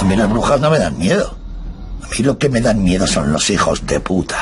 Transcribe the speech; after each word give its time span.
A 0.00 0.04
mí 0.04 0.16
las 0.16 0.30
brujas 0.30 0.58
no 0.58 0.70
me 0.70 0.78
dan 0.78 0.96
miedo. 0.96 1.36
A 2.02 2.08
mí 2.08 2.24
lo 2.24 2.38
que 2.38 2.48
me 2.48 2.62
dan 2.62 2.82
miedo 2.82 3.06
son 3.06 3.30
los 3.32 3.50
hijos 3.50 3.86
de 3.86 4.00
puta. 4.00 4.38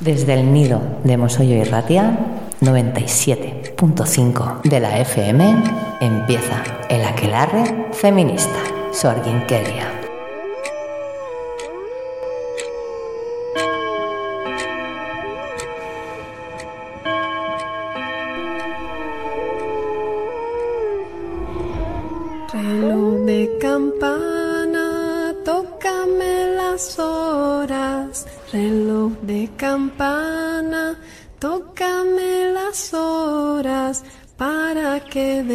Desde 0.00 0.34
el 0.34 0.52
nido 0.52 0.82
de 1.04 1.16
Mosollo 1.16 1.56
y 1.56 1.64
Ratia, 1.64 2.18
97.5 2.60 4.60
de 4.62 4.80
la 4.80 4.98
FM, 4.98 5.64
empieza 6.00 6.62
el 6.90 7.02
aquelarre 7.02 7.86
feminista. 7.92 8.58
Sorginkeria. 8.92 9.97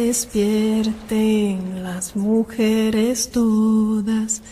Despierten 0.06 1.82
las 1.82 2.14
mujeres 2.14 3.30
todas. 3.30 4.42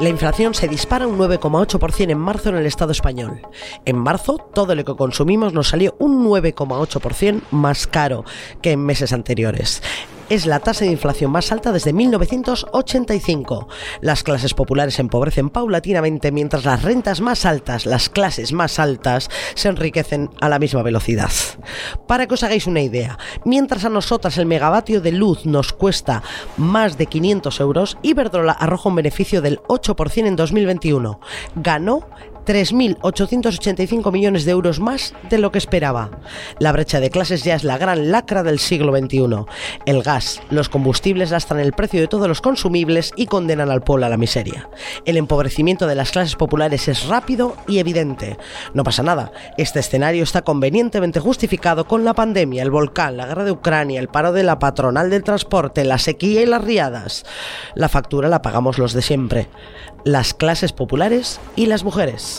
La 0.00 0.08
inflación 0.08 0.54
se 0.54 0.68
dispara 0.68 1.06
un 1.06 1.18
9,8% 1.18 2.10
en 2.10 2.18
marzo 2.18 2.48
en 2.48 2.56
el 2.56 2.64
Estado 2.64 2.92
español. 2.92 3.42
En 3.84 3.98
marzo, 3.98 4.38
todo 4.38 4.74
lo 4.74 4.84
que 4.84 4.94
consumimos 4.94 5.52
nos 5.52 5.68
salió 5.68 5.96
un 5.98 6.24
9,8% 6.24 7.42
más 7.50 7.86
caro 7.86 8.24
que 8.62 8.72
en 8.72 8.86
meses 8.86 9.12
anteriores 9.12 9.82
es 10.28 10.46
la 10.46 10.60
tasa 10.60 10.84
de 10.84 10.90
inflación 10.90 11.30
más 11.30 11.52
alta 11.52 11.72
desde 11.72 11.92
1985. 11.92 13.68
Las 14.00 14.22
clases 14.22 14.54
populares 14.54 14.98
empobrecen 14.98 15.50
paulatinamente 15.50 16.32
mientras 16.32 16.64
las 16.64 16.82
rentas 16.82 17.20
más 17.20 17.44
altas, 17.46 17.86
las 17.86 18.08
clases 18.08 18.52
más 18.52 18.78
altas, 18.78 19.30
se 19.54 19.68
enriquecen 19.68 20.30
a 20.40 20.48
la 20.48 20.58
misma 20.58 20.82
velocidad. 20.82 21.30
Para 22.06 22.26
que 22.26 22.34
os 22.34 22.42
hagáis 22.42 22.66
una 22.66 22.80
idea, 22.80 23.18
mientras 23.44 23.84
a 23.84 23.88
nosotras 23.88 24.38
el 24.38 24.46
megavatio 24.46 25.00
de 25.00 25.12
luz 25.12 25.46
nos 25.46 25.72
cuesta 25.72 26.22
más 26.56 26.98
de 26.98 27.06
500 27.06 27.60
euros, 27.60 27.98
Iberdrola 28.02 28.52
arroja 28.52 28.88
un 28.88 28.96
beneficio 28.96 29.42
del 29.42 29.60
8% 29.62 30.26
en 30.26 30.36
2021. 30.36 31.20
Ganó 31.56 32.08
3.885 32.48 34.10
millones 34.10 34.46
de 34.46 34.52
euros 34.52 34.80
más 34.80 35.12
de 35.28 35.36
lo 35.36 35.52
que 35.52 35.58
esperaba. 35.58 36.10
La 36.58 36.72
brecha 36.72 36.98
de 36.98 37.10
clases 37.10 37.44
ya 37.44 37.54
es 37.54 37.62
la 37.62 37.76
gran 37.76 38.10
lacra 38.10 38.42
del 38.42 38.58
siglo 38.58 38.96
XXI. 38.96 39.44
El 39.84 40.02
gas, 40.02 40.40
los 40.48 40.70
combustibles 40.70 41.30
lastran 41.30 41.60
el 41.60 41.74
precio 41.74 42.00
de 42.00 42.08
todos 42.08 42.26
los 42.26 42.40
consumibles 42.40 43.12
y 43.16 43.26
condenan 43.26 43.70
al 43.70 43.82
pueblo 43.82 44.06
a 44.06 44.08
la 44.08 44.16
miseria. 44.16 44.70
El 45.04 45.18
empobrecimiento 45.18 45.86
de 45.86 45.94
las 45.94 46.10
clases 46.10 46.36
populares 46.36 46.88
es 46.88 47.06
rápido 47.06 47.54
y 47.66 47.80
evidente. 47.80 48.38
No 48.72 48.82
pasa 48.82 49.02
nada, 49.02 49.30
este 49.58 49.80
escenario 49.80 50.22
está 50.22 50.40
convenientemente 50.40 51.20
justificado 51.20 51.86
con 51.86 52.02
la 52.02 52.14
pandemia, 52.14 52.62
el 52.62 52.70
volcán, 52.70 53.18
la 53.18 53.26
guerra 53.26 53.44
de 53.44 53.52
Ucrania, 53.52 54.00
el 54.00 54.08
paro 54.08 54.32
de 54.32 54.42
la 54.42 54.58
patronal 54.58 55.10
del 55.10 55.22
transporte, 55.22 55.84
la 55.84 55.98
sequía 55.98 56.40
y 56.40 56.46
las 56.46 56.64
riadas. 56.64 57.26
La 57.74 57.90
factura 57.90 58.30
la 58.30 58.40
pagamos 58.40 58.78
los 58.78 58.94
de 58.94 59.02
siempre 59.02 59.48
las 60.04 60.34
clases 60.34 60.72
populares 60.72 61.40
y 61.56 61.66
las 61.66 61.84
mujeres. 61.84 62.37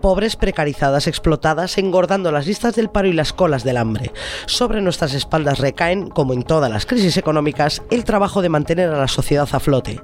Pobres 0.00 0.36
precarizadas, 0.36 1.06
explotadas, 1.06 1.78
engordando 1.78 2.32
las 2.32 2.46
listas 2.46 2.74
del 2.74 2.90
paro 2.90 3.08
y 3.08 3.12
las 3.12 3.32
colas 3.32 3.64
del 3.64 3.76
hambre. 3.76 4.12
Sobre 4.46 4.80
nuestras 4.80 5.14
espaldas 5.14 5.58
recaen, 5.58 6.08
como 6.08 6.32
en 6.32 6.42
todas 6.42 6.70
las 6.70 6.86
crisis 6.86 7.16
económicas, 7.16 7.82
el 7.90 8.04
trabajo 8.04 8.42
de 8.42 8.48
mantener 8.48 8.90
a 8.90 8.98
la 8.98 9.08
sociedad 9.08 9.48
a 9.52 9.60
flote. 9.60 10.00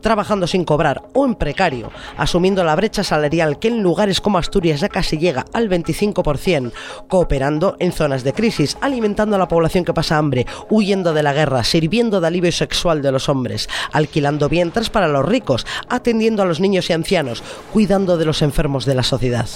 Trabajando 0.00 0.46
sin 0.46 0.64
cobrar 0.64 1.02
o 1.14 1.24
en 1.26 1.34
precario, 1.34 1.90
asumiendo 2.16 2.64
la 2.64 2.76
brecha 2.76 3.04
salarial 3.04 3.58
que 3.58 3.68
en 3.68 3.82
lugares 3.82 4.20
como 4.20 4.38
Asturias 4.38 4.80
ya 4.80 4.88
casi 4.88 5.18
llega 5.18 5.44
al 5.52 5.68
25%, 5.68 6.72
cooperando 7.08 7.76
en 7.78 7.92
zonas 7.92 8.24
de 8.24 8.32
crisis, 8.32 8.76
alimentando 8.80 9.36
a 9.36 9.38
la 9.38 9.48
población 9.48 9.84
que 9.84 9.94
pasa 9.94 10.18
hambre, 10.18 10.46
huyendo 10.70 11.12
de 11.12 11.22
la 11.22 11.32
guerra, 11.32 11.64
sirviendo 11.64 12.20
de 12.20 12.26
alivio 12.26 12.52
sexual 12.52 13.02
de 13.02 13.12
los 13.12 13.28
hombres, 13.28 13.68
alquilando 13.92 14.48
vientres 14.48 14.90
para 14.90 15.08
los 15.08 15.24
ricos, 15.24 15.66
atendiendo 15.88 16.42
a 16.42 16.46
los 16.46 16.60
niños 16.60 16.90
y 16.90 16.92
ancianos, 16.92 17.42
cuidando 17.72 18.16
de 18.16 18.24
los 18.24 18.42
enfermos 18.42 18.84
de 18.88 18.94
la 18.96 19.04
sociedad. 19.04 19.48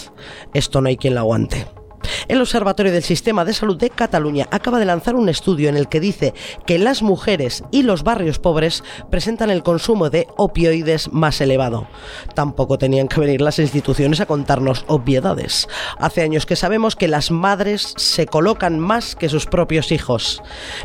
Esto 0.54 0.80
no 0.80 0.88
hay 0.88 0.96
quien 0.96 1.14
lo 1.14 1.20
aguante. 1.20 1.66
El 2.28 2.40
Observatorio 2.40 2.92
del 2.92 3.02
Sistema 3.02 3.44
de 3.44 3.52
Salud 3.52 3.76
de 3.76 3.90
Cataluña 3.90 4.48
acaba 4.50 4.78
de 4.78 4.84
lanzar 4.84 5.16
un 5.16 5.28
estudio 5.28 5.68
en 5.68 5.76
el 5.76 5.88
que 5.88 6.00
dice 6.00 6.34
que 6.66 6.78
las 6.78 7.02
mujeres 7.02 7.64
y 7.70 7.82
los 7.82 8.02
barrios 8.02 8.38
pobres 8.38 8.84
presentan 9.10 9.50
el 9.50 9.62
consumo 9.62 10.10
de 10.10 10.26
opioides 10.36 11.12
más 11.12 11.40
elevado. 11.40 11.86
Tampoco 12.34 12.78
tenían 12.78 13.08
que 13.08 13.20
venir 13.20 13.40
las 13.40 13.58
instituciones 13.58 14.20
a 14.20 14.26
contarnos 14.26 14.84
obviedades. 14.88 15.68
Hace 15.98 16.22
años 16.22 16.46
que 16.46 16.56
sabemos 16.56 16.96
que 16.96 17.08
las 17.08 17.30
madres 17.30 17.94
se 17.96 18.26
colocan 18.26 18.78
más 18.78 19.16
que 19.16 19.28
sus 19.28 19.46
propios 19.46 19.92
hijos, 19.92 20.42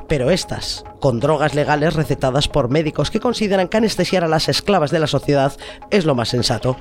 pero 0.07 0.31
estas, 0.31 0.83
con 0.99 1.19
drogas 1.19 1.55
legales 1.55 1.93
recetadas 1.93 2.47
por 2.47 2.69
médicos 2.69 3.11
que 3.11 3.19
consideran 3.19 3.67
que 3.67 3.77
anestesiar 3.77 4.23
a 4.23 4.27
las 4.27 4.49
esclavas 4.49 4.91
de 4.91 4.99
la 4.99 5.07
sociedad 5.07 5.53
es 5.91 6.05
lo 6.05 6.15
más 6.15 6.29
sensato. 6.29 6.77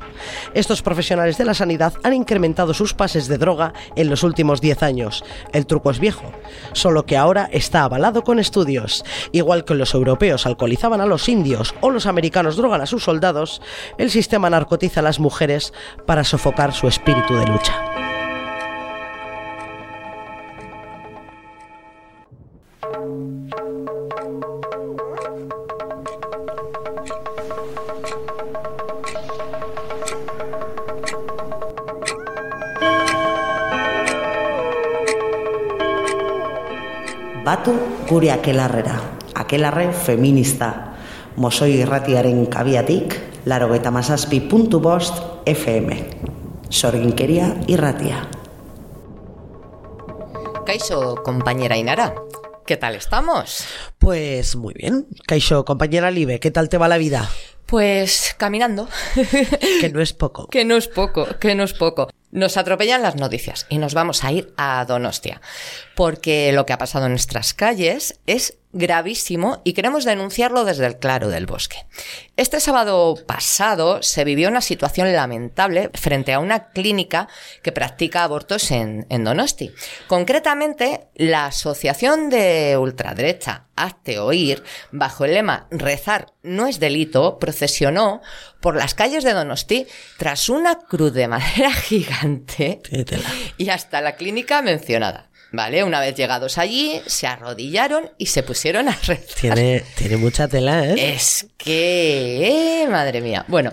Estos 0.54 0.82
profesionales 0.82 1.38
de 1.38 1.44
la 1.44 1.54
sanidad 1.54 1.94
han 2.02 2.14
incrementado 2.14 2.74
sus 2.74 2.94
pases 2.94 3.28
de 3.28 3.38
droga 3.38 3.72
en 3.94 4.10
los 4.10 4.22
últimos 4.26 4.60
10 4.60 4.82
años. 4.82 5.24
El 5.52 5.66
truco 5.66 5.90
es 5.90 5.98
viejo, 5.98 6.30
solo 6.72 7.06
que 7.06 7.16
ahora 7.16 7.48
está 7.52 7.84
avalado 7.84 8.22
con 8.22 8.38
estudios. 8.38 9.04
Igual 9.32 9.64
que 9.64 9.74
los 9.74 9.94
europeos 9.94 10.46
alcoholizaban 10.46 11.00
a 11.00 11.06
los 11.06 11.28
indios 11.28 11.74
o 11.80 11.90
los 11.90 12.06
americanos 12.06 12.56
drogan 12.56 12.80
a 12.82 12.86
sus 12.86 13.04
soldados, 13.04 13.62
el 13.98 14.10
sistema 14.10 14.50
narcotiza 14.50 15.00
a 15.00 15.04
las 15.04 15.20
mujeres 15.20 15.72
para 16.06 16.24
sofocar 16.24 16.74
su 16.74 16.88
espíritu 16.88 17.34
de 17.34 17.46
lucha. 17.46 18.15
Batu 37.56 37.72
gure 38.04 38.28
akelarrera, 38.34 38.98
akelarre 39.32 39.86
feminista. 39.96 40.66
Mosoi 41.40 41.78
irratiaren 41.78 42.42
kabiatik, 42.52 43.16
laro 43.48 43.70
eta 43.72 43.88
masazpi 43.88 44.42
puntu 44.44 44.76
bost 44.84 45.22
FM. 45.48 45.96
Sorginkeria 46.68 47.48
irratia. 47.66 48.26
Kaixo, 50.68 51.16
compañera 51.24 51.80
Inara. 51.80 52.12
¿Qué 52.66 52.76
tal 52.76 52.94
estamos? 52.94 53.64
Pues 53.96 54.54
muy 54.54 54.74
bien. 54.74 55.06
Kaixo, 55.26 55.64
compañera 55.64 56.10
Libe, 56.10 56.40
¿qué 56.40 56.50
tal 56.50 56.68
te 56.68 56.76
va 56.76 56.88
la 56.88 56.98
vida? 56.98 57.26
Pues 57.64 58.34
caminando. 58.36 58.86
que 59.80 59.88
no 59.88 60.02
es 60.02 60.12
poco. 60.12 60.46
que 60.50 60.66
no 60.66 60.76
es 60.76 60.88
poco, 60.88 61.26
que 61.40 61.54
no 61.54 61.64
es 61.64 61.72
poco. 61.72 62.10
Nos 62.36 62.58
atropellan 62.58 63.00
las 63.00 63.16
noticias 63.16 63.64
y 63.70 63.78
nos 63.78 63.94
vamos 63.94 64.22
a 64.22 64.30
ir 64.30 64.52
a 64.58 64.84
Donostia, 64.84 65.40
porque 65.94 66.52
lo 66.52 66.66
que 66.66 66.74
ha 66.74 66.78
pasado 66.78 67.06
en 67.06 67.12
nuestras 67.12 67.54
calles 67.54 68.20
es 68.26 68.58
gravísimo 68.76 69.60
y 69.64 69.72
queremos 69.72 70.04
denunciarlo 70.04 70.64
desde 70.64 70.86
el 70.86 70.98
claro 70.98 71.28
del 71.28 71.46
bosque. 71.46 71.86
Este 72.36 72.60
sábado 72.60 73.16
pasado 73.26 74.02
se 74.02 74.24
vivió 74.24 74.48
una 74.48 74.60
situación 74.60 75.12
lamentable 75.12 75.90
frente 75.94 76.32
a 76.32 76.38
una 76.38 76.68
clínica 76.68 77.28
que 77.62 77.72
practica 77.72 78.24
abortos 78.24 78.70
en, 78.70 79.06
en 79.08 79.24
Donosti. 79.24 79.72
Concretamente, 80.06 81.08
la 81.14 81.46
Asociación 81.46 82.30
de 82.30 82.76
Ultraderecha 82.78 83.66
Hazte 83.76 84.18
Oír, 84.18 84.62
bajo 84.90 85.24
el 85.24 85.34
lema 85.34 85.66
Rezar 85.70 86.32
no 86.42 86.66
es 86.66 86.80
delito, 86.80 87.38
procesionó 87.38 88.22
por 88.60 88.74
las 88.74 88.94
calles 88.94 89.22
de 89.22 89.34
Donosti 89.34 89.86
tras 90.16 90.48
una 90.48 90.78
cruz 90.78 91.12
de 91.12 91.28
madera 91.28 91.70
gigante 91.82 92.80
y 93.58 93.68
hasta 93.68 94.00
la 94.00 94.16
clínica 94.16 94.62
mencionada. 94.62 95.25
¿Vale? 95.52 95.84
Una 95.84 96.00
vez 96.00 96.14
llegados 96.14 96.58
allí, 96.58 97.00
se 97.06 97.26
arrodillaron 97.26 98.10
y 98.18 98.26
se 98.26 98.42
pusieron 98.42 98.88
a 98.88 98.92
rezar. 99.06 99.34
Tiene, 99.40 99.84
tiene 99.96 100.16
mucha 100.16 100.48
tela, 100.48 100.84
¿eh? 100.84 101.14
Es 101.14 101.46
que, 101.56 102.82
eh, 102.82 102.88
madre 102.88 103.20
mía. 103.20 103.44
Bueno, 103.48 103.72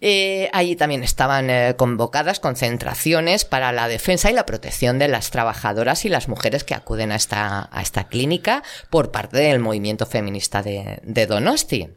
eh, 0.00 0.48
allí 0.52 0.76
también 0.76 1.02
estaban 1.02 1.50
eh, 1.50 1.74
convocadas 1.76 2.40
concentraciones 2.40 3.44
para 3.44 3.70
la 3.72 3.86
defensa 3.86 4.30
y 4.30 4.34
la 4.34 4.46
protección 4.46 4.98
de 4.98 5.08
las 5.08 5.30
trabajadoras 5.30 6.04
y 6.04 6.08
las 6.08 6.28
mujeres 6.28 6.64
que 6.64 6.74
acuden 6.74 7.12
a 7.12 7.16
esta, 7.16 7.68
a 7.70 7.82
esta 7.82 8.08
clínica 8.08 8.62
por 8.88 9.10
parte 9.10 9.36
del 9.36 9.58
movimiento 9.58 10.06
feminista 10.06 10.62
de, 10.62 11.00
de 11.02 11.26
Donosti. 11.26 11.88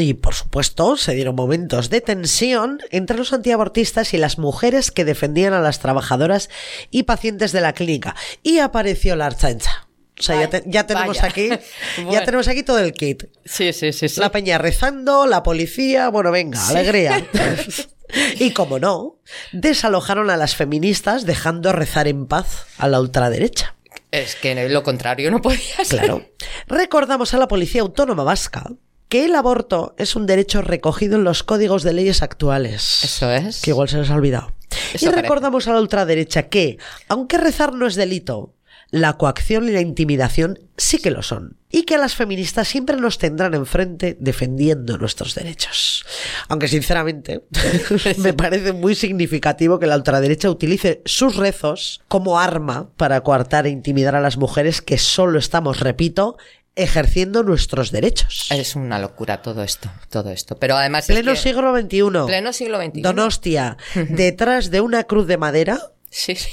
Y 0.00 0.14
por 0.14 0.34
supuesto, 0.34 0.96
se 0.96 1.14
dieron 1.14 1.34
momentos 1.34 1.90
de 1.90 2.00
tensión 2.00 2.78
entre 2.90 3.18
los 3.18 3.32
antiabortistas 3.32 4.14
y 4.14 4.18
las 4.18 4.38
mujeres 4.38 4.90
que 4.92 5.04
defendían 5.04 5.52
a 5.52 5.60
las 5.60 5.80
trabajadoras 5.80 6.48
y 6.92 7.02
pacientes 7.02 7.50
de 7.52 7.60
la 7.60 7.72
clínica. 7.72 8.14
Y 8.44 8.60
apareció 8.60 9.16
la 9.16 9.26
archancha. 9.26 9.88
O 10.18 10.22
sea, 10.22 10.36
ya, 10.36 10.46
Vaya, 10.46 10.50
te- 10.62 10.70
ya 10.70 10.86
tenemos 10.86 11.16
vaya. 11.16 11.28
aquí, 11.28 11.48
Bueno. 11.96 12.12
ya 12.12 12.24
tenemos 12.24 12.46
aquí 12.48 12.62
todo 12.62 12.78
el 12.78 12.92
kit. 12.92 13.24
Sí, 13.44 13.72
sí, 13.72 13.92
sí, 13.92 14.08
sí. 14.08 14.20
La 14.20 14.30
peña 14.30 14.58
rezando, 14.58 15.26
la 15.26 15.42
policía, 15.42 16.08
bueno, 16.10 16.30
venga, 16.30 16.64
alegría. 16.68 17.26
y 18.38 18.52
como 18.52 18.78
no, 18.78 19.16
desalojaron 19.52 20.30
a 20.30 20.36
las 20.36 20.54
feministas 20.56 21.26
dejando 21.26 21.72
rezar 21.72 22.08
en 22.08 22.26
paz 22.26 22.66
a 22.78 22.88
la 22.88 23.00
ultraderecha. 23.00 23.74
Es 24.10 24.36
que 24.36 24.68
lo 24.68 24.82
contrario 24.82 25.30
no 25.30 25.42
podía 25.42 25.84
ser. 25.84 25.98
Claro. 26.00 26.24
Recordamos 26.66 27.34
a 27.34 27.38
la 27.38 27.46
Policía 27.48 27.82
Autónoma 27.82 28.22
Vasca 28.24 28.64
que 29.08 29.24
el 29.24 29.34
aborto 29.34 29.94
es 29.98 30.16
un 30.16 30.26
derecho 30.26 30.62
recogido 30.62 31.16
en 31.16 31.24
los 31.24 31.42
códigos 31.42 31.82
de 31.82 31.92
leyes 31.92 32.22
actuales. 32.22 33.04
Eso 33.04 33.30
es. 33.30 33.62
Que 33.62 33.70
igual 33.70 33.88
se 33.88 33.98
les 33.98 34.10
ha 34.10 34.14
olvidado. 34.14 34.52
Eso 34.92 35.06
y 35.06 35.08
parece. 35.08 35.22
recordamos 35.22 35.66
a 35.66 35.72
la 35.72 35.80
ultraderecha 35.80 36.48
que, 36.48 36.78
aunque 37.08 37.38
rezar 37.38 37.72
no 37.72 37.86
es 37.86 37.94
delito, 37.94 38.54
la 38.90 39.18
coacción 39.18 39.68
y 39.68 39.72
la 39.72 39.80
intimidación 39.80 40.58
sí 40.76 40.98
que 40.98 41.10
lo 41.10 41.22
son. 41.22 41.56
Y 41.70 41.82
que 41.82 41.96
a 41.96 41.98
las 41.98 42.14
feministas 42.14 42.66
siempre 42.66 42.96
nos 42.96 43.18
tendrán 43.18 43.52
enfrente 43.52 44.16
defendiendo 44.18 44.96
nuestros 44.96 45.34
derechos. 45.34 46.06
Aunque 46.48 46.68
sinceramente 46.68 47.42
me 48.18 48.32
parece 48.32 48.72
muy 48.72 48.94
significativo 48.94 49.78
que 49.78 49.86
la 49.86 49.96
ultraderecha 49.96 50.50
utilice 50.50 51.02
sus 51.04 51.36
rezos 51.36 52.00
como 52.08 52.40
arma 52.40 52.88
para 52.96 53.20
coartar 53.20 53.66
e 53.66 53.70
intimidar 53.70 54.14
a 54.14 54.22
las 54.22 54.38
mujeres 54.38 54.80
que 54.80 54.96
solo 54.96 55.38
estamos, 55.38 55.80
repito, 55.80 56.38
ejerciendo 56.78 57.42
nuestros 57.42 57.90
derechos. 57.90 58.46
Es 58.50 58.74
una 58.76 58.98
locura 58.98 59.42
todo 59.42 59.62
esto, 59.62 59.90
todo 60.08 60.30
esto. 60.30 60.56
Pero 60.56 60.76
además 60.76 61.08
es 61.10 61.14
Pleno 61.16 61.32
que- 61.32 61.38
siglo 61.38 61.78
XXI. 61.78 62.26
Pleno 62.26 62.52
siglo 62.52 62.80
XXI. 62.80 63.02
Donostia, 63.02 63.76
detrás 64.08 64.70
de 64.70 64.80
una 64.80 65.04
cruz 65.04 65.26
de 65.26 65.36
madera, 65.36 65.78
Sí, 66.10 66.36
sí. 66.36 66.50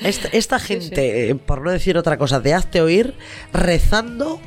esta, 0.00 0.28
esta 0.28 0.58
gente, 0.58 1.28
eh, 1.30 1.34
por 1.34 1.60
no 1.60 1.70
decir 1.70 1.98
otra 1.98 2.16
cosa, 2.16 2.40
de 2.40 2.54
hazte 2.54 2.80
oír, 2.80 3.14
rezando 3.52 4.40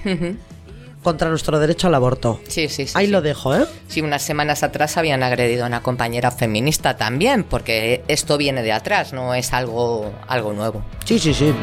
contra 1.04 1.30
nuestro 1.30 1.60
derecho 1.60 1.88
al 1.88 1.94
aborto. 1.96 2.42
Sí, 2.48 2.68
sí, 2.70 2.88
sí. 2.88 2.94
Ahí 2.96 3.06
sí. 3.06 3.12
lo 3.12 3.22
dejo, 3.22 3.56
¿eh? 3.56 3.66
Sí, 3.88 4.02
unas 4.02 4.24
semanas 4.24 4.64
atrás 4.64 4.98
habían 4.98 5.22
agredido 5.22 5.64
a 5.64 5.68
una 5.68 5.84
compañera 5.84 6.32
feminista 6.32 6.98
también, 6.98 7.44
porque 7.44 8.04
esto 8.08 8.38
viene 8.40 8.64
de 8.64 8.72
atrás, 8.72 9.14
no 9.14 9.36
es 9.36 9.54
algo, 9.54 10.12
algo 10.28 10.54
nuevo. 10.54 10.84
Sí, 11.06 11.20
sí, 11.20 11.34
sí. 11.36 11.54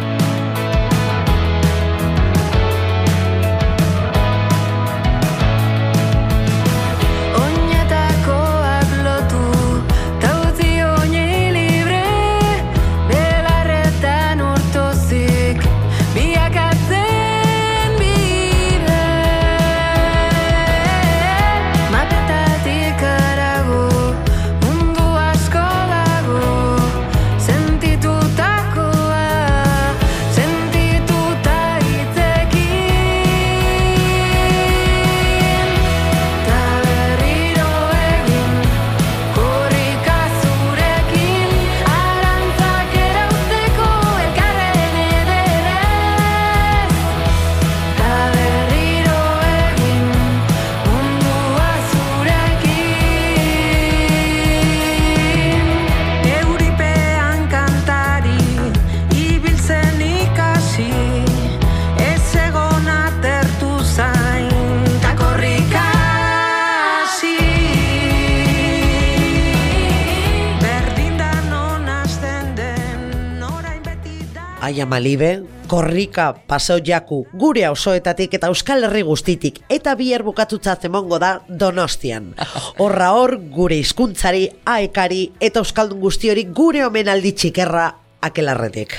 Beti 74.62 74.70
da 74.70 74.72
Ai 74.72 74.80
amalibe, 74.80 75.42
korrika, 75.66 76.34
paseo 76.46 76.78
jaku, 76.78 77.26
gure 77.34 77.68
osoetatik 77.68 78.34
eta 78.34 78.46
euskal 78.48 78.84
herri 78.84 79.02
guztitik, 79.02 79.60
eta 79.68 79.94
bihar 79.96 80.22
bukatutzat 80.22 80.84
emongo 80.84 81.18
da 81.18 81.40
donostian. 81.48 82.34
Horra 82.78 83.12
hor, 83.12 83.38
gure 83.50 83.76
hizkuntzari, 83.76 84.48
aekari, 84.64 85.32
eta 85.40 85.60
euskaldun 85.60 86.00
guztiori 86.00 86.44
gure 86.44 86.84
omenaldi 86.86 87.32
txikerra 87.32 88.01
aquelarretik. 88.22 88.94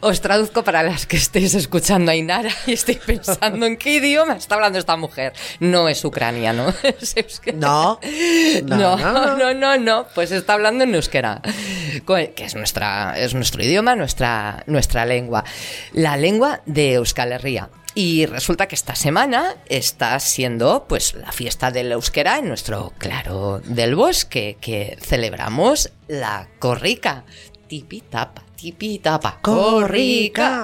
Os 0.00 0.20
traduzco 0.20 0.64
para 0.64 0.82
las 0.82 1.06
que 1.06 1.16
estéis 1.16 1.54
escuchando 1.54 2.10
a 2.10 2.16
Inara 2.16 2.50
y 2.66 2.72
estéis 2.72 2.98
pensando 2.98 3.66
en 3.66 3.76
qué 3.76 3.94
idioma 3.94 4.34
está 4.34 4.56
hablando 4.56 4.78
esta 4.78 4.96
mujer. 4.96 5.32
No 5.60 5.88
es 5.88 6.04
ucraniano. 6.04 6.74
Es 6.82 7.16
euskera. 7.16 7.56
No, 7.58 8.00
No, 8.64 8.96
no, 8.96 9.12
no, 9.12 9.36
no. 9.36 9.54
no, 9.54 9.78
no, 9.78 10.06
pues 10.14 10.32
está 10.32 10.54
hablando 10.54 10.84
en 10.84 10.94
euskera, 10.94 11.40
que 12.06 12.44
es 12.44 12.54
nuestra, 12.54 13.18
es 13.18 13.34
nuestro 13.34 13.62
idioma, 13.62 13.94
nuestra, 13.94 14.64
nuestra 14.66 15.04
lengua, 15.04 15.44
la 15.92 16.16
lengua 16.16 16.62
de 16.66 16.94
Euskal 16.94 17.32
Herria. 17.32 17.70
Y 17.94 18.24
resulta 18.24 18.68
que 18.68 18.74
esta 18.74 18.94
semana 18.94 19.54
está 19.66 20.18
siendo 20.18 20.86
pues 20.88 21.14
la 21.14 21.30
fiesta 21.30 21.70
del 21.70 21.92
euskera 21.92 22.38
en 22.38 22.48
nuestro 22.48 22.92
claro 22.96 23.60
del 23.64 23.94
bosque, 23.94 24.56
que 24.60 24.96
celebramos 25.00 25.90
la 26.08 26.48
corrica. 26.58 27.24
Tipi 27.68 28.00
tapa, 28.00 28.44
tipi 28.62 29.00
tapa, 29.00 29.38
Corrica. 29.42 30.62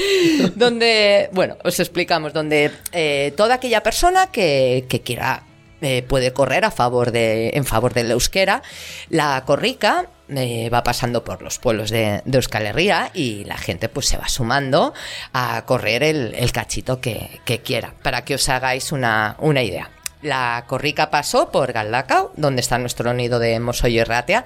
donde, 0.54 1.30
bueno, 1.32 1.56
os 1.64 1.80
explicamos, 1.80 2.34
donde 2.34 2.70
eh, 2.92 3.32
toda 3.38 3.54
aquella 3.54 3.82
persona 3.82 4.26
que, 4.30 4.84
que 4.86 5.00
quiera 5.00 5.44
eh, 5.80 6.04
puede 6.06 6.34
correr 6.34 6.66
a 6.66 6.70
favor 6.70 7.10
de, 7.10 7.52
en 7.54 7.64
favor 7.64 7.94
del 7.94 8.10
euskera, 8.10 8.62
la 9.08 9.42
corrica 9.46 10.10
eh, 10.28 10.68
va 10.68 10.82
pasando 10.82 11.24
por 11.24 11.40
los 11.40 11.58
pueblos 11.58 11.88
de, 11.88 12.20
de 12.26 12.36
Euskal 12.36 12.66
Herria 12.66 13.10
y 13.14 13.44
la 13.44 13.56
gente 13.56 13.88
pues 13.88 14.04
se 14.04 14.18
va 14.18 14.28
sumando 14.28 14.92
a 15.32 15.64
correr 15.64 16.02
el, 16.02 16.34
el 16.34 16.52
cachito 16.52 17.00
que, 17.00 17.40
que 17.46 17.60
quiera, 17.60 17.94
para 18.02 18.26
que 18.26 18.34
os 18.34 18.46
hagáis 18.50 18.92
una, 18.92 19.36
una 19.38 19.62
idea. 19.62 19.90
La 20.20 20.64
corrica 20.66 21.10
pasó 21.10 21.50
por 21.50 21.72
Galdacao, 21.72 22.32
donde 22.36 22.60
está 22.60 22.76
nuestro 22.78 23.14
nido 23.14 23.38
de 23.38 23.60
Mosoyo 23.60 24.00
y 24.00 24.04
Ratia, 24.04 24.44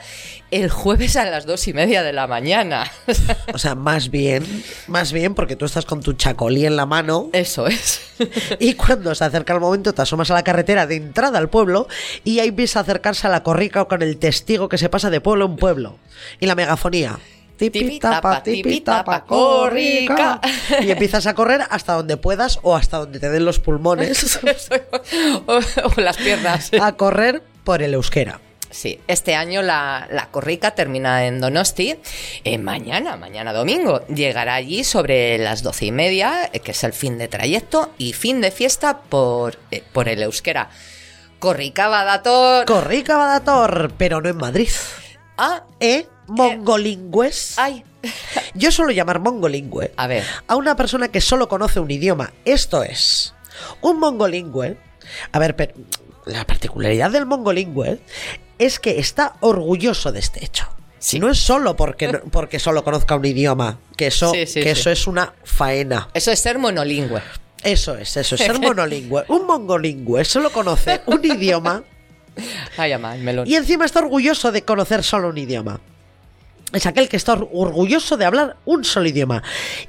el 0.50 0.68
jueves 0.68 1.16
a 1.16 1.24
las 1.24 1.46
dos 1.46 1.66
y 1.66 1.72
media 1.72 2.02
de 2.02 2.12
la 2.12 2.26
mañana. 2.26 2.90
O 3.54 3.58
sea, 3.58 3.74
más 3.74 4.10
bien, 4.10 4.44
más 4.86 5.12
bien 5.12 5.34
porque 5.34 5.56
tú 5.56 5.64
estás 5.64 5.86
con 5.86 6.02
tu 6.02 6.12
chacolí 6.12 6.66
en 6.66 6.76
la 6.76 6.84
mano 6.84 7.30
Eso 7.32 7.66
es. 7.66 8.00
y 8.58 8.74
cuando 8.74 9.14
se 9.14 9.24
acerca 9.24 9.54
el 9.54 9.60
momento 9.60 9.94
te 9.94 10.02
asomas 10.02 10.30
a 10.30 10.34
la 10.34 10.44
carretera 10.44 10.86
de 10.86 10.96
entrada 10.96 11.38
al 11.38 11.48
pueblo 11.48 11.88
y 12.22 12.40
ahí 12.40 12.50
ves 12.50 12.76
acercarse 12.76 13.26
a 13.26 13.30
la 13.30 13.42
corrica 13.42 13.82
o 13.82 13.88
con 13.88 14.02
el 14.02 14.18
testigo 14.18 14.68
que 14.68 14.78
se 14.78 14.90
pasa 14.90 15.08
de 15.08 15.20
pueblo 15.22 15.46
en 15.46 15.56
pueblo. 15.56 15.96
Y 16.38 16.46
la 16.46 16.54
megafonía. 16.54 17.18
Tipi 17.70 17.98
tapa, 17.98 18.42
tipi 18.42 18.80
tapa, 18.80 19.24
corrica. 19.24 20.40
Y 20.80 20.90
empiezas 20.90 21.26
a 21.26 21.34
correr 21.34 21.62
hasta 21.70 21.94
donde 21.94 22.16
puedas 22.16 22.58
o 22.62 22.74
hasta 22.76 22.98
donde 22.98 23.20
te 23.20 23.28
den 23.30 23.44
los 23.44 23.58
pulmones 23.60 24.38
o, 25.46 25.52
o 25.56 26.00
las 26.00 26.16
piernas. 26.16 26.70
a 26.80 26.92
correr 26.92 27.42
por 27.64 27.82
el 27.82 27.94
euskera. 27.94 28.40
Sí, 28.70 28.98
este 29.06 29.34
año 29.34 29.60
la, 29.60 30.08
la 30.10 30.30
corrica 30.30 30.70
termina 30.74 31.26
en 31.26 31.42
Donosti. 31.42 31.94
Eh, 32.42 32.56
mañana, 32.56 33.16
mañana 33.16 33.52
domingo, 33.52 34.00
llegará 34.06 34.54
allí 34.54 34.82
sobre 34.82 35.36
las 35.36 35.62
doce 35.62 35.84
y 35.86 35.92
media, 35.92 36.48
eh, 36.54 36.60
que 36.60 36.70
es 36.70 36.82
el 36.82 36.94
fin 36.94 37.18
de 37.18 37.28
trayecto 37.28 37.92
y 37.98 38.14
fin 38.14 38.40
de 38.40 38.50
fiesta 38.50 39.00
por, 39.00 39.58
eh, 39.70 39.84
por 39.92 40.08
el 40.08 40.22
euskera. 40.22 40.70
Corrica 41.38 41.88
Badator. 41.88 42.64
Corrica 42.64 43.18
Badator, 43.18 43.92
pero 43.98 44.22
no 44.22 44.30
en 44.30 44.38
Madrid. 44.38 44.70
ah, 45.36 45.64
¿Eh? 45.78 46.06
Mongolingües. 46.28 47.58
ay, 47.58 47.84
Yo 48.54 48.70
suelo 48.72 48.90
llamar 48.90 49.20
mongolingüe 49.20 49.92
A 49.96 50.06
ver. 50.06 50.24
a 50.48 50.56
una 50.56 50.76
persona 50.76 51.08
que 51.08 51.20
solo 51.20 51.48
conoce 51.48 51.80
un 51.80 51.90
idioma. 51.90 52.32
Esto 52.44 52.82
es, 52.82 53.34
un 53.80 53.98
mongolingüe. 53.98 54.76
A 55.32 55.38
ver, 55.38 55.56
pero 55.56 55.74
la 56.26 56.44
particularidad 56.46 57.10
del 57.10 57.26
mongolingüe 57.26 58.00
es 58.58 58.78
que 58.80 58.98
está 58.98 59.34
orgulloso 59.40 60.12
de 60.12 60.20
este 60.20 60.44
hecho. 60.44 60.66
Sí. 60.98 61.18
No 61.18 61.28
es 61.30 61.38
solo 61.38 61.74
porque, 61.74 62.08
porque 62.30 62.58
solo 62.60 62.84
conozca 62.84 63.16
un 63.16 63.24
idioma, 63.24 63.78
que 63.96 64.06
eso, 64.06 64.30
Sí, 64.32 64.46
sí, 64.46 64.60
que 64.62 64.70
eso 64.70 64.88
es 64.90 65.06
una 65.08 65.34
faena. 65.42 66.08
Eso 66.14 66.30
es 66.30 66.38
ser 66.38 66.58
monolingüe. 66.58 67.20
Eso 67.64 67.96
es, 67.96 68.16
eso 68.16 68.34
es 68.36 68.40
ser 68.40 68.60
monolingüe. 68.60 69.24
Un 69.28 69.46
mongolingüe 69.46 70.24
solo 70.24 70.50
conoce 70.50 71.00
un 71.06 71.24
idioma 71.24 71.82
Ay, 72.76 72.92
ama, 72.92 73.14
el 73.16 73.22
melón. 73.22 73.46
y 73.48 73.54
encima 73.56 73.84
está 73.84 74.00
orgulloso 74.00 74.50
de 74.52 74.62
conocer 74.62 75.02
solo 75.04 75.28
un 75.28 75.38
idioma. 75.38 75.80
Es 76.72 76.86
aquel 76.86 77.08
que 77.08 77.16
está 77.16 77.34
or- 77.34 77.48
orgulloso 77.52 78.16
de 78.16 78.24
hablar 78.24 78.56
un 78.64 78.84
solo 78.84 79.08
idioma. 79.08 79.42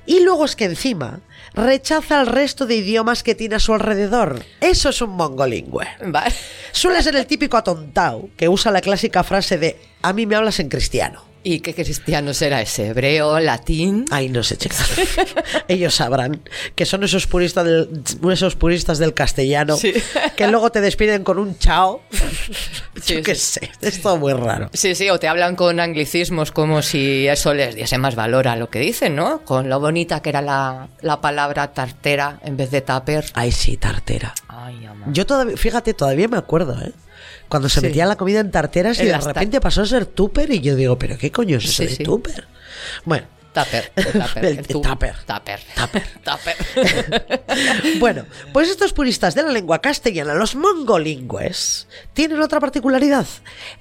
Y 0.06 0.20
luego 0.22 0.46
es 0.46 0.56
que 0.56 0.66
encima 0.66 1.22
rechaza 1.54 2.20
el 2.22 2.28
resto 2.28 2.66
de 2.66 2.75
idiomas 2.75 3.24
que 3.24 3.36
tiene 3.36 3.56
a 3.56 3.60
su 3.60 3.74
alrededor. 3.74 4.44
Eso 4.60 4.90
es 4.90 5.02
un 5.02 5.12
mongolingüe. 5.12 5.88
Vale. 6.08 6.34
Suele 6.72 7.02
ser 7.04 7.16
el 7.16 7.25
típico 7.28 7.58
atontao 7.58 8.30
que 8.36 8.50
usa 8.50 8.72
la 8.72 8.82
clásica 8.82 9.24
frase 9.24 9.58
de 9.58 9.80
a 10.02 10.13
mí 10.13 10.25
me 10.25 10.36
hablas 10.36 10.60
en 10.60 10.70
cristiano. 10.70 11.24
¿Y 11.46 11.60
qué 11.60 11.74
cristiano 11.76 12.34
será 12.34 12.62
ese? 12.62 12.88
¿Hebreo? 12.88 13.40
¿Latín? 13.40 14.06
Ay, 14.12 14.30
no 14.30 14.44
sé, 14.44 14.56
chicas. 14.58 14.90
Ellos 15.68 15.94
sabrán 15.94 16.42
que 16.76 16.86
son 16.86 17.04
esos 17.04 17.28
puristas 17.28 17.66
del, 17.66 17.90
esos 18.32 18.56
puristas 18.56 18.98
del 18.98 19.14
castellano 19.14 19.76
Sí. 19.76 19.94
que 20.38 20.48
luego 20.48 20.72
te 20.72 20.80
despiden 20.80 21.24
con 21.24 21.40
un 21.40 21.58
chao. 21.58 22.02
Sí, 23.02 23.16
Yo 23.16 23.24
qué 23.24 23.36
sí. 23.36 23.60
sé, 23.60 23.72
es 23.82 24.02
todo 24.02 24.16
muy 24.18 24.32
raro. 24.34 24.70
Sí, 24.74 24.96
sí, 24.96 25.10
o 25.10 25.20
te 25.20 25.28
hablan 25.28 25.56
con 25.58 25.80
anglicismos 25.82 26.52
como 26.54 26.82
si 26.82 27.28
eso 27.28 27.54
les 27.54 27.76
diese 27.76 27.98
más 27.98 28.16
valor 28.16 28.48
a 28.48 28.56
lo 28.56 28.70
que 28.70 28.80
dicen, 28.80 29.16
¿no? 29.16 29.42
Con 29.44 29.68
lo 29.68 29.80
bonita 29.82 30.22
que 30.22 30.30
era 30.30 30.42
la, 30.42 30.88
la 31.02 31.20
palabra 31.20 31.74
tartera 31.74 32.40
en 32.46 32.56
vez 32.56 32.72
de 32.72 32.80
tupper. 32.82 33.26
Ay, 33.34 33.52
sí, 33.52 33.76
tartera. 33.76 34.34
Ay, 34.48 34.86
ama. 34.86 35.08
Yo 35.10 35.26
todavía, 35.26 35.58
fíjate, 35.58 35.94
todavía 35.94 36.28
me 36.30 36.38
acuerdo, 36.38 36.80
¿eh? 36.82 36.94
Cuando 37.50 37.70
se 37.70 37.80
Sí. 37.82 37.88
metía 37.88 38.06
la 38.06 38.16
comida 38.16 38.40
en 38.40 38.52
tarteras 38.52 39.00
y 39.00 39.06
de 39.06 39.18
repente 39.18 39.62
pasó 39.62 39.82
a 39.82 39.86
ser 39.86 40.06
tupper 40.06 40.52
y 40.52 40.60
yo 40.62 40.76
digo, 40.76 40.98
¿pero 40.98 41.18
qué 41.18 41.32
coño 41.32 41.58
es 41.58 41.66
eso 41.66 41.84
Sí, 41.84 41.88
de 41.90 41.96
sí. 41.98 42.04
tupper? 42.04 42.48
Bueno, 43.06 43.28
Tupper, 43.54 43.92
tupper. 43.96 44.46
El. 44.46 44.66
Tupper. 44.68 45.16
Tupper. 45.28 45.60
Tupper. 46.24 46.56
bueno, 48.00 48.26
pues 48.52 48.68
estos 48.68 48.94
puristas 48.94 49.36
de 49.36 49.44
la 49.44 49.52
lengua 49.52 49.80
castellana, 49.80 50.34
los 50.34 50.56
mongolingües, 50.56 51.88
tienen 52.14 52.42
otra 52.42 52.60
particularidad. 52.60 53.28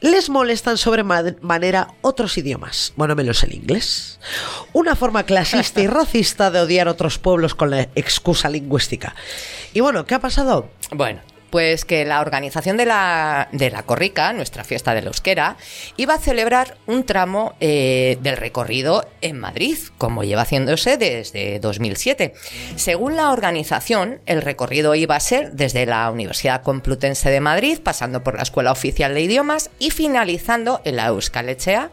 Les 0.03 0.29
molestan 0.29 0.77
sobremanera 0.77 1.89
otros 2.03 2.37
idiomas. 2.37 2.93
Bueno, 2.97 3.15
menos 3.15 3.43
el 3.45 3.55
inglés. 3.55 4.21
Una 4.75 4.95
forma 4.95 5.25
clasista 5.25 5.81
y 5.81 5.87
racista 5.87 6.51
de 6.51 6.61
odiar 6.61 6.87
otros 6.89 7.19
pueblos 7.19 7.55
con 7.55 7.71
la 7.71 7.89
excusa 7.95 8.51
lingüística. 8.51 9.15
Y 9.73 9.81
bueno, 9.81 10.05
¿qué 10.05 10.15
ha 10.17 10.21
pasado? 10.21 10.69
Bueno, 10.91 11.21
pues 11.53 11.85
que 11.85 12.07
la 12.07 12.23
organización 12.23 12.79
de 12.79 12.87
la, 12.87 13.51
de 13.53 13.71
la 13.71 13.83
Corrica, 13.83 14.33
nuestra 14.33 14.65
fiesta 14.65 14.95
de 14.95 15.03
la 15.03 15.09
euskera, 15.09 15.59
iba 15.99 16.15
a 16.15 16.19
celebrar 16.19 16.79
un 16.87 17.05
tramo 17.05 17.55
eh, 17.61 18.17
del 18.23 18.39
recorrido 18.39 19.07
en 19.21 19.39
Madrid, 19.39 19.77
como 19.99 20.25
lleva 20.25 20.43
haciéndose 20.43 20.97
desde 20.97 21.61
2007. 21.61 22.33
Según 22.77 23.17
la 23.17 23.31
organización, 23.33 24.23
el 24.25 24.41
recorrido 24.41 24.95
iba 24.95 25.15
a 25.15 25.21
ser 25.21 25.53
desde 25.53 25.85
la 25.85 26.11
Universidad 26.11 26.63
Complutense 26.63 27.29
de 27.29 27.41
Madrid, 27.41 27.81
pasando 27.85 28.25
por 28.25 28.37
la 28.37 28.45
Escuela 28.45 28.73
Oficial 28.73 29.13
de 29.13 29.21
Idiomas 29.21 29.69
y 29.79 29.91
finalizando 29.91 30.81
en 30.87 30.97
la 30.97 31.09
Euskal 31.09 31.51
Echea 31.51 31.91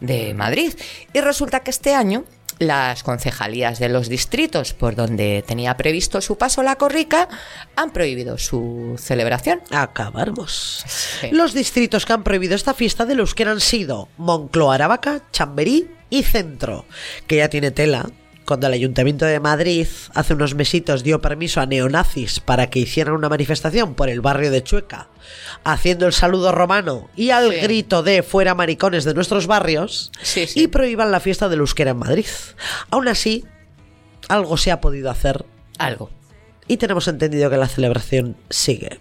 de 0.00 0.32
Madrid. 0.32 0.72
Y 1.12 1.20
resulta 1.20 1.60
que 1.60 1.70
este 1.70 1.94
año 1.94 2.24
las 2.58 3.02
concejalías 3.02 3.78
de 3.78 3.88
los 3.88 4.08
distritos 4.08 4.72
por 4.72 4.94
donde 4.94 5.44
tenía 5.46 5.76
previsto 5.76 6.20
su 6.20 6.38
paso 6.38 6.62
la 6.62 6.76
corrica 6.76 7.28
han 7.76 7.92
prohibido 7.92 8.38
su 8.38 8.96
celebración. 8.98 9.60
Acabamos. 9.70 10.84
Sí. 10.86 11.30
Los 11.30 11.54
distritos 11.54 12.06
que 12.06 12.12
han 12.12 12.22
prohibido 12.22 12.54
esta 12.54 12.74
fiesta 12.74 13.04
de 13.04 13.14
euskera 13.14 13.52
han 13.52 13.60
sido 13.60 14.08
Moncloa, 14.16 14.74
Aravaca, 14.74 15.22
Chamberí 15.32 15.90
y 16.10 16.22
Centro, 16.22 16.84
que 17.26 17.36
ya 17.36 17.48
tiene 17.48 17.70
tela. 17.70 18.10
Cuando 18.46 18.66
el 18.66 18.72
Ayuntamiento 18.72 19.24
de 19.24 19.38
Madrid 19.40 19.86
hace 20.14 20.34
unos 20.34 20.54
mesitos 20.56 21.04
dio 21.04 21.20
permiso 21.20 21.60
a 21.60 21.66
neonazis 21.66 22.40
para 22.40 22.68
que 22.68 22.80
hicieran 22.80 23.14
una 23.14 23.28
manifestación 23.28 23.94
por 23.94 24.08
el 24.08 24.20
barrio 24.20 24.50
de 24.50 24.62
Chueca, 24.64 25.08
haciendo 25.64 26.06
el 26.06 26.12
saludo 26.12 26.50
romano 26.50 27.08
y 27.14 27.30
al 27.30 27.50
Sí. 27.52 27.60
grito 27.60 28.02
de 28.02 28.22
fuera 28.24 28.54
maricones 28.56 29.04
de 29.04 29.14
nuestros 29.14 29.46
barrios, 29.46 30.10
Sí, 30.22 30.46
sí. 30.48 30.60
y 30.64 30.66
prohíban 30.66 31.12
la 31.12 31.20
fiesta 31.20 31.48
del 31.48 31.60
euskera 31.60 31.92
en 31.92 31.98
Madrid. 31.98 32.26
Aún 32.90 33.06
así, 33.08 33.44
algo 34.28 34.56
se 34.56 34.72
ha 34.72 34.80
podido 34.80 35.08
hacer 35.10 35.44
Algo. 35.78 36.10
y 36.66 36.76
tenemos 36.78 37.06
entendido 37.08 37.48
que 37.48 37.56
la 37.56 37.68
celebración 37.68 38.36
sigue. 38.50 38.98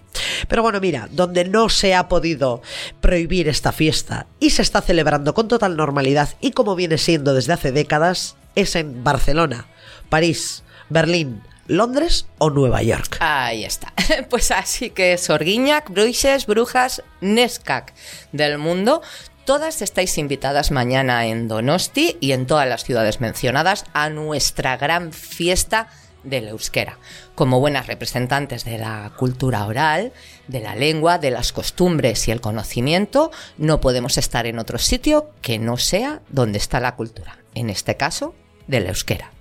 Pero 0.48 0.62
bueno, 0.62 0.80
mira, 0.80 1.08
donde 1.12 1.46
no 1.46 1.68
se 1.70 1.96
ha 1.96 2.08
podido 2.08 2.62
prohibir 3.02 3.48
esta 3.48 3.72
fiesta 3.72 4.28
y 4.40 4.52
se 4.52 4.62
está 4.62 4.82
celebrando 4.82 5.34
con 5.34 5.48
total 5.48 5.76
normalidad 5.78 6.30
y 6.42 6.52
como 6.52 6.76
viene 6.76 6.98
siendo 7.00 7.34
desde 7.34 7.54
hace 7.54 7.72
décadas, 7.72 8.36
es 8.56 8.76
en 8.76 9.04
Barcelona, 9.04 9.68
París, 10.10 10.64
Berlín, 10.90 11.44
Londres 11.68 12.28
o 12.38 12.50
Nueva 12.50 12.84
York. 12.84 13.18
Ahí 13.20 13.64
está. 13.64 13.94
Pues 14.30 14.52
así 14.52 14.90
que 14.90 15.18
Sorguiñac, 15.18 15.90
Bruixes, 15.90 16.46
Brujas, 16.46 17.02
Nescac 17.22 17.94
del 18.32 18.58
mundo. 18.58 19.02
Todas 19.46 19.82
estáis 19.82 20.18
invitadas 20.18 20.72
mañana 20.72 21.26
en 21.26 21.48
Donosti 21.48 22.18
y 22.20 22.34
en 22.34 22.46
todas 22.46 22.68
las 22.68 22.84
ciudades 22.84 23.22
mencionadas 23.22 23.86
a 23.94 24.10
nuestra 24.10 24.78
gran 24.78 25.14
fiesta 25.14 25.88
del 26.24 26.50
euskera. 26.50 27.00
Como 27.36 27.60
buenas 27.60 27.88
representantes 27.88 28.66
de 28.66 28.78
la 28.78 29.12
cultura 29.18 29.66
oral, 29.66 30.14
de 30.48 30.60
la 30.60 30.76
lengua, 30.76 31.18
de 31.18 31.32
las 31.32 31.54
costumbres 31.54 32.28
y 32.28 32.32
el 32.32 32.42
conocimiento, 32.42 33.32
no 33.58 33.82
podemos 33.82 34.18
estar 34.18 34.46
en 34.46 34.60
otro 34.60 34.78
sitio 34.78 35.32
que 35.42 35.58
no 35.58 35.78
sea 35.78 36.22
donde 36.30 36.60
está 36.60 36.80
la 36.80 36.96
cultura. 36.96 37.41
En 37.56 37.70
este 37.70 37.98
caso, 37.98 38.34
del 38.68 38.88
euskera. 38.88 39.32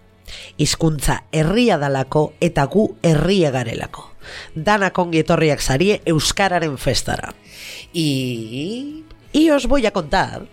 Hizkuntza 0.57 1.25
herria 1.33 1.79
dalako 1.79 2.35
eta 2.41 2.65
gu 2.65 2.97
herria 3.03 3.51
garelako. 3.51 4.11
Dana 4.55 4.93
kongi 4.93 5.19
etorriak 5.25 5.61
zarie 5.61 6.03
euskararen 6.07 6.79
festara. 6.79 7.35
Y 7.93 9.05
Y 9.33 9.51
os 9.51 9.67
voy 9.67 9.87
a 9.87 9.93
contar 9.93 10.47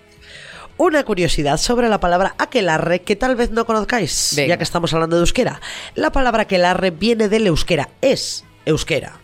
una 0.78 1.04
curiosidad 1.04 1.58
sobre 1.58 1.90
la 1.90 2.00
palabra 2.00 2.36
aquelarre 2.38 3.02
que 3.02 3.16
tal 3.16 3.36
vez 3.36 3.50
no 3.50 3.66
conozcáis, 3.66 4.34
Venga. 4.36 4.50
ya 4.50 4.58
que 4.58 4.64
estamos 4.64 4.94
hablando 4.94 5.16
de 5.16 5.22
euskera. 5.22 5.60
La 5.96 6.12
palabra 6.12 6.44
aquelarre 6.44 6.92
viene 6.92 7.30
del 7.30 7.48
euskera, 7.48 7.90
es 8.02 8.46
euskera. 8.66 9.20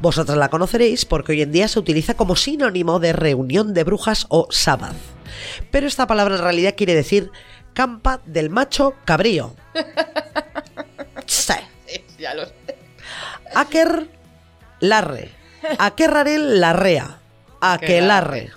Vosotras 0.00 0.36
la 0.36 0.48
conoceréis 0.48 1.04
porque 1.04 1.32
hoy 1.32 1.42
en 1.42 1.52
día 1.52 1.68
se 1.68 1.78
utiliza 1.78 2.14
como 2.14 2.34
sinónimo 2.34 2.98
de 2.98 3.12
reunión 3.12 3.74
de 3.74 3.84
brujas 3.84 4.26
o 4.30 4.48
sábado. 4.50 4.96
Pero 5.70 5.86
esta 5.86 6.06
palabra 6.08 6.34
en 6.36 6.42
realidad 6.42 6.74
quiere 6.76 6.94
decir 6.94 7.30
campa 7.76 8.22
del 8.24 8.48
macho 8.48 8.94
cabrío. 9.04 9.54
Sí. 11.26 11.52
ya 12.18 12.32
lo 12.34 12.44
Aker 13.54 14.08
larre. 14.80 15.30
Akerraren 15.78 16.58
larrea. 16.60 17.20
Aquelarre. 17.60 18.50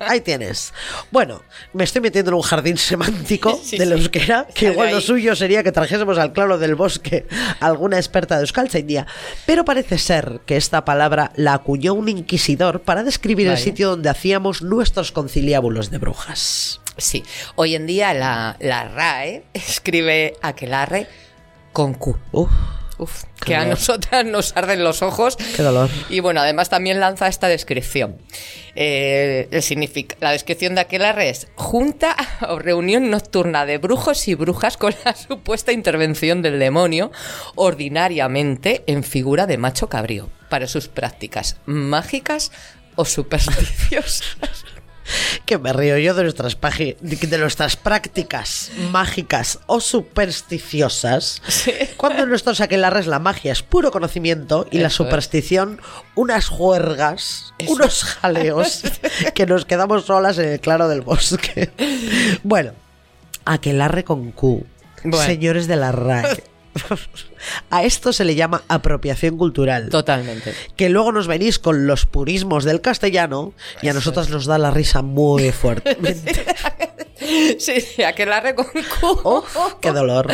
Ahí 0.00 0.20
tienes. 0.20 0.72
Bueno, 1.10 1.42
me 1.72 1.84
estoy 1.84 2.02
metiendo 2.02 2.30
en 2.30 2.34
un 2.36 2.42
jardín 2.42 2.76
semántico 2.76 3.58
Sí, 3.62 3.78
del 3.78 3.88
sí. 3.88 3.94
euskera, 3.94 4.46
que 4.46 4.66
Sale 4.66 4.72
igual 4.72 4.90
lo 4.92 5.00
suyo 5.00 5.36
sería 5.36 5.62
que 5.62 5.72
trajésemos 5.72 6.18
al 6.18 6.32
claro 6.32 6.58
del 6.58 6.74
bosque 6.74 7.26
alguna 7.60 7.96
experta 7.96 8.36
de 8.36 8.42
Euskaltzaindia. 8.42 9.06
Pero 9.46 9.64
parece 9.64 9.98
ser 9.98 10.40
que 10.44 10.56
esta 10.56 10.84
palabra 10.84 11.32
la 11.36 11.54
acuñó 11.54 11.94
un 11.94 12.08
inquisidor 12.08 12.82
para 12.82 13.04
describir 13.04 13.48
el 13.48 13.58
sitio 13.58 13.90
donde 13.90 14.08
hacíamos 14.08 14.62
nuestros 14.62 15.12
conciliábulos 15.12 15.90
de 15.90 15.98
brujas. 15.98 16.80
Sí, 17.00 17.24
hoy 17.56 17.74
en 17.74 17.86
día 17.86 18.14
la, 18.14 18.56
la 18.60 18.88
RAE 18.88 19.44
escribe 19.54 20.34
aquelarre 20.42 21.06
con 21.72 21.94
Q. 21.94 22.18
Uf, 22.32 22.50
Uf, 23.00 23.24
que 23.42 23.54
a 23.54 23.64
nosotras 23.64 24.26
nos 24.26 24.54
arden 24.54 24.84
los 24.84 25.00
ojos. 25.00 25.36
qué 25.56 25.62
dolor. 25.62 25.88
Y 26.10 26.20
bueno, 26.20 26.40
además 26.42 26.68
también 26.68 27.00
lanza 27.00 27.28
esta 27.28 27.48
descripción. 27.48 28.18
Eh, 28.74 29.48
el 29.50 29.62
significa, 29.62 30.16
la 30.20 30.32
descripción 30.32 30.74
de 30.74 30.82
aquelarre 30.82 31.30
es 31.30 31.48
junta 31.54 32.14
o 32.46 32.58
reunión 32.58 33.08
nocturna 33.10 33.64
de 33.64 33.78
brujos 33.78 34.28
y 34.28 34.34
brujas 34.34 34.76
con 34.76 34.94
la 35.04 35.14
supuesta 35.28 35.72
intervención 35.72 36.42
del 36.42 36.58
demonio, 36.58 37.10
ordinariamente 37.54 38.84
en 38.86 39.02
figura 39.02 39.46
de 39.46 39.56
macho 39.56 39.88
cabrío, 39.88 40.28
para 40.50 40.66
sus 40.66 40.88
prácticas 40.88 41.56
mágicas 41.64 42.52
o 42.96 43.06
supersticiosas. 43.06 44.36
Que 45.46 45.58
me 45.58 45.72
río 45.72 45.98
yo 45.98 46.14
de 46.14 46.22
nuestras, 46.22 46.60
pagi- 46.60 46.96
de 47.00 47.38
nuestras 47.38 47.76
prácticas 47.76 48.70
mágicas 48.92 49.58
o 49.66 49.80
supersticiosas. 49.80 51.42
Cuando 51.96 52.22
en 52.22 52.28
nuestros 52.28 52.60
aquelarres 52.60 53.06
la 53.06 53.18
magia 53.18 53.52
es 53.52 53.62
puro 53.62 53.90
conocimiento 53.90 54.66
y 54.70 54.78
la 54.78 54.88
Eso 54.88 55.04
superstición 55.04 55.80
unas 56.14 56.46
juergas, 56.48 57.52
unos 57.66 58.04
jaleos 58.04 58.82
que 59.34 59.46
nos 59.46 59.64
quedamos 59.64 60.04
solas 60.06 60.38
en 60.38 60.48
el 60.50 60.60
claro 60.60 60.88
del 60.88 61.00
bosque. 61.00 61.70
Bueno, 62.42 62.72
Aquelarre 63.44 64.04
con 64.04 64.30
Q. 64.32 64.64
Bueno. 65.02 65.26
Señores 65.26 65.66
de 65.66 65.76
la 65.76 65.92
RAE. 65.92 66.44
A 67.70 67.84
esto 67.84 68.12
se 68.12 68.24
le 68.24 68.34
llama 68.34 68.62
apropiación 68.68 69.36
cultural. 69.36 69.88
Totalmente. 69.88 70.54
Que 70.76 70.88
luego 70.88 71.12
nos 71.12 71.26
venís 71.26 71.58
con 71.58 71.86
los 71.86 72.06
purismos 72.06 72.64
del 72.64 72.80
castellano 72.80 73.52
y 73.82 73.88
a 73.88 73.92
nosotros 73.92 74.30
nos 74.30 74.46
da 74.46 74.58
la 74.58 74.70
risa 74.70 75.02
muy 75.02 75.50
fuerte. 75.52 75.96
Sí, 77.58 77.80
sí, 77.80 78.02
aquel 78.02 78.32
arre 78.32 78.54
con 78.54 78.64
Q. 78.64 79.20
¡Oh, 79.24 79.44
¡Qué 79.80 79.92
dolor! 79.92 80.26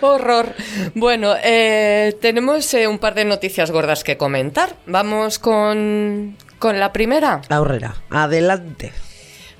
Horror. 0.00 0.54
Bueno, 0.94 1.34
eh, 1.42 2.16
tenemos 2.20 2.72
eh, 2.74 2.88
un 2.88 2.98
par 2.98 3.14
de 3.14 3.26
noticias 3.26 3.70
gordas 3.70 4.04
que 4.04 4.16
comentar. 4.16 4.74
Vamos 4.86 5.38
con, 5.38 6.36
con 6.58 6.80
la 6.80 6.92
primera. 6.92 7.42
La 7.48 7.60
horrera, 7.60 7.96
adelante. 8.10 8.92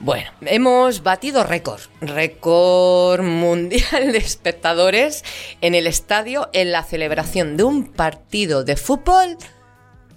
Bueno, 0.04 0.30
hemos 0.42 1.02
batido 1.02 1.42
récord, 1.44 1.80
récord 2.02 3.22
mundial 3.22 4.12
de 4.12 4.18
espectadores 4.18 5.24
en 5.62 5.74
el 5.74 5.86
estadio 5.86 6.50
en 6.52 6.72
la 6.72 6.82
celebración 6.82 7.56
de 7.56 7.62
un 7.62 7.90
partido 7.90 8.64
de 8.64 8.76
fútbol 8.76 9.38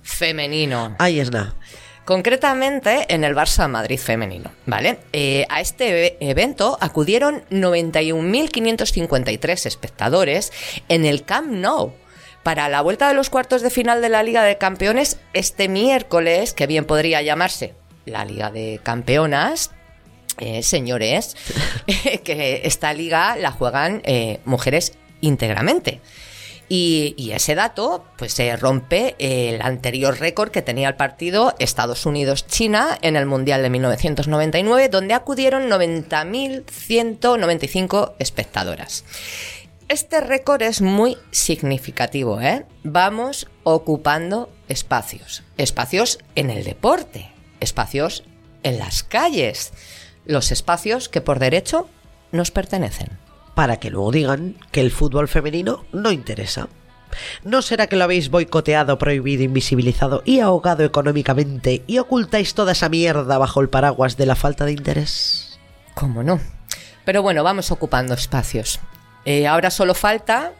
femenino. 0.01 0.93
Ahí 0.99 1.21
es 1.21 1.31
nada. 1.31 1.55
Concretamente 2.03 3.05
en 3.07 3.23
el 3.23 3.33
Barça 3.33 3.69
Madrid 3.69 3.97
femenino, 3.97 4.51
¿vale? 4.65 4.99
Eh, 5.13 5.45
a 5.47 5.61
este 5.61 6.07
e- 6.07 6.17
evento 6.19 6.77
acudieron 6.81 7.45
91.553 7.49 9.65
espectadores 9.65 10.51
en 10.89 11.05
el 11.05 11.23
Camp 11.23 11.49
Nou 11.49 11.93
para 12.43 12.67
la 12.67 12.81
vuelta 12.81 13.07
de 13.07 13.13
los 13.13 13.29
cuartos 13.29 13.61
de 13.61 13.69
final 13.69 14.01
de 14.01 14.09
la 14.09 14.21
Liga 14.21 14.43
de 14.43 14.57
Campeones 14.57 15.17
este 15.31 15.69
miércoles, 15.69 16.53
que 16.53 16.67
bien 16.67 16.83
podría 16.83 17.21
llamarse 17.21 17.73
la 18.05 18.25
Liga 18.25 18.51
de 18.51 18.81
Campeonas, 18.83 19.71
eh, 20.37 20.63
señores, 20.63 21.35
que 22.23 22.61
esta 22.63 22.93
liga 22.93 23.35
la 23.37 23.51
juegan 23.51 24.01
eh, 24.05 24.39
mujeres 24.45 24.93
íntegramente. 25.21 26.01
Y, 26.69 27.31
ese 27.33 27.55
dato 27.55 28.05
pues 28.17 28.33
se 28.33 28.53
rompe 28.57 29.15
el 29.19 29.61
anterior 29.61 30.19
récord 30.19 30.51
que 30.51 30.61
tenía 30.61 30.89
el 30.89 30.95
partido 30.95 31.55
Estados 31.59 32.05
Unidos-China 32.05 32.97
en 33.01 33.15
el 33.15 33.25
Mundial 33.25 33.61
de 33.61 33.69
1999, 33.69 34.89
donde 34.89 35.13
acudieron 35.13 35.69
90.195 35.69 38.15
espectadoras. 38.19 39.05
Este 39.87 40.19
récord 40.19 40.61
es 40.61 40.81
muy 40.81 41.15
significativo, 41.31 42.41
¿eh? 42.41 42.65
Vamos 42.83 43.47
ocupando 43.63 44.49
espacios. 44.67 45.43
Espacios 45.57 46.19
en 46.35 46.49
el 46.49 46.65
deporte, 46.65 47.31
espacios 47.61 48.25
en 48.63 48.79
las 48.79 49.03
calles, 49.03 49.71
los 50.27 50.51
espacios 50.51 51.09
que 51.09 51.21
por 51.21 51.39
derecho 51.39 51.89
nos 52.31 52.51
pertenecen. 52.51 53.09
Para 53.55 53.77
que 53.77 53.89
luego 53.89 54.11
digan 54.11 54.55
que 54.71 54.81
el 54.81 54.91
fútbol 54.91 55.27
femenino 55.27 55.85
no 55.91 56.11
interesa. 56.11 56.67
¿No 57.43 57.61
será 57.61 57.87
que 57.87 57.95
lo 57.95 58.03
habéis 58.03 58.29
boicoteado, 58.29 58.99
prohibido, 58.99 59.41
invisibilizado 59.43 60.21
y 60.25 60.41
ahogado 60.41 60.83
económicamente 60.83 61.81
y 61.87 61.97
ocultáis 61.97 62.53
toda 62.53 62.73
esa 62.73 62.89
mierda 62.89 63.37
bajo 63.37 63.61
el 63.61 63.69
paraguas 63.69 64.17
de 64.17 64.25
la 64.25 64.35
falta 64.35 64.65
de 64.65 64.73
interés? 64.73 65.57
¿Cómo 65.95 66.21
no? 66.21 66.39
Pero 67.05 67.23
bueno, 67.23 67.43
vamos 67.43 67.71
ocupando 67.71 68.13
espacios. 68.13 68.79
Eh, 69.25 69.47
ahora 69.47 69.71
solo 69.71 69.93
falta 69.95 70.51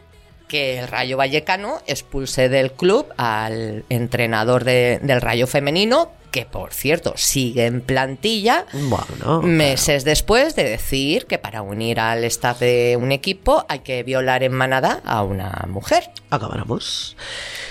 que 0.48 0.78
el 0.80 0.88
Rayo 0.88 1.18
Vallecano 1.18 1.78
expulse 1.86 2.48
del 2.48 2.72
club 2.72 3.06
al 3.18 3.84
entrenador 3.90 4.64
de- 4.64 4.98
del 5.02 5.20
Rayo 5.20 5.46
Femenino, 5.46 6.10
que 6.38 6.46
por 6.46 6.72
cierto 6.72 7.14
sigue 7.16 7.66
en 7.66 7.80
plantilla, 7.80 8.64
Bueno, 8.72 9.42
meses 9.42 10.04
después 10.04 10.54
de 10.54 10.62
decir 10.62 11.26
que 11.26 11.36
para 11.36 11.62
unir 11.62 11.98
al 11.98 12.22
staff 12.22 12.60
de 12.60 12.96
un 12.96 13.10
equipo 13.10 13.66
hay 13.68 13.80
que 13.80 14.04
violar 14.04 14.44
en 14.44 14.52
manada 14.52 15.00
a 15.04 15.24
una 15.24 15.64
mujer. 15.68 16.10
Acabáramos. 16.30 17.16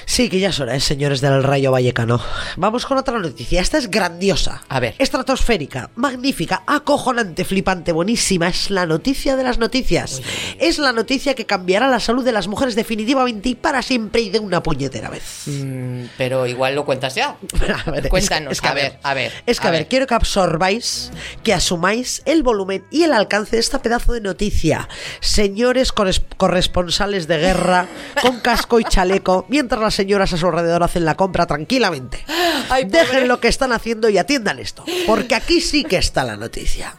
Sí, 0.05 0.29
que 0.29 0.39
ya 0.39 0.49
es 0.49 0.59
hora, 0.59 0.73
¿eh, 0.73 0.79
señores 0.79 1.19
del 1.19 1.43
Rayo 1.43 1.71
Vallecano. 1.71 2.19
Vamos 2.55 2.85
con 2.85 2.97
otra 2.97 3.19
noticia. 3.19 3.61
Esta 3.61 3.77
es 3.77 3.91
grandiosa. 3.91 4.63
A 4.69 4.79
ver. 4.79 4.95
Estratosférica, 4.97 5.91
magnífica, 5.95 6.63
acojonante, 6.65 7.43
flipante, 7.43 7.91
buenísima. 7.91 8.47
Es 8.47 8.69
la 8.69 8.85
noticia 8.85 9.35
de 9.35 9.43
las 9.43 9.57
noticias. 9.59 10.21
Es 10.59 10.79
la 10.79 10.93
noticia 10.93 11.35
que 11.35 11.45
cambiará 11.45 11.89
la 11.89 11.99
salud 11.99 12.23
de 12.23 12.31
las 12.31 12.47
mujeres 12.47 12.75
definitivamente 12.75 13.49
y 13.49 13.55
para 13.55 13.81
siempre 13.81 14.21
y 14.21 14.29
de 14.29 14.39
una 14.39 14.63
puñetera 14.63 15.09
vez. 15.09 15.43
Mm, 15.45 16.05
pero 16.17 16.47
igual 16.47 16.75
lo 16.75 16.85
cuentas 16.85 17.13
ya. 17.13 17.37
Cuéntanos, 18.09 18.56
es 18.57 18.61
que 18.61 18.67
a 18.67 18.73
ver, 18.73 18.99
a 19.03 19.13
ver. 19.13 19.31
Es 19.45 19.59
que 19.59 19.67
a, 19.67 19.71
ver, 19.71 19.87
quiero 19.87 20.07
que 20.07 20.15
absorbáis, 20.15 21.11
que 21.43 21.53
asumáis 21.53 22.21
el 22.25 22.41
volumen 22.43 22.83
y 22.91 23.03
el 23.03 23.13
alcance 23.13 23.55
de 23.55 23.59
esta 23.59 23.81
pedazo 23.81 24.13
de 24.13 24.21
noticia. 24.21 24.89
Señores 25.19 25.93
corres- 25.93 26.21
corresponsales 26.37 27.27
de 27.27 27.37
guerra, 27.37 27.87
con 28.21 28.39
casco 28.39 28.79
y 28.79 28.83
chaleco, 28.83 29.45
mientras 29.49 29.79
las 29.81 29.93
señoras 29.95 30.33
a 30.33 30.37
su 30.37 30.47
alrededor 30.47 30.83
hacen 30.83 31.05
la 31.05 31.15
compra 31.15 31.45
tranquilamente. 31.45 32.23
Ay. 32.69 32.85
Dejen 32.85 33.27
lo 33.27 33.39
que 33.39 33.47
están 33.47 33.71
haciendo 33.71 34.09
y 34.09 34.17
atiendan 34.17 34.59
esto, 34.59 34.83
porque 35.05 35.35
aquí 35.35 35.61
sí 35.61 35.83
que 35.83 35.97
está 35.97 36.23
la 36.23 36.35
noticia. 36.35 36.95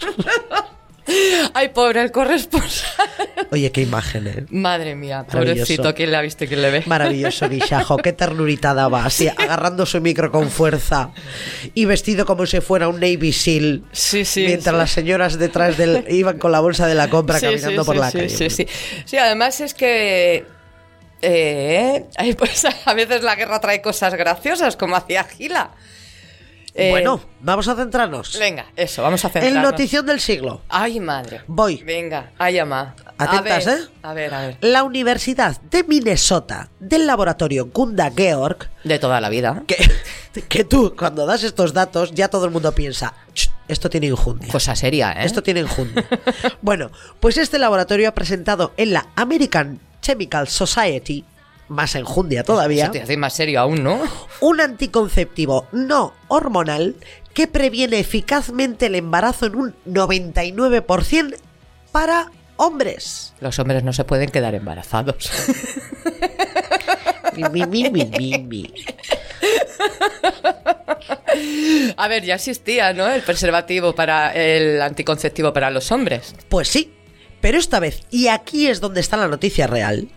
Ay, 1.54 1.68
pobre 1.70 2.02
el 2.02 2.10
corresponsal. 2.12 2.90
Oye, 3.50 3.72
qué 3.72 3.82
imagen, 3.82 4.26
¿eh? 4.26 4.46
Madre 4.50 4.94
mía, 4.94 5.24
Maravilloso. 5.28 5.54
pobrecito, 5.58 5.94
¿quién 5.94 6.10
le 6.10 6.16
ha 6.16 6.20
visto 6.20 6.44
y 6.44 6.48
quién 6.48 6.62
le 6.62 6.70
ve? 6.70 6.82
Maravilloso 6.86 7.48
guisajo, 7.48 7.96
qué 7.96 8.12
ternurita 8.12 8.74
daba, 8.74 9.04
así 9.04 9.28
agarrando 9.36 9.86
su 9.86 10.00
micro 10.00 10.30
con 10.30 10.50
fuerza 10.50 11.10
y 11.74 11.84
vestido 11.84 12.24
como 12.26 12.46
si 12.46 12.60
fuera 12.60 12.88
un 12.88 13.00
Navy 13.00 13.32
SEAL. 13.32 13.84
Sí, 13.92 14.24
sí, 14.24 14.44
Mientras 14.46 14.74
sí. 14.74 14.78
las 14.78 14.90
señoras 14.90 15.38
detrás 15.38 15.76
del 15.76 16.04
iban 16.08 16.38
con 16.38 16.52
la 16.52 16.60
bolsa 16.60 16.86
de 16.86 16.94
la 16.94 17.08
compra 17.10 17.38
Sí, 17.38 17.46
caminando 17.46 17.82
sí, 17.82 17.86
por 17.86 17.96
la 17.96 18.12
calle. 18.12 18.28
Sí, 18.28 18.50
sí. 18.50 18.66
Sí, 19.04 19.16
además 19.16 19.60
es 19.60 19.74
que. 19.74 20.44
eh, 21.22 22.04
pues 22.38 22.64
a 22.84 22.94
veces 22.94 23.22
la 23.22 23.34
guerra 23.36 23.60
trae 23.60 23.82
cosas 23.82 24.14
graciosas, 24.14 24.76
como 24.76 24.96
hacía 24.96 25.24
Gila. 25.24 25.70
Eh, 26.74 26.90
Bueno, 26.90 27.20
vamos 27.40 27.66
a 27.68 27.74
centrarnos. 27.74 28.38
Venga, 28.38 28.66
eso, 28.76 29.02
vamos 29.02 29.24
a 29.24 29.28
El 29.28 29.32
centrarnos. 29.32 29.70
notición 29.72 30.06
del 30.06 30.20
siglo. 30.20 30.62
Ay, 30.68 31.00
madre. 31.00 31.42
Voy. 31.46 31.82
Venga, 31.84 32.30
ay, 32.38 32.58
ama. 32.58 32.94
Atentas, 33.18 33.66
a 33.66 33.70
ver, 33.70 33.78
¿eh? 33.80 33.84
A 34.02 34.14
ver, 34.14 34.34
a 34.34 34.40
ver. 34.46 34.56
La 34.60 34.82
Universidad 34.84 35.60
de 35.62 35.84
Minnesota 35.84 36.70
del 36.78 37.06
laboratorio 37.06 37.66
Gunda 37.66 38.10
Georg, 38.16 38.68
De 38.84 38.98
toda 38.98 39.20
la 39.20 39.28
vida. 39.28 39.62
que, 39.66 39.76
que 40.48 40.64
tú 40.64 40.94
cuando 40.96 41.26
das 41.26 41.42
estos 41.42 41.72
datos 41.74 42.12
ya 42.12 42.28
todo 42.28 42.44
el 42.46 42.50
mundo 42.50 42.72
piensa, 42.72 43.14
"Ch, 43.34 43.50
esto 43.68 43.90
tiene 43.90 44.06
injundia. 44.06 44.50
Cosa 44.50 44.74
seria, 44.76 45.12
¿eh? 45.12 45.26
Esto 45.26 45.42
tiene 45.42 45.60
enjundia. 45.60 46.06
bueno, 46.62 46.90
pues 47.20 47.36
este 47.36 47.58
laboratorio 47.58 48.08
ha 48.08 48.14
presentado 48.14 48.72
en 48.76 48.92
la 48.94 49.08
American 49.16 49.80
Chemical 50.00 50.48
Society, 50.48 51.24
más 51.70 51.94
enjundia 51.94 52.42
todavía, 52.44 52.84
Eso 52.84 52.92
te 52.92 53.02
hace 53.02 53.16
más 53.16 53.32
serio 53.32 53.60
aún, 53.60 53.82
¿no? 53.82 54.00
un 54.40 54.60
anticonceptivo 54.60 55.68
no 55.72 56.12
hormonal 56.28 56.96
que 57.32 57.46
previene 57.46 58.00
eficazmente 58.00 58.86
el 58.86 58.96
embarazo 58.96 59.46
en 59.46 59.54
un 59.54 59.74
99% 59.86 61.36
para 61.92 62.30
hombres. 62.56 63.34
Los 63.40 63.58
hombres 63.58 63.84
no 63.84 63.92
se 63.92 64.04
pueden 64.04 64.30
quedar 64.30 64.54
embarazados. 64.54 65.30
Mi, 67.52 67.64
mi, 67.64 67.88
mi, 67.88 68.74
a 71.96 72.08
ver, 72.08 72.24
ya 72.24 72.34
existía, 72.34 72.92
¿no? 72.92 73.08
El 73.08 73.22
preservativo 73.22 73.94
para 73.94 74.34
el 74.34 74.82
anticonceptivo 74.82 75.52
para 75.52 75.70
los 75.70 75.90
hombres. 75.92 76.34
Pues 76.48 76.68
sí, 76.68 76.92
pero 77.40 77.56
esta 77.58 77.80
vez, 77.80 78.02
y 78.10 78.26
aquí 78.26 78.66
es 78.66 78.80
donde 78.80 79.00
está 79.00 79.16
la 79.16 79.28
noticia 79.28 79.66
real, 79.66 80.08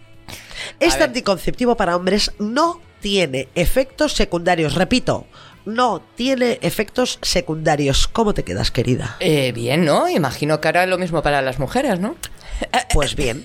este 0.80 1.00
ver. 1.00 1.10
anticonceptivo 1.10 1.76
para 1.76 1.96
hombres 1.96 2.32
no 2.40 2.82
tiene 3.02 3.50
efectos 3.56 4.14
secundarios. 4.14 4.76
Repito, 4.76 5.26
no 5.66 6.02
tiene 6.16 6.60
efectos 6.62 7.20
secundarios. 7.22 8.08
¿Cómo 8.08 8.34
te 8.34 8.44
quedas, 8.44 8.72
querida? 8.72 9.18
Eh, 9.20 9.52
bien, 9.54 9.86
¿no? 9.86 10.10
Imagino 10.10 10.60
que 10.62 10.68
hará 10.68 10.86
lo 10.86 10.98
mismo 10.98 11.22
para 11.22 11.42
las 11.42 11.60
mujeres, 11.60 12.00
¿no? 12.00 12.16
Pues 12.94 13.16
bien, 13.16 13.44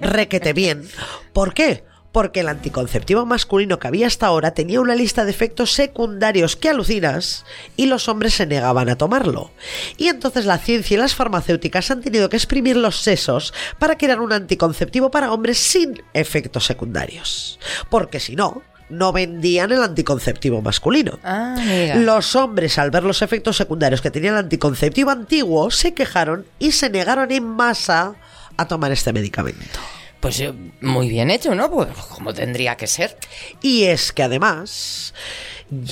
requete 0.00 0.52
bien. 0.52 0.88
¿Por 1.32 1.54
qué? 1.54 1.84
Porque 2.16 2.40
el 2.40 2.48
anticonceptivo 2.48 3.26
masculino 3.26 3.78
que 3.78 3.88
había 3.88 4.06
hasta 4.06 4.28
ahora 4.28 4.52
tenía 4.52 4.80
una 4.80 4.94
lista 4.94 5.26
de 5.26 5.30
efectos 5.30 5.72
secundarios 5.72 6.56
que 6.56 6.70
alucinas 6.70 7.44
y 7.76 7.84
los 7.84 8.08
hombres 8.08 8.32
se 8.32 8.46
negaban 8.46 8.88
a 8.88 8.96
tomarlo. 8.96 9.50
Y 9.98 10.08
entonces 10.08 10.46
la 10.46 10.56
ciencia 10.56 10.94
y 10.94 10.98
las 10.98 11.14
farmacéuticas 11.14 11.90
han 11.90 12.00
tenido 12.00 12.30
que 12.30 12.36
exprimir 12.36 12.78
los 12.78 13.02
sesos 13.02 13.52
para 13.78 13.98
crear 13.98 14.22
un 14.22 14.32
anticonceptivo 14.32 15.10
para 15.10 15.30
hombres 15.30 15.58
sin 15.58 16.02
efectos 16.14 16.64
secundarios. 16.64 17.58
Porque 17.90 18.18
si 18.18 18.34
no, 18.34 18.62
no 18.88 19.12
vendían 19.12 19.72
el 19.72 19.82
anticonceptivo 19.82 20.62
masculino. 20.62 21.18
Ah. 21.22 21.56
Los 21.96 22.34
hombres, 22.34 22.78
al 22.78 22.90
ver 22.90 23.02
los 23.02 23.20
efectos 23.20 23.58
secundarios 23.58 24.00
que 24.00 24.10
tenía 24.10 24.30
el 24.30 24.38
anticonceptivo 24.38 25.10
antiguo, 25.10 25.70
se 25.70 25.92
quejaron 25.92 26.46
y 26.58 26.72
se 26.72 26.88
negaron 26.88 27.30
en 27.30 27.44
masa 27.44 28.14
a 28.56 28.66
tomar 28.66 28.90
este 28.90 29.12
medicamento. 29.12 29.78
Pues 30.20 30.40
eh, 30.40 30.52
muy 30.80 31.08
bien 31.08 31.30
hecho, 31.30 31.54
¿no? 31.54 31.70
Pues 31.70 31.88
como 32.08 32.32
tendría 32.34 32.76
que 32.76 32.86
ser. 32.86 33.16
Y 33.62 33.84
es 33.84 34.12
que 34.12 34.22
además, 34.22 35.12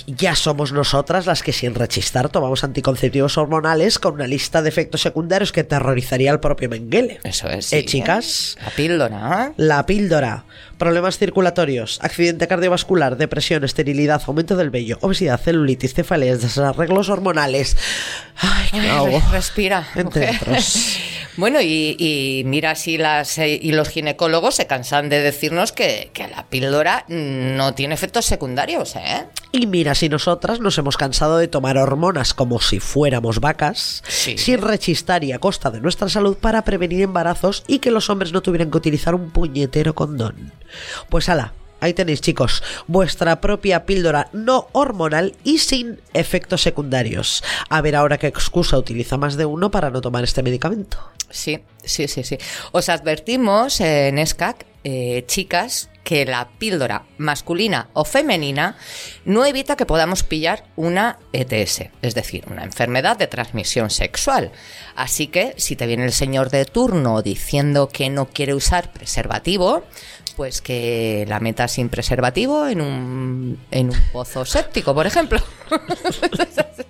Ya 0.07 0.37
somos 0.37 0.73
nosotras 0.73 1.27
las 1.27 1.43
que 1.43 1.53
sin 1.53 1.75
rechistar 1.75 2.29
tomamos 2.29 2.63
anticonceptivos 2.63 3.37
hormonales 3.37 3.99
con 3.99 4.15
una 4.15 4.29
lista 4.29 4.63
de 4.63 4.69
efectos 4.69 5.01
secundarios 5.01 5.51
que 5.51 5.65
terrorizaría 5.65 6.31
al 6.31 6.39
propio 6.39 6.69
Mengele. 6.69 7.19
Eso 7.25 7.49
es. 7.49 7.73
¿Eh, 7.73 7.85
chicas? 7.85 8.57
La 8.63 8.71
píldora. 8.71 9.53
La 9.57 9.85
píldora, 9.85 10.45
problemas 10.85 11.17
circulatorios, 11.17 11.99
accidente 12.03 12.47
cardiovascular, 12.47 13.17
depresión, 13.17 13.65
esterilidad, 13.65 14.21
aumento 14.27 14.55
del 14.55 14.69
vello, 14.69 14.99
obesidad, 15.01 15.41
celulitis, 15.41 15.95
cefaleas, 15.95 16.43
desarreglos 16.43 17.09
hormonales. 17.09 17.75
Ay, 18.37 18.69
qué 18.71 18.81
Ay. 18.91 19.23
Respira. 19.33 19.89
Entre 19.95 20.29
otros. 20.31 20.99
Bueno, 21.37 21.61
y, 21.61 21.97
y 21.99 22.45
mira 22.47 22.77
si 22.77 22.97
las 22.97 23.39
eh, 23.39 23.59
y 23.61 23.73
los 23.73 23.89
ginecólogos 23.89 24.55
se 24.55 24.69
cansan 24.69 25.09
de 25.09 25.21
decirnos 25.21 25.73
que, 25.73 26.11
que 26.13 26.29
la 26.29 26.47
píldora 26.47 27.05
no 27.09 27.75
tiene 27.75 27.95
efectos 27.95 28.25
secundarios, 28.25 28.95
¿eh? 28.95 29.27
Y 29.51 29.67
mira 29.67 29.97
si 29.97 30.09
nosotras 30.09 30.61
nos 30.61 30.79
hemos 30.79 30.97
cansado 30.97 31.39
de 31.39 31.49
tomar 31.49 31.77
hormonas 31.77 32.35
como 32.35 32.61
si 32.61 32.79
fuéramos 32.79 33.41
vacas, 33.41 34.05
Sí. 34.07 34.39
sin 34.39 34.59
rechistar 34.63 35.25
y 35.25 35.33
a 35.33 35.41
costa 35.41 35.73
de 35.73 35.81
nuestra 35.81 36.09
salud 36.09 36.37
para 36.37 36.63
prevenir 36.63 37.03
embarazos 37.03 37.65
y 37.67 37.81
que 37.81 37.91
los 37.91 38.11
hombres 38.11 38.33
no 38.33 38.41
tuvieran 38.41 38.71
que 38.71 38.79
utilizar 38.79 39.17
un 39.17 39.31
puñetero 39.31 39.93
condón. 39.97 40.53
Pues 41.09 41.29
ala, 41.29 41.53
ahí 41.81 41.93
tenéis 41.93 42.21
chicos, 42.21 42.63
vuestra 42.87 43.41
propia 43.41 43.85
píldora 43.85 44.29
no 44.33 44.69
hormonal 44.73 45.37
y 45.45 45.59
sin 45.59 46.01
efectos 46.13 46.63
secundarios. 46.63 47.45
A 47.69 47.81
ver 47.81 47.97
ahora 47.97 48.19
qué 48.19 48.27
excusa 48.27 48.79
utiliza 48.79 49.17
más 49.17 49.37
de 49.37 49.45
uno 49.45 49.71
para 49.71 49.91
no 49.91 50.01
tomar 50.01 50.25
este 50.25 50.43
medicamento. 50.43 50.99
Sí, 51.31 51.61
sí, 51.85 52.09
sí, 52.09 52.23
sí. 52.25 52.39
Os 52.73 52.89
advertimos 52.89 53.81
en 53.81 54.19
ESCAC, 54.19 54.67
eh, 54.85 55.25
chicas, 55.27 55.91
que 56.05 56.25
la 56.27 56.49
píldora 56.59 57.07
masculina 57.17 57.89
o 57.95 58.05
femenina 58.05 58.77
no 59.25 59.45
evita 59.45 59.75
que 59.75 59.87
podamos 59.87 60.23
pillar 60.23 60.65
una 60.77 61.19
ETS, 61.33 61.91
es 62.03 62.15
decir, 62.15 62.45
una 62.51 62.63
enfermedad 62.63 63.17
de 63.17 63.27
transmisión 63.27 63.91
sexual. 63.91 64.53
Así 64.95 65.27
que 65.27 65.55
si 65.57 65.75
te 65.75 65.87
viene 65.87 66.05
el 66.05 66.13
señor 66.13 66.51
de 66.51 66.67
turno 66.67 67.23
diciendo 67.23 67.89
que 67.89 68.11
no 68.11 68.29
quiere 68.29 68.55
usar 68.55 68.93
preservativo, 68.93 69.83
pues 70.37 70.61
que 70.61 71.25
la 71.29 71.41
meta 71.41 71.69
sin 71.69 71.89
preservativo 71.89 72.67
en 72.67 72.81
un, 72.81 73.59
en 73.71 73.91
un 73.91 74.01
pozo 74.13 74.45
séptico, 74.45 74.95
por 74.95 75.07
ejemplo. 75.07 75.41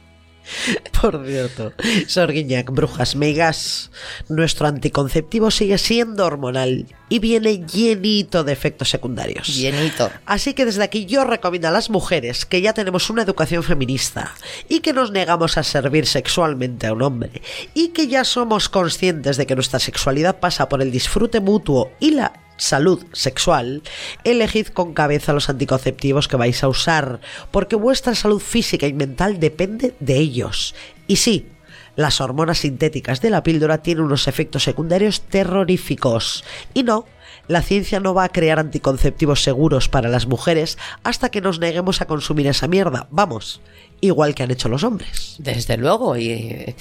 Por 1.00 1.26
cierto, 1.26 1.72
Sorguiñac, 2.06 2.70
brujas, 2.70 3.16
megas, 3.16 3.90
nuestro 4.28 4.66
anticonceptivo 4.66 5.50
sigue 5.50 5.78
siendo 5.78 6.24
hormonal 6.24 6.86
y 7.08 7.18
viene 7.18 7.64
llenito 7.66 8.44
de 8.44 8.52
efectos 8.52 8.90
secundarios. 8.90 9.54
Llenito. 9.54 10.10
Así 10.26 10.54
que 10.54 10.64
desde 10.64 10.82
aquí 10.82 11.06
yo 11.06 11.24
recomiendo 11.24 11.68
a 11.68 11.72
las 11.72 11.90
mujeres 11.90 12.46
que 12.46 12.60
ya 12.60 12.72
tenemos 12.72 13.10
una 13.10 13.22
educación 13.22 13.62
feminista 13.62 14.34
y 14.68 14.80
que 14.80 14.92
nos 14.92 15.10
negamos 15.10 15.58
a 15.58 15.62
servir 15.62 16.06
sexualmente 16.06 16.86
a 16.86 16.92
un 16.92 17.02
hombre 17.02 17.42
y 17.74 17.88
que 17.88 18.06
ya 18.06 18.24
somos 18.24 18.68
conscientes 18.68 19.36
de 19.36 19.46
que 19.46 19.54
nuestra 19.54 19.80
sexualidad 19.80 20.40
pasa 20.40 20.68
por 20.68 20.82
el 20.82 20.90
disfrute 20.90 21.40
mutuo 21.40 21.92
y 22.00 22.12
la 22.12 22.32
salud 22.56 23.04
sexual, 23.12 23.82
elegid 24.24 24.68
con 24.68 24.94
cabeza 24.94 25.32
los 25.32 25.48
anticonceptivos 25.48 26.28
que 26.28 26.36
vais 26.36 26.62
a 26.62 26.68
usar, 26.68 27.20
porque 27.50 27.76
vuestra 27.76 28.14
salud 28.14 28.40
física 28.40 28.86
y 28.86 28.92
mental 28.92 29.40
depende 29.40 29.94
de 30.00 30.16
ellos. 30.16 30.74
Y 31.06 31.16
sí, 31.16 31.48
las 31.96 32.20
hormonas 32.20 32.58
sintéticas 32.58 33.20
de 33.20 33.30
la 33.30 33.42
píldora 33.42 33.78
tienen 33.78 34.04
unos 34.04 34.26
efectos 34.28 34.64
secundarios 34.64 35.20
terroríficos. 35.22 36.44
Y 36.74 36.82
no, 36.82 37.06
la 37.46 37.62
ciencia 37.62 38.00
no 38.00 38.14
va 38.14 38.24
a 38.24 38.30
crear 38.30 38.58
anticonceptivos 38.58 39.42
seguros 39.42 39.88
para 39.88 40.08
las 40.08 40.26
mujeres 40.26 40.78
hasta 41.02 41.28
que 41.28 41.40
nos 41.40 41.60
neguemos 41.60 42.00
a 42.00 42.06
consumir 42.06 42.46
esa 42.46 42.68
mierda. 42.68 43.06
Vamos, 43.10 43.60
igual 44.06 44.34
que 44.34 44.42
han 44.42 44.50
hecho 44.50 44.68
los 44.68 44.84
hombres. 44.84 45.36
Desde 45.38 45.76
luego, 45.76 46.16
y 46.16 46.30
eh, 46.30 46.76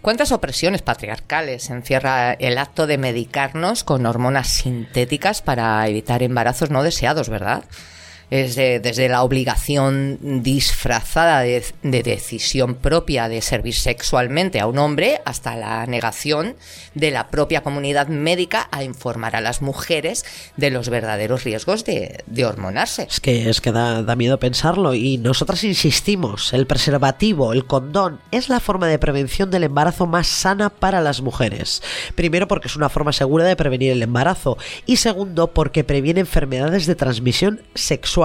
cuántas 0.00 0.32
opresiones 0.32 0.82
patriarcales 0.82 1.70
encierra 1.70 2.32
el 2.32 2.58
acto 2.58 2.86
de 2.86 2.98
medicarnos 2.98 3.84
con 3.84 4.06
hormonas 4.06 4.48
sintéticas 4.48 5.42
para 5.42 5.86
evitar 5.88 6.22
embarazos 6.22 6.70
no 6.70 6.82
deseados, 6.82 7.28
¿verdad? 7.28 7.64
Es 8.30 8.56
de- 8.56 8.78
desde 8.80 9.08
la 9.08 9.22
obligación 9.22 10.18
disfrazada 10.42 11.40
de, 11.40 11.64
de 11.82 12.02
decisión 12.02 12.74
propia 12.74 13.28
de 13.28 13.40
servir 13.40 13.74
sexualmente 13.74 14.60
a 14.60 14.66
un 14.66 14.76
hombre 14.78 15.20
hasta 15.24 15.56
la 15.56 15.86
negación 15.86 16.56
de 16.94 17.10
la 17.10 17.28
propia 17.28 17.62
comunidad 17.62 18.08
médica 18.08 18.68
a 18.70 18.82
informar 18.84 19.34
a 19.36 19.40
las 19.40 19.62
mujeres 19.62 20.24
de 20.56 20.70
los 20.70 20.88
verdaderos 20.90 21.44
riesgos 21.44 21.84
de, 21.84 22.22
de 22.26 22.44
hormonarse. 22.44 23.06
Es 23.08 23.20
que, 23.20 23.48
es 23.48 23.60
que 23.60 23.72
da, 23.72 24.02
da 24.02 24.16
miedo 24.16 24.38
pensarlo 24.38 24.94
y 24.94 25.16
nosotras 25.16 25.64
insistimos, 25.64 26.52
el 26.52 26.66
preservativo, 26.66 27.52
el 27.52 27.66
condón, 27.66 28.20
es 28.30 28.48
la 28.48 28.60
forma 28.60 28.88
de 28.88 28.98
prevención 28.98 29.50
del 29.50 29.64
embarazo 29.64 30.06
más 30.06 30.26
sana 30.26 30.68
para 30.70 31.00
las 31.00 31.22
mujeres. 31.22 31.82
Primero 32.14 32.48
porque 32.48 32.68
es 32.68 32.76
una 32.76 32.88
forma 32.88 33.12
segura 33.12 33.44
de 33.44 33.56
prevenir 33.56 33.92
el 33.92 34.02
embarazo 34.02 34.58
y 34.86 34.96
segundo 34.96 35.52
porque 35.54 35.84
previene 35.84 36.20
enfermedades 36.20 36.86
de 36.86 36.94
transmisión 36.94 37.62
sexual, 37.74 38.17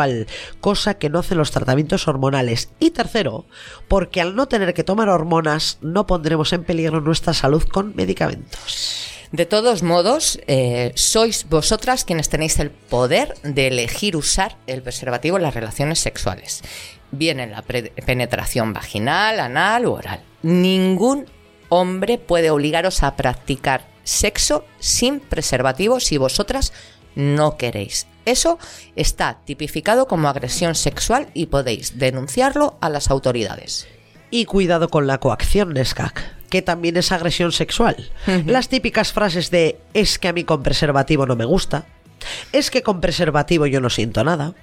cosa 0.59 0.95
que 0.95 1.09
no 1.09 1.19
hacen 1.19 1.37
los 1.37 1.51
tratamientos 1.51 2.07
hormonales. 2.07 2.69
Y 2.79 2.91
tercero, 2.91 3.45
porque 3.87 4.21
al 4.21 4.35
no 4.35 4.47
tener 4.47 4.73
que 4.73 4.83
tomar 4.83 5.09
hormonas 5.09 5.77
no 5.81 6.07
pondremos 6.07 6.53
en 6.53 6.63
peligro 6.63 7.01
nuestra 7.01 7.33
salud 7.33 7.63
con 7.63 7.95
medicamentos. 7.95 9.09
De 9.33 9.47
todos 9.47 9.81
modos, 9.81 10.39
eh, 10.45 10.91
sois 10.93 11.49
vosotras 11.49 12.05
quienes 12.05 12.29
tenéis 12.29 12.59
el 12.59 12.69
poder 12.69 13.33
de 13.41 13.67
elegir 13.67 14.15
usar 14.15 14.57
el 14.67 14.83
preservativo 14.83 15.37
en 15.37 15.43
las 15.43 15.55
relaciones 15.55 15.97
sexuales, 15.97 16.61
bien 17.09 17.39
en 17.39 17.49
la 17.49 17.63
penetración 17.63 18.73
vaginal, 18.73 19.39
anal 19.39 19.87
u 19.87 19.93
oral. 19.93 20.21
Ningún 20.43 21.25
hombre 21.69 22.19
puede 22.19 22.51
obligaros 22.51 23.01
a 23.01 23.15
practicar 23.15 23.87
sexo 24.03 24.65
sin 24.77 25.19
preservativo 25.19 25.99
si 25.99 26.17
vosotras 26.17 26.71
no 27.15 27.57
queréis. 27.57 28.07
Eso 28.25 28.57
está 28.95 29.39
tipificado 29.45 30.07
como 30.07 30.29
agresión 30.29 30.75
sexual 30.75 31.27
y 31.33 31.47
podéis 31.47 31.99
denunciarlo 31.99 32.77
a 32.79 32.89
las 32.89 33.09
autoridades. 33.09 33.87
Y 34.31 34.45
cuidado 34.45 34.89
con 34.89 35.07
la 35.07 35.19
coacción, 35.19 35.73
Neskak, 35.73 36.23
que 36.49 36.61
también 36.61 36.97
es 36.97 37.11
agresión 37.11 37.51
sexual. 37.51 38.11
Las 38.45 38.69
típicas 38.69 39.11
frases 39.11 39.51
de 39.51 39.79
es 39.93 40.17
que 40.17 40.27
a 40.27 40.33
mí 40.33 40.43
con 40.43 40.63
preservativo 40.63 41.25
no 41.25 41.35
me 41.35 41.45
gusta, 41.45 41.85
es 42.51 42.71
que 42.71 42.81
con 42.81 43.01
preservativo 43.01 43.67
yo 43.67 43.81
no 43.81 43.89
siento 43.89 44.23
nada, 44.23 44.53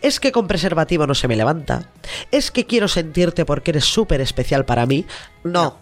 es 0.00 0.20
que 0.20 0.32
con 0.32 0.46
preservativo 0.46 1.06
no 1.06 1.14
se 1.14 1.28
me 1.28 1.36
levanta, 1.36 1.88
es 2.30 2.50
que 2.50 2.66
quiero 2.66 2.88
sentirte 2.88 3.44
porque 3.44 3.72
eres 3.72 3.84
súper 3.84 4.20
especial 4.20 4.64
para 4.64 4.86
mí. 4.86 5.04
No, 5.44 5.76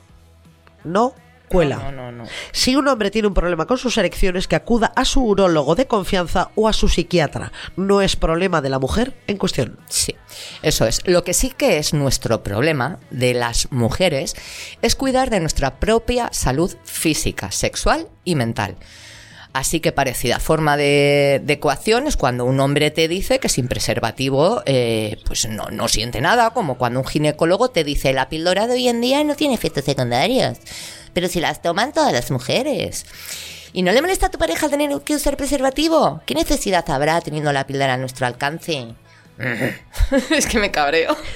no 0.85 1.15
cuela. 1.49 1.77
No, 1.77 1.93
no, 1.93 2.13
no. 2.13 2.25
Si 2.53 2.77
un 2.77 2.89
hombre 2.89 3.11
tiene 3.11 3.29
un 3.29 3.35
problema 3.35 3.67
con 3.67 3.79
sus 3.79 3.97
erecciones, 3.99 4.49
que 4.49 4.57
acuda 4.57 4.93
a 4.95 5.05
su 5.05 5.23
urólogo 5.25 5.75
de 5.75 5.87
confianza 5.87 6.51
o 6.55 6.69
a 6.69 6.73
su 6.73 6.89
psiquiatra. 6.89 7.53
No 7.77 8.03
es 8.03 8.17
problema 8.17 8.61
de 8.61 8.71
la 8.71 8.79
mujer 8.79 9.15
en 9.27 9.37
cuestión. 9.37 9.79
Sí, 9.89 10.15
eso 10.63 10.87
es. 10.87 11.07
Lo 11.07 11.25
que 11.25 11.35
sí 11.35 11.51
que 11.51 11.79
es 11.79 11.95
nuestro 11.95 12.43
problema 12.43 12.99
de 13.11 13.35
las 13.35 13.71
mujeres 13.73 14.35
es 14.83 14.95
cuidar 14.95 15.31
de 15.31 15.41
nuestra 15.41 15.81
propia 15.81 16.29
salud 16.33 16.77
física, 16.85 17.51
sexual 17.51 18.09
y 18.25 18.35
mental. 18.35 18.77
Así 19.53 19.81
que 19.81 19.93
parecida 19.93 20.41
forma 20.41 20.77
de, 20.77 21.41
de 21.43 21.59
coacción 21.59 22.07
es 22.07 22.17
cuando 22.17 22.45
un 22.45 22.61
hombre 22.61 22.91
te 22.91 23.09
dice 23.09 23.41
que 23.41 23.49
sin 23.49 23.67
preservativo 23.67 24.63
eh, 24.67 25.17
pues 25.25 25.49
no, 25.49 25.71
no 25.71 25.89
siente 25.89 26.21
nada, 26.21 26.51
como 26.51 26.77
cuando 26.77 27.01
un 27.01 27.07
ginecólogo 27.07 27.71
te 27.71 27.83
dice 27.83 28.13
la 28.13 28.29
píldora 28.29 28.67
de 28.67 28.75
hoy 28.75 28.89
en 28.89 29.01
día 29.01 29.25
no 29.25 29.35
tiene 29.37 29.55
efectos 29.55 29.85
secundarios, 29.85 30.59
pero 31.19 31.29
si 31.29 31.41
las 31.41 31.61
toman 31.61 31.93
todas 31.93 32.13
las 32.13 32.31
mujeres. 32.31 33.05
¿Y 33.73 33.83
no 33.83 33.91
le 33.91 34.01
molesta 34.01 34.27
a 34.27 34.31
tu 34.31 34.39
pareja 34.39 34.69
tener 34.69 34.89
que 35.01 35.17
usar 35.17 35.37
preservativo? 35.37 36.21
¿Qué 36.25 36.37
necesidad 36.37 36.89
habrá 36.89 37.21
teniendo 37.21 37.53
la 37.53 37.67
píldora 37.67 37.95
a 37.95 37.97
nuestro 37.97 38.25
alcance? 38.25 38.95
es 40.31 40.47
que 40.47 40.61
me 40.61 40.71
cabreo. 40.71 41.17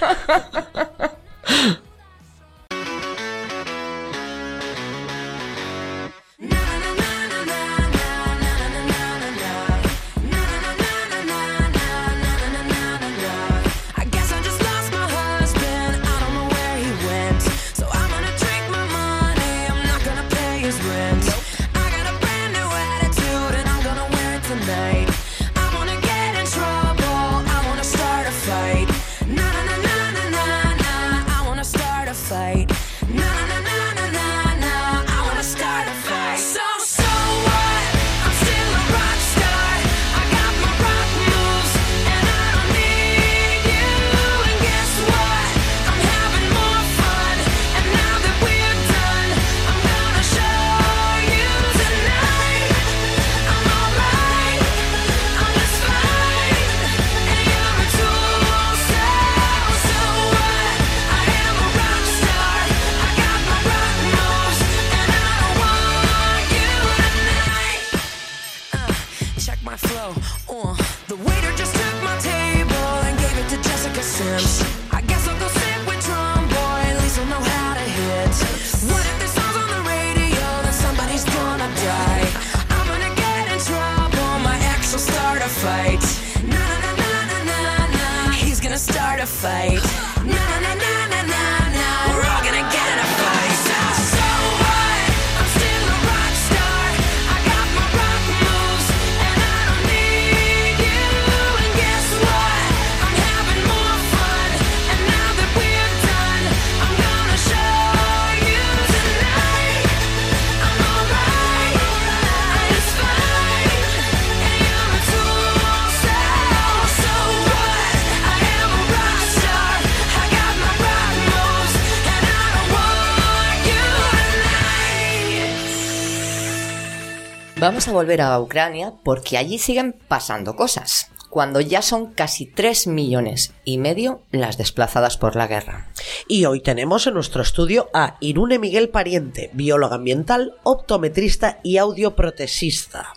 Vamos 127.62 127.86
a 127.86 127.92
volver 127.92 128.20
a 128.20 128.40
Ucrania 128.40 128.94
porque 129.04 129.38
allí 129.38 129.56
siguen 129.56 129.94
pasando 130.08 130.56
cosas, 130.56 131.12
cuando 131.30 131.60
ya 131.60 131.80
son 131.80 132.12
casi 132.12 132.44
3 132.44 132.88
millones 132.88 133.54
y 133.64 133.78
medio 133.78 134.22
las 134.32 134.58
desplazadas 134.58 135.16
por 135.16 135.36
la 135.36 135.46
guerra. 135.46 135.86
Y 136.26 136.44
hoy 136.46 136.58
tenemos 136.58 137.06
en 137.06 137.14
nuestro 137.14 137.40
estudio 137.40 137.88
a 137.94 138.16
Irune 138.18 138.58
Miguel 138.58 138.88
Pariente, 138.88 139.48
bióloga 139.52 139.94
ambiental, 139.94 140.56
optometrista 140.64 141.60
y 141.62 141.76
audioprotesista, 141.76 143.12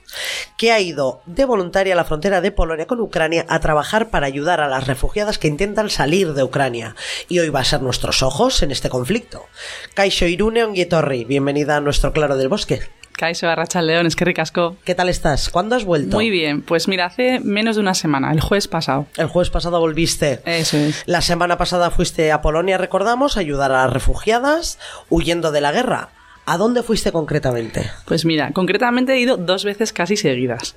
que 0.57 0.71
ha 0.71 0.79
ido 0.79 1.23
de 1.25 1.45
voluntaria 1.45 1.93
a 1.93 1.97
la 1.97 2.05
frontera 2.05 2.39
de 2.39 2.51
Polonia 2.51 2.85
con 2.85 3.01
Ucrania 3.01 3.47
a 3.49 3.59
trabajar 3.61 4.11
para 4.11 4.27
ayudar 4.27 4.61
a 4.61 4.67
las 4.67 4.85
refugiadas 4.85 5.39
que 5.39 5.47
intentan 5.47 5.89
salir 5.89 6.33
de 6.33 6.43
Ucrania. 6.43 6.95
Y 7.29 7.39
hoy 7.39 7.49
va 7.49 7.61
a 7.61 7.65
ser 7.65 7.81
nuestros 7.81 8.21
ojos 8.21 8.61
en 8.61 8.69
este 8.69 8.89
conflicto. 8.89 9.47
Kaisho 9.95 10.27
Irune 10.27 10.63
Ongietorri, 10.63 11.25
bienvenida 11.25 11.77
a 11.77 11.81
nuestro 11.81 12.13
Claro 12.13 12.37
del 12.37 12.49
Bosque. 12.49 12.81
Caixo 13.17 13.47
Arracha 13.47 13.81
León, 13.81 14.05
es 14.05 14.15
que 14.15 14.25
ricasco. 14.25 14.75
¿Qué 14.83 14.93
tal 14.93 15.07
estás? 15.09 15.49
¿Cuándo 15.49 15.75
has 15.75 15.85
vuelto? 15.85 16.17
Muy 16.17 16.29
bien, 16.29 16.61
pues 16.61 16.87
mira, 16.87 17.05
hace 17.05 17.39
menos 17.39 17.75
de 17.77 17.81
una 17.81 17.93
semana, 17.93 18.31
el 18.31 18.41
jueves 18.41 18.67
pasado. 18.67 19.07
El 19.17 19.27
jueves 19.27 19.49
pasado 19.49 19.79
volviste. 19.79 20.41
Eso 20.45 20.77
es. 20.77 21.03
La 21.05 21.21
semana 21.21 21.57
pasada 21.57 21.91
fuiste 21.91 22.31
a 22.31 22.41
Polonia, 22.41 22.77
recordamos, 22.77 23.37
a 23.37 23.39
ayudar 23.39 23.71
a 23.71 23.83
las 23.85 23.93
refugiadas 23.93 24.79
huyendo 25.09 25.51
de 25.51 25.61
la 25.61 25.71
guerra. 25.71 26.09
¿A 26.47 26.57
dónde 26.57 26.83
fuiste 26.83 27.11
concretamente? 27.11 27.89
Pues 28.05 28.23
mira, 28.25 28.51
concretamente 28.51 29.13
he 29.13 29.19
ido 29.19 29.35
dos 29.37 29.63
veces 29.63 29.91
casi 29.93 30.15
seguidas. 30.15 30.75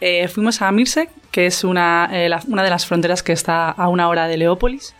Eh, 0.00 0.26
fuimos 0.26 0.60
a 0.60 0.72
Mirsek, 0.72 1.10
que 1.30 1.46
es 1.46 1.62
una, 1.62 2.08
eh, 2.12 2.28
la- 2.28 2.42
una 2.48 2.64
de 2.64 2.70
las 2.70 2.84
fronteras 2.86 3.22
que 3.22 3.32
está 3.32 3.70
a 3.70 3.88
una 3.88 4.08
hora 4.08 4.26
de 4.26 4.36
Leópolis, 4.38 4.94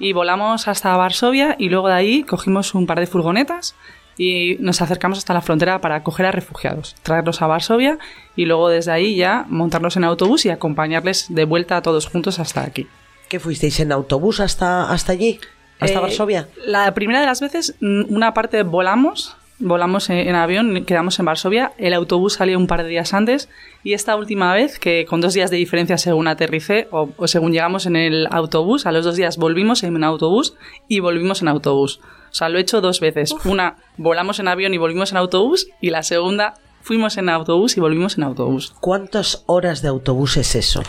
y 0.00 0.12
volamos 0.12 0.66
hasta 0.66 0.96
Varsovia 0.96 1.54
y 1.56 1.68
luego 1.68 1.86
de 1.86 1.94
ahí 1.94 2.24
cogimos 2.24 2.74
un 2.74 2.86
par 2.88 2.98
de 2.98 3.06
furgonetas 3.06 3.76
y 4.16 4.56
nos 4.60 4.80
acercamos 4.80 5.18
hasta 5.18 5.34
la 5.34 5.40
frontera 5.40 5.80
para 5.80 5.96
acoger 5.96 6.26
a 6.26 6.32
refugiados, 6.32 6.94
traerlos 7.02 7.42
a 7.42 7.46
Varsovia 7.46 7.98
y 8.36 8.46
luego 8.46 8.68
desde 8.68 8.92
ahí 8.92 9.16
ya 9.16 9.46
montarlos 9.48 9.96
en 9.96 10.04
autobús 10.04 10.44
y 10.46 10.50
acompañarles 10.50 11.26
de 11.28 11.44
vuelta 11.44 11.76
a 11.76 11.82
todos 11.82 12.06
juntos 12.06 12.38
hasta 12.38 12.62
aquí. 12.62 12.86
¿Qué 13.28 13.40
fuisteis 13.40 13.80
en 13.80 13.92
autobús 13.92 14.40
hasta, 14.40 14.90
hasta 14.90 15.12
allí? 15.12 15.40
¿Hasta 15.80 15.98
Eh, 15.98 16.02
Varsovia? 16.02 16.48
La 16.66 16.92
primera 16.94 17.20
de 17.20 17.26
las 17.26 17.40
veces, 17.40 17.74
mm, 17.80 18.14
una 18.14 18.34
parte 18.34 18.62
volamos, 18.62 19.36
volamos 19.58 20.10
en, 20.10 20.18
en 20.18 20.34
avión, 20.34 20.84
quedamos 20.84 21.18
en 21.18 21.24
Varsovia, 21.24 21.72
el 21.78 21.94
autobús 21.94 22.34
salió 22.34 22.58
un 22.58 22.66
par 22.66 22.82
de 22.82 22.88
días 22.90 23.14
antes 23.14 23.48
y 23.82 23.94
esta 23.94 24.14
última 24.16 24.52
vez, 24.54 24.78
que 24.78 25.04
con 25.06 25.20
dos 25.20 25.34
días 25.34 25.50
de 25.50 25.56
diferencia 25.56 25.98
según 25.98 26.28
aterricé 26.28 26.86
o, 26.90 27.10
o 27.16 27.26
según 27.26 27.52
llegamos 27.52 27.86
en 27.86 27.96
el 27.96 28.28
autobús, 28.30 28.86
a 28.86 28.92
los 28.92 29.04
dos 29.04 29.16
días 29.16 29.36
volvimos 29.36 29.82
en 29.82 30.04
autobús 30.04 30.54
y 30.86 31.00
volvimos 31.00 31.42
en 31.42 31.48
autobús. 31.48 32.00
O 32.34 32.36
sea, 32.36 32.48
lo 32.48 32.58
he 32.58 32.62
hecho 32.62 32.80
dos 32.80 32.98
veces. 32.98 33.32
Una, 33.44 33.76
volamos 33.96 34.40
en 34.40 34.48
avión 34.48 34.74
y 34.74 34.76
volvimos 34.78 35.12
en 35.12 35.18
autobús 35.18 35.68
y 35.80 35.90
la 35.90 36.02
segunda, 36.02 36.54
fuimos 36.82 37.16
en 37.16 37.28
autobús 37.28 37.76
y 37.76 37.80
volvimos 37.80 38.18
en 38.18 38.24
autobús. 38.24 38.74
¿Cuántas 38.80 39.44
horas 39.46 39.82
de 39.82 39.88
autobús 39.88 40.36
es 40.36 40.56
eso? 40.56 40.82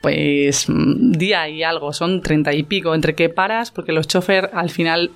Pues 0.00 0.66
mm, 0.68 1.10
día 1.12 1.48
y 1.48 1.64
algo, 1.64 1.92
son 1.92 2.22
treinta 2.22 2.52
y 2.52 2.62
pico, 2.62 2.94
entre 2.94 3.16
que 3.16 3.28
paras, 3.28 3.72
porque 3.72 3.90
los 3.90 4.06
chofer 4.06 4.50
al 4.54 4.70
final 4.70 5.10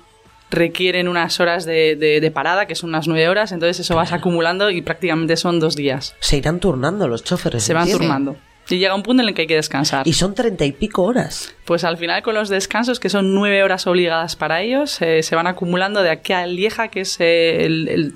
requieren 0.51 1.07
unas 1.07 1.39
horas 1.39 1.63
de, 1.63 1.95
de- 1.95 2.19
de 2.19 2.31
parada, 2.31 2.65
que 2.65 2.75
son 2.75 2.89
unas 2.89 3.07
nueve 3.07 3.29
horas, 3.29 3.53
entonces 3.53 3.79
eso 3.79 3.95
vas 3.95 4.11
acumulando 4.11 4.71
y 4.71 4.81
prácticamente 4.81 5.37
son 5.37 5.61
dos 5.61 5.77
días. 5.77 6.13
Se 6.19 6.35
irán 6.35 6.59
turnando 6.59 7.07
los 7.07 7.23
choferes. 7.23 7.63
Se 7.63 7.73
van 7.73 7.89
turmando. 7.89 8.35
Y 8.69 8.77
llega 8.77 8.93
un 8.95 9.03
punto 9.03 9.23
en 9.23 9.29
el 9.29 9.35
que 9.35 9.41
hay 9.41 9.47
que 9.47 9.55
descansar. 9.55 10.07
Y 10.07 10.13
son 10.13 10.35
treinta 10.35 10.63
y 10.65 10.71
pico 10.71 11.03
horas. 11.03 11.53
Pues 11.65 11.83
al 11.83 11.97
final 11.97 12.21
con 12.21 12.35
los 12.35 12.49
descansos, 12.49 12.99
que 12.99 13.09
son 13.09 13.33
nueve 13.33 13.63
horas 13.63 13.87
obligadas 13.87 14.35
para 14.35 14.61
ellos, 14.61 15.01
eh, 15.01 15.23
se 15.23 15.35
van 15.35 15.47
acumulando 15.47 16.01
de 16.03 16.11
aquí 16.11 16.33
a 16.33 16.45
Lieja, 16.45 16.89
que 16.89 17.01
es 17.01 17.17
eh, 17.19 17.65
el- 17.65 17.87
el- 17.87 18.13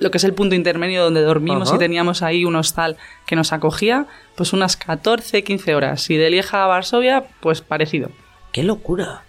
lo 0.00 0.10
que 0.10 0.16
es 0.18 0.24
el 0.24 0.32
punto 0.32 0.54
intermedio 0.54 1.02
donde 1.04 1.20
dormimos 1.22 1.68
Ajá. 1.68 1.76
y 1.76 1.78
teníamos 1.78 2.22
ahí 2.22 2.44
un 2.46 2.56
hostal 2.56 2.96
que 3.26 3.36
nos 3.36 3.52
acogía, 3.52 4.06
pues 4.34 4.52
unas 4.54 4.76
14, 4.76 5.44
15 5.44 5.74
horas. 5.74 6.08
Y 6.08 6.16
de 6.16 6.30
Lieja 6.30 6.64
a 6.64 6.66
Varsovia, 6.66 7.24
pues 7.40 7.60
parecido. 7.60 8.10
¡Qué 8.52 8.62
locura! 8.62 9.24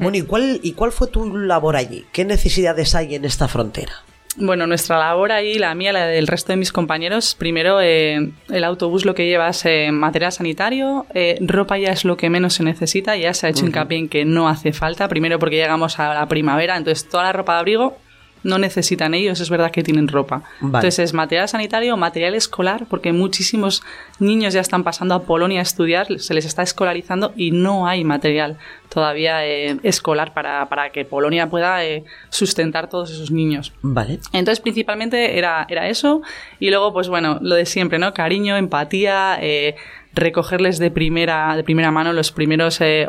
Bueno, 0.00 0.16
¿y 0.16 0.22
cuál, 0.22 0.58
¿y 0.64 0.72
cuál 0.72 0.90
fue 0.90 1.06
tu 1.06 1.36
labor 1.36 1.76
allí? 1.76 2.06
¿Qué 2.12 2.24
necesidades 2.24 2.96
hay 2.96 3.14
en 3.14 3.24
esta 3.24 3.46
frontera? 3.46 3.92
Bueno, 4.36 4.66
nuestra 4.66 4.98
labor 4.98 5.30
ahí, 5.30 5.58
la 5.58 5.74
mía, 5.74 5.92
la 5.92 6.06
del 6.06 6.26
resto 6.26 6.52
de 6.52 6.56
mis 6.56 6.72
compañeros, 6.72 7.36
primero 7.36 7.80
eh, 7.80 8.32
el 8.48 8.64
autobús 8.64 9.04
lo 9.04 9.14
que 9.14 9.26
lleva 9.26 9.48
es 9.48 9.64
eh, 9.64 9.92
material 9.92 10.32
sanitario, 10.32 11.06
eh, 11.14 11.38
ropa 11.40 11.78
ya 11.78 11.92
es 11.92 12.04
lo 12.04 12.16
que 12.16 12.30
menos 12.30 12.54
se 12.54 12.64
necesita, 12.64 13.16
ya 13.16 13.32
se 13.32 13.46
ha 13.46 13.50
hecho 13.50 13.64
hincapié 13.64 13.98
en 13.98 14.08
que 14.08 14.24
no 14.24 14.48
hace 14.48 14.72
falta, 14.72 15.06
primero 15.06 15.38
porque 15.38 15.56
llegamos 15.56 16.00
a 16.00 16.14
la 16.14 16.26
primavera, 16.26 16.76
entonces 16.76 17.08
toda 17.08 17.22
la 17.24 17.32
ropa 17.32 17.54
de 17.54 17.58
abrigo 17.60 17.96
no 18.44 18.58
necesitan 18.58 19.14
ellos, 19.14 19.40
es 19.40 19.50
verdad 19.50 19.72
que 19.72 19.82
tienen 19.82 20.06
ropa. 20.06 20.42
Vale. 20.60 20.78
Entonces 20.78 20.98
es 21.00 21.14
material 21.14 21.48
sanitario, 21.48 21.96
material 21.96 22.34
escolar, 22.34 22.86
porque 22.88 23.12
muchísimos 23.12 23.82
niños 24.20 24.54
ya 24.54 24.60
están 24.60 24.84
pasando 24.84 25.14
a 25.14 25.22
Polonia 25.22 25.60
a 25.60 25.62
estudiar, 25.62 26.20
se 26.20 26.34
les 26.34 26.44
está 26.44 26.62
escolarizando 26.62 27.32
y 27.36 27.50
no 27.50 27.88
hay 27.88 28.04
material 28.04 28.58
todavía 28.88 29.44
eh, 29.44 29.78
escolar 29.82 30.32
para, 30.34 30.68
para 30.68 30.90
que 30.90 31.04
Polonia 31.04 31.48
pueda 31.50 31.84
eh, 31.84 32.04
sustentar 32.28 32.88
todos 32.88 33.10
esos 33.10 33.30
niños. 33.30 33.72
Vale. 33.82 34.20
Entonces, 34.32 34.60
principalmente 34.60 35.36
era, 35.36 35.66
era 35.68 35.88
eso. 35.88 36.22
Y 36.60 36.70
luego, 36.70 36.92
pues 36.92 37.08
bueno, 37.08 37.38
lo 37.40 37.56
de 37.56 37.66
siempre, 37.66 37.98
¿no? 37.98 38.14
Cariño, 38.14 38.56
empatía, 38.56 39.38
eh, 39.40 39.74
recogerles 40.12 40.78
de 40.78 40.90
primera, 40.90 41.56
de 41.56 41.64
primera 41.64 41.90
mano 41.90 42.12
los 42.12 42.32
primeros 42.32 42.80
eh, 42.80 43.06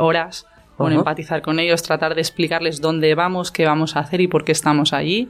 Ajá. 0.78 0.96
empatizar 0.96 1.42
con 1.42 1.60
ellos, 1.60 1.82
tratar 1.84 2.16
de 2.16 2.22
explicarles 2.22 2.82
dónde 2.82 3.16
vamos, 3.16 3.52
qué 3.52 3.66
vamos 3.66 3.96
a 3.96 4.00
hacer 4.00 4.22
y 4.22 4.28
por 4.28 4.44
qué 4.44 4.52
estamos 4.52 4.94
allí. 4.94 5.30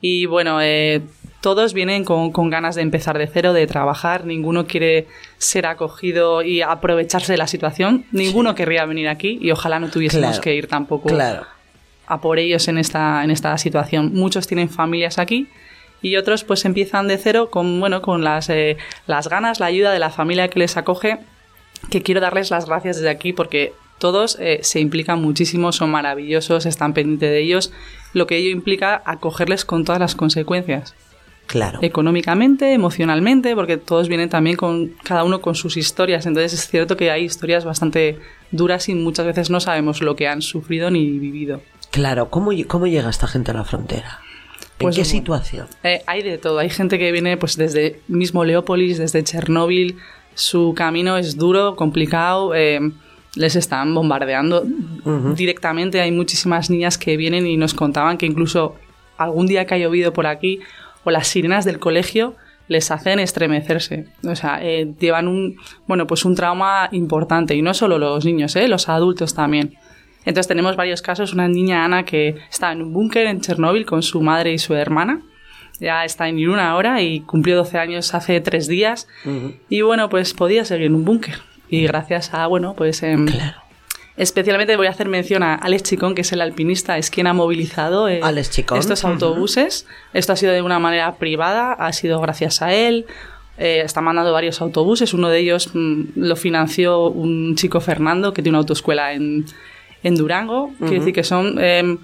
Y 0.00 0.26
bueno, 0.26 0.60
eh, 0.62 1.02
todos 1.40 1.72
vienen 1.74 2.04
con, 2.04 2.30
con 2.30 2.50
ganas 2.50 2.76
de 2.76 2.82
empezar 2.82 3.18
de 3.18 3.26
cero, 3.26 3.52
de 3.52 3.66
trabajar. 3.66 4.24
Ninguno 4.24 4.66
quiere 4.66 5.08
ser 5.38 5.66
acogido 5.66 6.42
y 6.42 6.62
aprovecharse 6.62 7.32
de 7.32 7.38
la 7.38 7.48
situación. 7.48 8.04
Ninguno 8.12 8.54
querría 8.54 8.84
venir 8.86 9.08
aquí 9.08 9.38
y 9.40 9.50
ojalá 9.50 9.80
no 9.80 9.88
tuviésemos 9.90 10.28
Claro. 10.30 10.42
que 10.42 10.54
ir 10.54 10.68
tampoco 10.68 11.08
Claro. 11.08 11.46
a 12.06 12.20
por 12.20 12.38
ellos 12.38 12.68
en 12.68 12.78
esta, 12.78 13.24
en 13.24 13.32
esta 13.32 13.58
situación. 13.58 14.12
Muchos 14.14 14.46
tienen 14.46 14.68
familias 14.70 15.18
aquí 15.18 15.48
y 16.00 16.14
otros 16.14 16.44
pues 16.44 16.64
empiezan 16.64 17.08
de 17.08 17.18
cero 17.18 17.50
con, 17.50 17.80
bueno, 17.80 18.00
con 18.00 18.22
las, 18.22 18.48
eh, 18.50 18.76
las 19.08 19.28
ganas, 19.28 19.58
la 19.58 19.66
ayuda 19.66 19.90
de 19.90 19.98
la 19.98 20.10
familia 20.10 20.46
que 20.46 20.60
les 20.60 20.76
acoge, 20.76 21.18
que 21.90 22.02
quiero 22.04 22.20
darles 22.20 22.52
las 22.52 22.66
gracias 22.66 22.98
desde 22.98 23.10
aquí 23.10 23.32
porque 23.32 23.72
todos 23.98 24.36
eh, 24.40 24.60
se 24.62 24.80
implican 24.80 25.20
muchísimo, 25.20 25.72
son 25.72 25.90
maravillosos, 25.90 26.66
están 26.66 26.94
pendientes 26.94 27.30
de 27.30 27.40
ellos, 27.40 27.72
lo 28.14 28.26
que 28.26 28.36
ello 28.36 28.50
implica 28.50 29.02
acogerles 29.04 29.64
con 29.64 29.84
todas 29.84 30.00
las 30.00 30.14
consecuencias 30.14 30.94
Claro. 31.46 31.78
económicamente, 31.82 32.74
emocionalmente, 32.74 33.54
porque 33.54 33.78
todos 33.78 34.08
vienen 34.08 34.28
también 34.28 34.56
con 34.56 34.88
cada 35.02 35.24
uno 35.24 35.40
con 35.40 35.54
sus 35.54 35.76
historias. 35.78 36.26
Entonces 36.26 36.52
es 36.52 36.68
cierto 36.68 36.96
que 36.96 37.10
hay 37.10 37.24
historias 37.24 37.64
bastante 37.64 38.18
duras 38.50 38.88
y 38.90 38.94
muchas 38.94 39.24
veces 39.24 39.48
no 39.48 39.58
sabemos 39.58 40.02
lo 40.02 40.14
que 40.14 40.28
han 40.28 40.42
sufrido 40.42 40.90
ni 40.90 41.18
vivido. 41.18 41.62
Claro. 41.90 42.28
¿Cómo, 42.28 42.50
¿Cómo 42.66 42.86
llega 42.86 43.08
esta 43.08 43.26
gente 43.26 43.50
a 43.52 43.54
la 43.54 43.64
frontera? 43.64 44.20
¿En 44.78 44.84
Pues, 44.84 44.94
qué 44.96 45.00
bueno. 45.02 45.10
situación? 45.10 45.66
Eh, 45.82 46.02
hay 46.06 46.22
de 46.22 46.36
todo. 46.36 46.58
Hay 46.58 46.68
gente 46.68 46.98
que 46.98 47.10
viene 47.12 47.38
pues 47.38 47.56
desde 47.56 48.00
mismo 48.08 48.44
Leópolis, 48.44 48.98
desde 48.98 49.24
Chernóbil. 49.24 49.96
Su 50.34 50.74
camino 50.76 51.16
es 51.16 51.36
duro, 51.38 51.76
complicado. 51.76 52.54
eh, 52.54 52.78
les 53.38 53.54
están 53.56 53.94
bombardeando 53.94 54.64
directamente. 55.36 56.00
Hay 56.00 56.10
muchísimas 56.10 56.70
niñas 56.70 56.98
que 56.98 57.16
vienen 57.16 57.46
y 57.46 57.56
nos 57.56 57.72
contaban 57.72 58.18
que 58.18 58.26
incluso 58.26 58.74
algún 59.16 59.46
día 59.46 59.64
que 59.64 59.74
ha 59.74 59.78
llovido 59.78 60.12
por 60.12 60.26
aquí 60.26 60.60
o 61.04 61.10
las 61.10 61.28
sirenas 61.28 61.64
del 61.64 61.78
colegio 61.78 62.34
les 62.66 62.90
hacen 62.90 63.20
estremecerse. 63.20 64.06
O 64.24 64.34
sea, 64.34 64.58
eh, 64.62 64.92
llevan 64.98 65.28
un, 65.28 65.56
bueno, 65.86 66.06
pues 66.06 66.24
un 66.24 66.34
trauma 66.34 66.88
importante. 66.92 67.54
Y 67.54 67.62
no 67.62 67.72
solo 67.74 67.98
los 67.98 68.24
niños, 68.24 68.56
¿eh? 68.56 68.66
los 68.68 68.88
adultos 68.88 69.34
también. 69.34 69.74
Entonces 70.24 70.48
tenemos 70.48 70.76
varios 70.76 71.00
casos. 71.00 71.32
Una 71.32 71.48
niña, 71.48 71.84
Ana, 71.84 72.04
que 72.04 72.36
estaba 72.50 72.72
en 72.72 72.82
un 72.82 72.92
búnker 72.92 73.26
en 73.26 73.40
Chernóbil 73.40 73.86
con 73.86 74.02
su 74.02 74.20
madre 74.20 74.52
y 74.52 74.58
su 74.58 74.74
hermana. 74.74 75.22
Ya 75.80 76.04
está 76.04 76.28
en 76.28 76.40
Irún 76.40 76.58
ahora 76.58 77.00
y 77.02 77.20
cumplió 77.20 77.56
12 77.56 77.78
años 77.78 78.12
hace 78.12 78.40
tres 78.40 78.66
días. 78.66 79.06
Y 79.68 79.82
bueno, 79.82 80.08
pues 80.08 80.34
podía 80.34 80.64
seguir 80.64 80.86
en 80.86 80.96
un 80.96 81.04
búnker. 81.04 81.47
Y 81.68 81.86
gracias 81.86 82.32
a, 82.34 82.46
bueno, 82.46 82.74
pues... 82.74 83.02
em, 83.02 83.26
Especialmente 84.16 84.76
voy 84.76 84.88
a 84.88 84.90
hacer 84.90 85.08
mención 85.08 85.44
a 85.44 85.54
Alex 85.54 85.84
Chicón, 85.84 86.16
que 86.16 86.22
es 86.22 86.32
el 86.32 86.40
alpinista, 86.40 86.98
es 86.98 87.08
quien 87.08 87.28
ha 87.28 87.32
movilizado 87.34 88.08
eh, 88.08 88.18
Alex 88.20 88.50
Chicón. 88.50 88.78
estos 88.78 89.04
autobuses. 89.04 89.86
Esto 90.12 90.32
ha 90.32 90.36
sido 90.36 90.52
de 90.52 90.60
una 90.60 90.80
manera 90.80 91.14
privada, 91.18 91.72
ha 91.72 91.92
sido 91.92 92.20
gracias 92.20 92.60
a 92.60 92.74
él. 92.74 93.06
Eh, 93.58 93.82
está 93.84 94.00
mandando 94.00 94.32
varios 94.32 94.60
autobuses. 94.60 95.14
Uno 95.14 95.28
de 95.28 95.38
ellos 95.38 95.70
mm, 95.72 96.02
lo 96.16 96.34
financió 96.34 97.06
un 97.08 97.54
chico 97.54 97.80
Fernando, 97.80 98.32
que 98.32 98.42
tiene 98.42 98.54
una 98.56 98.60
autoescuela 98.62 99.12
en, 99.12 99.44
en 100.02 100.14
Durango. 100.16 100.72
Quiere 100.80 100.98
decir 100.98 101.14
que 101.14 101.22
son... 101.22 101.56
em, 101.62 101.98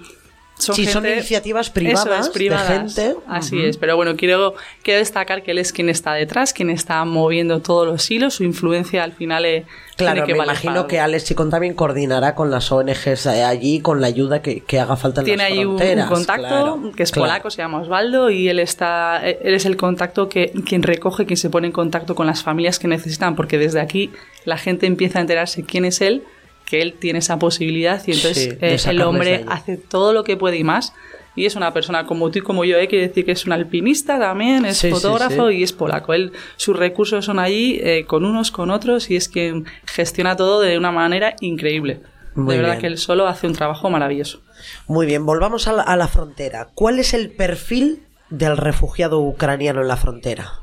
son 0.57 0.75
Sí, 0.75 0.85
son 0.85 1.05
iniciativas 1.05 1.69
privadas 1.69 2.27
es, 2.27 2.33
privadas. 2.33 2.95
de 2.95 3.03
gente. 3.03 3.19
Así 3.27 3.63
es, 3.63 3.77
pero 3.77 3.95
bueno, 3.95 4.15
quiero, 4.15 4.55
quiero 4.83 4.99
destacar 4.99 5.43
que 5.43 5.51
él 5.51 5.57
es 5.57 5.73
quien 5.73 5.89
está 5.89 6.13
detrás, 6.13 6.53
quien 6.53 6.69
está 6.69 7.03
moviendo 7.05 7.61
todos 7.61 7.87
los 7.87 8.09
hilos, 8.09 8.35
su 8.35 8.43
influencia 8.43 9.03
al 9.03 9.13
final 9.13 9.45
eh, 9.45 9.65
Claro, 9.97 10.25
que 10.25 10.33
me 10.33 10.43
imagino 10.43 10.73
para 10.73 10.87
que. 10.87 10.99
Alex 10.99 11.25
Chicón 11.25 11.49
también 11.49 11.73
coordinará 11.73 12.35
con 12.35 12.51
las 12.51 12.69
ONGs 12.71 13.27
allí 13.27 13.79
con 13.79 14.01
la 14.01 14.07
ayuda 14.07 14.41
que, 14.41 14.61
que 14.61 14.79
haga 14.79 14.97
falta 14.97 15.21
en 15.21 15.25
tiene 15.25 15.43
las 15.43 15.51
ahí 15.51 15.65
un, 15.65 15.77
contacto 16.07 16.47
claro, 16.47 16.91
que 16.95 17.03
es 17.03 17.11
claro. 17.11 17.27
polaco, 17.27 17.49
se 17.49 17.61
llama 17.61 17.79
Osvaldo, 17.79 18.29
y 18.29 18.49
él 18.49 18.59
está, 18.59 19.21
él 19.25 19.53
es 19.53 19.65
el 19.65 19.77
contacto 19.77 20.27
que 20.27 20.51
quien 20.65 20.83
recoge, 20.83 21.25
quien 21.25 21.37
se 21.37 21.49
pone 21.49 21.67
en 21.67 21.73
contacto 21.73 22.13
con 22.13 22.27
las 22.27 22.43
familias 22.43 22.77
que 22.77 22.89
necesitan, 22.89 23.35
porque 23.35 23.57
desde 23.57 23.79
aquí 23.79 24.11
la 24.43 24.57
gente 24.57 24.85
empieza 24.85 25.19
a 25.19 25.21
enterarse 25.21 25.63
quién 25.63 25.85
es 25.85 26.01
él, 26.01 26.23
que 26.65 26.81
él 26.81 26.93
tiene 26.93 27.19
esa 27.19 27.39
posibilidad 27.39 28.01
y 28.05 28.11
entonces 28.11 28.43
Sí, 28.43 28.57
eh, 28.59 28.77
el 28.87 29.01
hombre 29.01 29.45
hace 29.47 29.77
todo 29.77 30.13
lo 30.13 30.23
que 30.23 30.37
puede 30.37 30.57
y 30.57 30.63
más. 30.63 30.93
Y 31.37 31.45
es 31.45 31.57
una 31.57 31.73
persona 31.73 32.05
como 32.05 32.31
tú 32.31 32.39
y 32.39 32.41
como 32.41 32.63
yo, 32.63 32.77
¿eh? 32.77 32.87
quiere 32.87 33.09
decir 33.09 33.25
que 33.25 33.33
es 33.33 33.45
un 33.45 33.51
alpinista 33.51 34.17
también, 34.17 34.65
es 34.65 34.77
sí, 34.77 34.89
fotógrafo 34.89 35.49
sí. 35.49 35.57
y 35.57 35.63
es 35.63 35.73
polaco. 35.73 36.13
Él, 36.13 36.31
sus 36.55 36.77
recursos 36.77 37.25
son 37.25 37.39
allí 37.39 37.77
eh, 37.83 38.05
con 38.05 38.23
unos, 38.23 38.51
con 38.51 38.71
otros 38.71 39.11
y 39.11 39.17
es 39.17 39.27
quien 39.27 39.65
gestiona 39.85 40.37
todo 40.37 40.61
de 40.61 40.77
una 40.77 40.91
manera 40.91 41.35
increíble. 41.41 41.99
Muy 42.35 42.55
de 42.55 42.61
verdad 42.61 42.73
bien. 42.75 42.81
que 42.81 42.87
él 42.87 42.97
solo 42.97 43.27
hace 43.27 43.47
un 43.47 43.53
trabajo 43.53 43.89
maravilloso. 43.89 44.41
Muy 44.87 45.05
bien, 45.05 45.25
volvamos 45.25 45.67
a 45.67 45.73
la, 45.73 45.83
a 45.83 45.97
la 45.97 46.07
frontera. 46.07 46.69
¿Cuál 46.73 46.99
es 46.99 47.13
el 47.13 47.31
perfil 47.31 48.03
del 48.29 48.55
refugiado 48.55 49.19
ucraniano 49.19 49.81
en 49.81 49.89
la 49.89 49.97
frontera? 49.97 50.53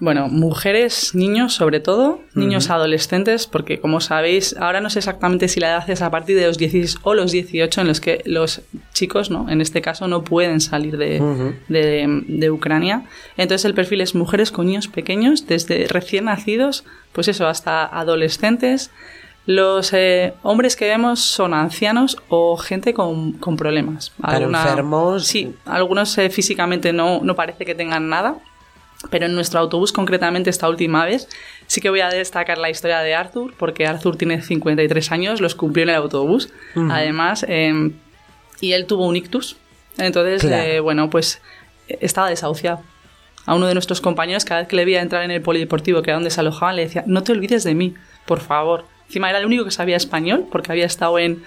Bueno, 0.00 0.28
mujeres, 0.28 1.14
niños 1.16 1.54
sobre 1.54 1.80
todo, 1.80 2.20
niños 2.34 2.70
adolescentes, 2.70 3.48
porque 3.48 3.80
como 3.80 4.00
sabéis, 4.00 4.54
ahora 4.56 4.80
no 4.80 4.90
sé 4.90 5.00
exactamente 5.00 5.48
si 5.48 5.58
la 5.58 5.70
edad 5.70 5.90
es 5.90 6.02
a 6.02 6.10
partir 6.10 6.36
de 6.36 6.46
los 6.46 6.56
16 6.56 6.98
o 7.02 7.14
los 7.14 7.32
18 7.32 7.80
en 7.80 7.86
los 7.88 8.00
que 8.00 8.22
los 8.24 8.62
chicos, 8.92 9.28
¿no? 9.30 9.50
En 9.50 9.60
este 9.60 9.82
caso 9.82 10.06
no 10.06 10.22
pueden 10.22 10.60
salir 10.60 10.98
de, 10.98 11.20
de, 11.68 12.22
de 12.28 12.50
Ucrania. 12.50 13.06
Entonces 13.36 13.64
el 13.64 13.74
perfil 13.74 14.00
es 14.00 14.14
mujeres 14.14 14.52
con 14.52 14.66
niños 14.66 14.86
pequeños, 14.86 15.48
desde 15.48 15.88
recién 15.88 16.26
nacidos, 16.26 16.84
pues 17.12 17.26
eso, 17.26 17.48
hasta 17.48 17.84
adolescentes. 17.84 18.92
Los 19.46 19.94
eh, 19.94 20.34
hombres 20.42 20.76
que 20.76 20.86
vemos 20.86 21.20
son 21.20 21.54
ancianos 21.54 22.18
o 22.28 22.56
gente 22.56 22.94
con, 22.94 23.32
con 23.32 23.56
problemas. 23.56 24.12
Pero 24.30 24.46
enfermos. 24.46 25.26
Sí, 25.26 25.54
algunos 25.64 26.16
eh, 26.18 26.30
físicamente 26.30 26.92
no, 26.92 27.20
no 27.24 27.34
parece 27.34 27.64
que 27.64 27.74
tengan 27.74 28.10
nada, 28.10 28.36
pero 29.10 29.26
en 29.26 29.34
nuestro 29.34 29.60
autobús, 29.60 29.92
concretamente 29.92 30.50
esta 30.50 30.68
última 30.68 31.04
vez, 31.04 31.28
sí 31.66 31.80
que 31.80 31.88
voy 31.90 32.00
a 32.00 32.08
destacar 32.08 32.58
la 32.58 32.68
historia 32.70 32.98
de 33.00 33.14
Arthur, 33.14 33.54
porque 33.56 33.86
Arthur 33.86 34.16
tiene 34.16 34.42
53 34.42 35.12
años, 35.12 35.40
los 35.40 35.54
cumplió 35.54 35.84
en 35.84 35.90
el 35.90 35.94
autobús, 35.96 36.52
además, 36.74 37.44
eh, 37.48 37.92
y 38.60 38.72
él 38.72 38.86
tuvo 38.86 39.06
un 39.06 39.16
ictus. 39.16 39.56
Entonces, 39.98 40.42
Claro. 40.42 40.62
eh, 40.62 40.80
bueno, 40.80 41.10
pues 41.10 41.40
estaba 41.88 42.28
desahuciado. 42.28 42.82
A 43.46 43.54
uno 43.54 43.66
de 43.66 43.74
nuestros 43.74 44.00
compañeros, 44.00 44.44
cada 44.44 44.60
vez 44.60 44.68
que 44.68 44.76
le 44.76 44.84
veía 44.84 45.00
entrar 45.00 45.22
en 45.22 45.30
el 45.30 45.40
polideportivo, 45.42 46.02
que 46.02 46.10
era 46.10 46.16
donde 46.16 46.30
se 46.30 46.40
alojaban, 46.40 46.76
le 46.76 46.82
decía, 46.82 47.04
no 47.06 47.22
te 47.22 47.32
olvides 47.32 47.64
de 47.64 47.74
mí, 47.74 47.94
por 48.26 48.40
favor. 48.40 48.84
Encima 49.06 49.30
era 49.30 49.38
el 49.38 49.46
único 49.46 49.64
que 49.64 49.70
sabía 49.70 49.96
español, 49.96 50.46
porque 50.50 50.70
había 50.72 50.84
estado 50.84 51.18
en 51.18 51.42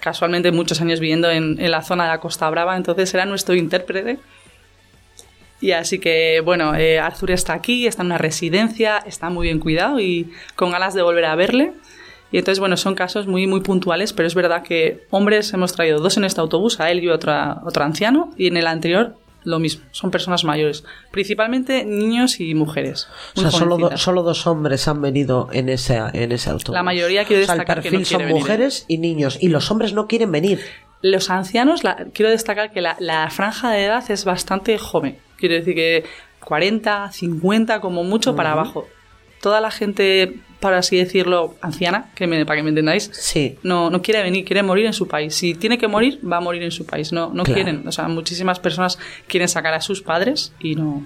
casualmente 0.00 0.52
muchos 0.52 0.80
años 0.82 1.00
viviendo 1.00 1.30
en, 1.30 1.58
en 1.58 1.70
la 1.70 1.82
zona 1.82 2.04
de 2.04 2.10
la 2.10 2.20
Costa 2.20 2.50
Brava, 2.50 2.76
entonces 2.76 3.12
era 3.14 3.24
nuestro 3.24 3.54
intérprete. 3.54 4.18
Y 5.60 5.70
así 5.72 5.98
que, 5.98 6.40
bueno, 6.44 6.74
eh, 6.74 6.98
Arthur 6.98 7.30
está 7.30 7.54
aquí, 7.54 7.86
está 7.86 8.02
en 8.02 8.06
una 8.06 8.18
residencia, 8.18 8.98
está 8.98 9.30
muy 9.30 9.46
bien 9.46 9.58
cuidado 9.58 10.00
y 10.00 10.30
con 10.54 10.70
ganas 10.70 10.94
de 10.94 11.02
volver 11.02 11.24
a 11.24 11.34
verle. 11.34 11.72
Y 12.32 12.38
entonces, 12.38 12.58
bueno, 12.60 12.76
son 12.76 12.94
casos 12.94 13.26
muy, 13.26 13.46
muy 13.46 13.60
puntuales, 13.60 14.12
pero 14.12 14.26
es 14.26 14.34
verdad 14.34 14.62
que 14.62 15.06
hombres 15.10 15.52
hemos 15.54 15.72
traído 15.72 16.00
dos 16.00 16.16
en 16.16 16.24
este 16.24 16.40
autobús, 16.40 16.80
a 16.80 16.90
él 16.90 17.02
y 17.02 17.08
otra, 17.08 17.60
otro 17.64 17.84
anciano, 17.84 18.32
y 18.36 18.48
en 18.48 18.56
el 18.56 18.66
anterior 18.66 19.14
lo 19.44 19.60
mismo, 19.60 19.84
son 19.92 20.10
personas 20.10 20.42
mayores, 20.42 20.82
principalmente 21.12 21.84
niños 21.84 22.40
y 22.40 22.52
mujeres. 22.56 23.06
O 23.36 23.40
sea, 23.42 23.52
solo, 23.52 23.78
do- 23.78 23.96
solo 23.96 24.24
dos 24.24 24.44
hombres 24.48 24.88
han 24.88 25.00
venido 25.00 25.48
en 25.52 25.68
ese, 25.68 26.02
en 26.14 26.32
ese 26.32 26.50
autobús. 26.50 26.74
La 26.74 26.82
mayoría 26.82 27.24
quiero 27.24 27.44
O 27.44 27.46
sea, 27.46 27.54
el 27.54 27.60
destacar 27.60 27.76
que 27.82 27.90
perfil 27.90 28.00
no 28.00 28.04
son 28.06 28.16
quiere 28.18 28.24
venir, 28.24 28.36
¿eh? 28.36 28.40
mujeres 28.42 28.84
y 28.88 28.98
niños. 28.98 29.38
Y 29.40 29.48
los 29.48 29.70
hombres 29.70 29.92
no 29.92 30.08
quieren 30.08 30.32
venir. 30.32 30.60
Los 31.00 31.30
ancianos, 31.30 31.84
la- 31.84 32.06
quiero 32.12 32.30
destacar 32.32 32.72
que 32.72 32.80
la, 32.80 32.96
la 32.98 33.30
franja 33.30 33.70
de 33.70 33.84
edad 33.84 34.04
es 34.10 34.24
bastante 34.24 34.76
joven. 34.78 35.16
Quiero 35.36 35.54
decir 35.54 35.74
que 35.74 36.04
40, 36.40 37.10
50 37.12 37.80
como 37.80 38.04
mucho 38.04 38.36
para 38.36 38.52
abajo. 38.52 38.86
Toda 39.42 39.60
la 39.60 39.70
gente, 39.70 40.38
para 40.60 40.78
así 40.78 40.96
decirlo, 40.96 41.54
anciana, 41.60 42.10
que 42.14 42.26
me, 42.26 42.44
para 42.46 42.56
que 42.58 42.62
me 42.62 42.70
entendáis, 42.70 43.10
Sí. 43.12 43.58
no, 43.62 43.90
no 43.90 44.00
quiere 44.02 44.22
venir, 44.22 44.44
quiere 44.44 44.62
morir 44.62 44.86
en 44.86 44.92
su 44.92 45.06
país. 45.06 45.34
Si 45.34 45.54
tiene 45.54 45.76
que 45.78 45.88
morir, 45.88 46.18
va 46.24 46.38
a 46.38 46.40
morir 46.40 46.62
en 46.62 46.70
su 46.70 46.86
país. 46.86 47.12
No, 47.12 47.28
no 47.32 47.44
Claro. 47.44 47.54
quieren. 47.54 47.86
O 47.86 47.92
sea, 47.92 48.08
muchísimas 48.08 48.58
personas 48.60 48.98
quieren 49.28 49.48
sacar 49.48 49.74
a 49.74 49.80
sus 49.80 50.02
padres 50.02 50.52
y 50.58 50.74
no, 50.74 51.04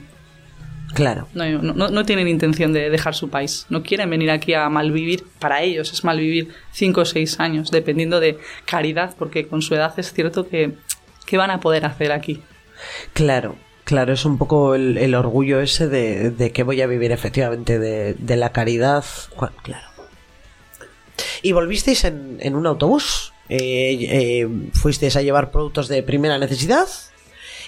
Claro. 0.95 1.29
no, 1.35 1.45
no, 1.61 1.89
no 1.89 2.05
tienen 2.05 2.29
intención 2.29 2.73
de 2.73 2.91
dejar 2.91 3.15
su 3.15 3.29
país. 3.31 3.67
No 3.69 3.83
quieren 3.83 4.11
venir 4.11 4.31
aquí 4.31 4.55
a 4.55 4.69
malvivir. 4.69 5.25
Para 5.39 5.63
ellos 5.63 5.93
es 5.93 6.03
malvivir 6.05 6.49
5 6.73 7.01
o 7.03 7.05
6 7.05 7.41
años, 7.41 7.71
dependiendo 7.71 8.21
de 8.21 8.39
caridad, 8.65 9.15
porque 9.19 9.47
con 9.47 9.63
su 9.63 9.75
edad 9.75 9.93
es 9.99 10.13
cierto 10.13 10.49
que 10.49 10.73
¿qué 11.27 11.37
van 11.37 11.51
a 11.51 11.61
poder 11.61 11.85
hacer 11.87 12.11
aquí? 12.13 12.43
Claro, 13.13 13.57
claro, 13.91 14.13
es 14.13 14.25
un 14.25 14.39
poco 14.39 14.77
el, 14.77 15.15
orgullo 15.17 15.61
ese 15.61 15.89
de, 15.89 16.31
de 16.31 16.53
que 16.53 16.63
voy 16.63 16.81
a 16.81 16.87
vivir 16.87 17.11
efectivamente 17.11 17.81
de, 17.81 18.37
la 18.37 18.53
caridad. 18.53 19.05
Claro. 19.65 19.89
¿Y 21.43 21.51
volvisteis 21.51 22.05
en, 22.05 22.37
en 22.39 22.55
un 22.55 22.69
autobús? 22.69 23.33
Eh, 23.49 23.99
eh, 24.09 24.49
¿Fuisteis 24.75 25.17
a 25.17 25.23
llevar 25.23 25.51
productos 25.51 25.89
de 25.89 26.05
primera 26.05 26.39
necesidad? 26.39 26.87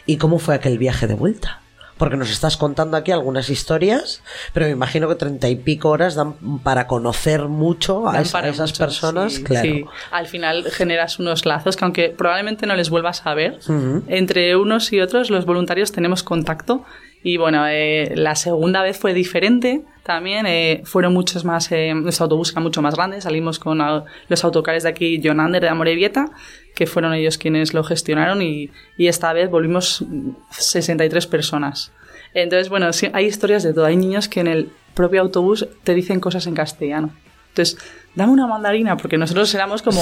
¿Y 0.06 0.18
cómo 0.18 0.38
fue 0.38 0.54
aquel 0.54 0.78
viaje 0.78 1.08
de 1.08 1.14
vuelta? 1.14 1.61
Porque 2.02 2.16
nos 2.16 2.30
estás 2.32 2.56
contando 2.56 2.96
aquí 2.96 3.12
algunas 3.12 3.48
historias, 3.48 4.22
pero 4.52 4.66
me 4.66 4.72
imagino 4.72 5.08
que 5.08 5.14
treinta 5.14 5.48
y 5.48 5.54
pico 5.54 5.90
horas 5.90 6.16
dan 6.16 6.34
para 6.64 6.88
conocer 6.88 7.42
mucho 7.46 8.08
a, 8.08 8.20
es- 8.20 8.34
esas 8.34 8.70
mucho, 8.72 8.84
personas. 8.84 9.34
sí, 9.34 9.44
claro. 9.44 9.68
sí. 9.68 9.84
Al 10.10 10.26
final 10.26 10.64
generas 10.72 11.20
unos 11.20 11.46
lazos 11.46 11.76
que 11.76 11.84
aunque 11.84 12.08
probablemente 12.08 12.66
no 12.66 12.74
les 12.74 12.90
vuelvas 12.90 13.24
a 13.24 13.34
ver, 13.34 13.60
entre 14.08 14.56
unos 14.56 14.92
y 14.92 15.00
otros 15.00 15.30
los 15.30 15.44
voluntarios 15.46 15.92
tenemos 15.92 16.24
contacto 16.24 16.84
y 17.22 17.36
bueno, 17.36 17.66
eh, 17.68 18.12
la 18.16 18.34
segunda 18.34 18.82
vez 18.82 18.98
fue 18.98 19.14
diferente 19.14 19.82
también, 20.02 20.46
eh, 20.46 20.82
fueron 20.84 21.12
muchos 21.12 21.44
más, 21.44 21.70
eh, 21.70 21.94
nuestro 21.94 22.24
autobús 22.24 22.50
era 22.50 22.60
mucho 22.60 22.82
más 22.82 22.96
grande, 22.96 23.20
salimos 23.20 23.60
con 23.60 23.80
los 24.28 24.44
autocares 24.44 24.82
de 24.82 24.88
aquí, 24.88 25.20
Jonander 25.22 25.62
de 25.62 25.68
Amorebieta, 25.68 26.30
que 26.74 26.86
fueron 26.86 27.14
ellos 27.14 27.38
quienes 27.38 27.74
lo 27.74 27.84
gestionaron 27.84 28.42
y, 28.42 28.70
y 28.96 29.06
esta 29.06 29.32
vez 29.32 29.50
volvimos 29.50 30.02
mm, 30.02 30.30
63 30.50 31.26
personas. 31.28 31.92
Entonces, 32.34 32.68
bueno, 32.68 32.92
sí, 32.92 33.08
hay 33.12 33.26
historias 33.26 33.62
de 33.62 33.74
todo. 33.74 33.84
Hay 33.84 33.96
niños 33.96 34.28
que 34.28 34.40
en 34.40 34.46
el 34.46 34.70
propio 34.94 35.20
autobús 35.20 35.68
te 35.84 35.94
dicen 35.94 36.18
cosas 36.18 36.46
en 36.46 36.54
castellano. 36.54 37.10
Entonces, 37.52 37.76
dame 38.14 38.32
una 38.32 38.46
mandarina, 38.46 38.96
porque 38.96 39.18
nosotros 39.18 39.54
éramos 39.54 39.82
como, 39.82 40.00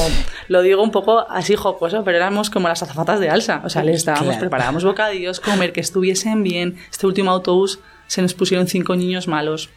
lo 0.48 0.62
digo 0.62 0.82
un 0.82 0.90
poco 0.92 1.28
así 1.28 1.56
jocoso, 1.56 2.04
pero 2.04 2.16
éramos 2.16 2.48
como 2.48 2.68
las 2.68 2.82
azafatas 2.82 3.18
de 3.20 3.28
alza. 3.28 3.60
O 3.64 3.68
sea, 3.70 3.82
les 3.82 4.04
dábamos, 4.04 4.26
Claro. 4.28 4.40
preparábamos 4.40 4.84
bocadillos, 4.84 5.40
comer, 5.40 5.72
que 5.72 5.80
estuviesen 5.80 6.42
bien. 6.44 6.76
Este 6.90 7.06
último 7.06 7.30
autobús 7.32 7.80
se 8.06 8.22
nos 8.22 8.34
pusieron 8.34 8.68
cinco 8.68 8.94
niños 8.94 9.26
malos. 9.28 9.68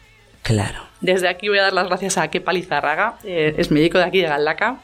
Claro. 0.42 0.84
Desde 1.00 1.28
aquí 1.28 1.48
voy 1.48 1.58
a 1.58 1.62
dar 1.62 1.72
las 1.72 1.88
gracias 1.88 2.16
a 2.18 2.28
Kepa 2.28 2.52
Lizarraga, 2.52 3.16
eh, 3.24 3.54
es 3.58 3.70
médico 3.70 3.98
de 3.98 4.04
aquí 4.04 4.20
de 4.20 4.28
Galdaca. 4.28 4.78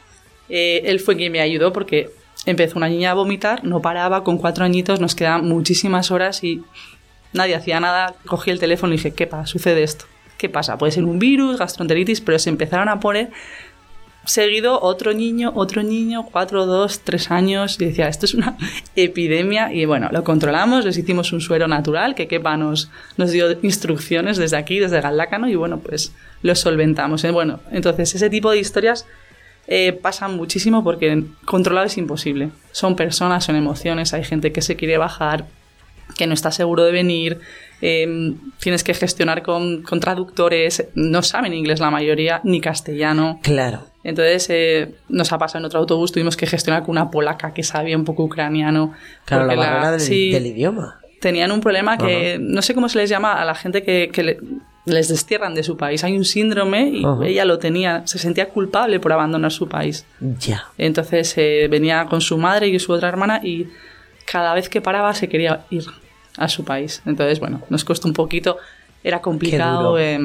Eh, 0.48 0.82
él 0.86 0.98
fue 1.00 1.16
quien 1.16 1.30
me 1.30 1.40
ayudó 1.40 1.72
porque 1.72 2.10
empezó 2.46 2.76
una 2.78 2.88
niña 2.88 3.12
a 3.12 3.14
vomitar, 3.14 3.62
no 3.62 3.80
paraba, 3.82 4.24
con 4.24 4.38
cuatro 4.38 4.64
añitos 4.64 4.98
nos 5.00 5.14
quedaban 5.14 5.46
muchísimas 5.46 6.10
horas 6.10 6.42
y 6.42 6.62
nadie 7.32 7.54
hacía 7.54 7.78
nada. 7.78 8.14
Cogí 8.26 8.50
el 8.50 8.58
teléfono 8.58 8.92
y 8.94 8.96
dije, 8.96 9.12
Kepa, 9.12 9.46
sucede 9.46 9.82
esto. 9.82 10.06
¿Qué 10.40 10.48
pasa? 10.48 10.78
Puede 10.78 10.92
ser 10.92 11.04
un 11.04 11.18
virus, 11.18 11.58
gastroenteritis, 11.58 12.22
pero 12.22 12.38
se 12.38 12.48
empezaron 12.48 12.88
a 12.88 12.98
poner 12.98 13.30
seguido 14.24 14.80
otro 14.80 15.12
niño, 15.12 15.52
otro 15.54 15.82
niño, 15.82 16.24
cuatro, 16.32 16.64
dos, 16.64 17.00
tres 17.00 17.30
años, 17.30 17.78
y 17.78 17.84
decía, 17.84 18.08
esto 18.08 18.24
es 18.24 18.32
una 18.32 18.56
epidemia, 18.96 19.70
y 19.70 19.84
bueno, 19.84 20.08
lo 20.10 20.24
controlamos, 20.24 20.86
les 20.86 20.96
hicimos 20.96 21.34
un 21.34 21.42
suero 21.42 21.68
natural, 21.68 22.14
que 22.14 22.26
Kepa 22.26 22.56
nos, 22.56 22.88
dio 23.18 23.54
instrucciones 23.60 24.38
desde 24.38 24.56
aquí, 24.56 24.78
desde 24.78 25.02
Galdácano, 25.02 25.46
y 25.46 25.56
bueno, 25.56 25.80
pues 25.80 26.14
lo 26.40 26.54
solventamos. 26.54 27.22
¿eh? 27.24 27.32
Bueno, 27.32 27.60
entonces 27.70 28.14
ese 28.14 28.30
tipo 28.30 28.50
de 28.50 28.60
historias 28.60 29.04
eh, 29.66 29.92
pasa 29.92 30.26
muchísimo 30.28 30.82
porque 30.82 31.22
controlado 31.44 31.86
es 31.86 31.98
imposible. 31.98 32.48
Son 32.72 32.96
personas, 32.96 33.44
son 33.44 33.56
emociones, 33.56 34.14
hay 34.14 34.24
gente 34.24 34.52
que 34.52 34.62
se 34.62 34.76
quiere 34.76 34.96
bajar, 34.96 35.44
que 36.16 36.26
no 36.26 36.32
está 36.32 36.50
seguro 36.50 36.84
de 36.84 36.92
venir, 36.92 37.40
eh, 37.82 38.34
tienes 38.60 38.84
que 38.84 38.94
gestionar 38.94 39.42
con, 39.42 39.82
con 39.82 40.00
traductores, 40.00 40.86
no 40.94 41.22
saben 41.22 41.54
inglés 41.54 41.80
la 41.80 41.90
mayoría, 41.90 42.40
ni 42.44 42.60
castellano. 42.60 43.40
Claro. 43.42 43.82
Entonces 44.04 44.46
eh, 44.50 44.94
nos 45.08 45.32
ha 45.32 45.38
pasado 45.38 45.58
en 45.60 45.66
otro 45.66 45.78
autobús, 45.80 46.12
tuvimos 46.12 46.36
que 46.36 46.46
gestionar 46.46 46.82
con 46.82 46.90
una 46.92 47.10
polaca 47.10 47.52
que 47.52 47.62
sabía 47.62 47.96
un 47.96 48.04
poco 48.04 48.24
ucraniano. 48.24 48.94
Claro, 49.24 49.46
la 49.46 49.54
barrera 49.56 49.90
del, 49.92 50.00
sí, 50.00 50.30
del 50.30 50.46
idioma. 50.46 51.00
tenían 51.20 51.52
un 51.52 51.60
problema 51.60 51.98
que 51.98 52.38
no 52.40 52.62
sé 52.62 52.74
cómo 52.74 52.88
se 52.88 52.98
les 52.98 53.10
llama 53.10 53.34
a 53.40 53.44
la 53.44 53.54
gente 53.54 53.82
que, 53.82 54.08
que 54.12 54.22
le- 54.22 54.38
les 54.86 55.08
destierran 55.08 55.54
de 55.54 55.62
su 55.62 55.76
país. 55.76 56.02
Hay 56.04 56.16
un 56.16 56.24
síndrome 56.24 56.88
y 56.88 57.04
ella 57.26 57.44
lo 57.44 57.58
tenía, 57.58 58.02
se 58.06 58.18
sentía 58.18 58.48
culpable 58.48 58.98
por 58.98 59.12
abandonar 59.12 59.52
su 59.52 59.68
país. 59.68 60.06
Ya. 60.40 60.64
Entonces 60.78 61.34
eh, 61.36 61.68
venía 61.70 62.06
con 62.06 62.22
su 62.22 62.38
madre 62.38 62.68
y 62.68 62.78
su 62.78 62.90
otra 62.92 63.08
hermana 63.10 63.40
y 63.44 63.66
cada 64.24 64.54
vez 64.54 64.70
que 64.70 64.80
paraba 64.80 65.12
se 65.14 65.28
quería 65.28 65.66
ir 65.70 65.84
a 66.36 66.48
su 66.48 66.64
país. 66.64 67.02
Entonces, 67.06 67.40
bueno, 67.40 67.60
nos 67.70 67.84
costó 67.84 68.08
un 68.08 68.14
poquito, 68.14 68.58
era 69.04 69.20
complicado, 69.20 69.98
eh, 69.98 70.18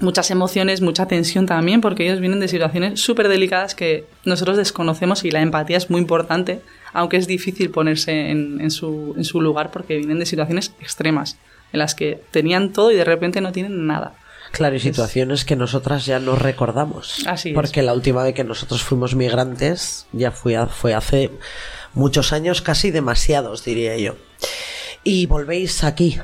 muchas 0.00 0.30
emociones, 0.30 0.80
mucha 0.80 1.06
tensión 1.06 1.46
también, 1.46 1.80
porque 1.80 2.04
ellos 2.04 2.20
vienen 2.20 2.40
de 2.40 2.48
situaciones 2.48 3.00
súper 3.00 3.28
delicadas 3.28 3.74
que 3.74 4.06
nosotros 4.24 4.56
desconocemos 4.56 5.24
y 5.24 5.30
la 5.30 5.40
empatía 5.40 5.76
es 5.76 5.88
muy 5.90 6.00
importante, 6.00 6.60
aunque 6.92 7.16
es 7.16 7.26
difícil 7.26 7.70
ponerse 7.70 8.30
en, 8.30 8.60
en 8.60 8.70
su, 8.70 9.14
en 9.16 9.24
su 9.24 9.40
lugar 9.40 9.70
porque 9.70 9.96
vienen 9.98 10.18
de 10.18 10.26
situaciones 10.26 10.72
extremas, 10.80 11.36
en 11.72 11.78
las 11.78 11.94
que 11.94 12.20
tenían 12.30 12.72
todo 12.72 12.90
y 12.92 12.96
de 12.96 13.04
repente 13.04 13.40
no 13.40 13.52
tienen 13.52 13.86
nada. 13.86 14.14
Claro, 14.52 14.76
y 14.76 14.80
situaciones 14.80 15.44
que 15.44 15.56
nosotras 15.56 16.06
ya 16.06 16.20
no 16.20 16.36
recordamos. 16.36 17.24
Así 17.26 17.48
es. 17.48 17.54
Porque 17.56 17.82
la 17.82 17.92
última 17.92 18.22
vez 18.22 18.34
que 18.34 18.44
nosotros 18.44 18.82
fuimos 18.84 19.16
migrantes 19.16 20.06
ya 20.12 20.28
a- 20.28 20.66
fue 20.68 20.94
hace 20.94 21.30
muchos 21.94 22.32
años, 22.32 22.62
casi 22.62 22.92
demasiados, 22.92 23.64
diría 23.64 23.96
yo. 23.96 24.14
Y 25.04 25.26
volvéis 25.26 25.84
aquí, 25.84 26.18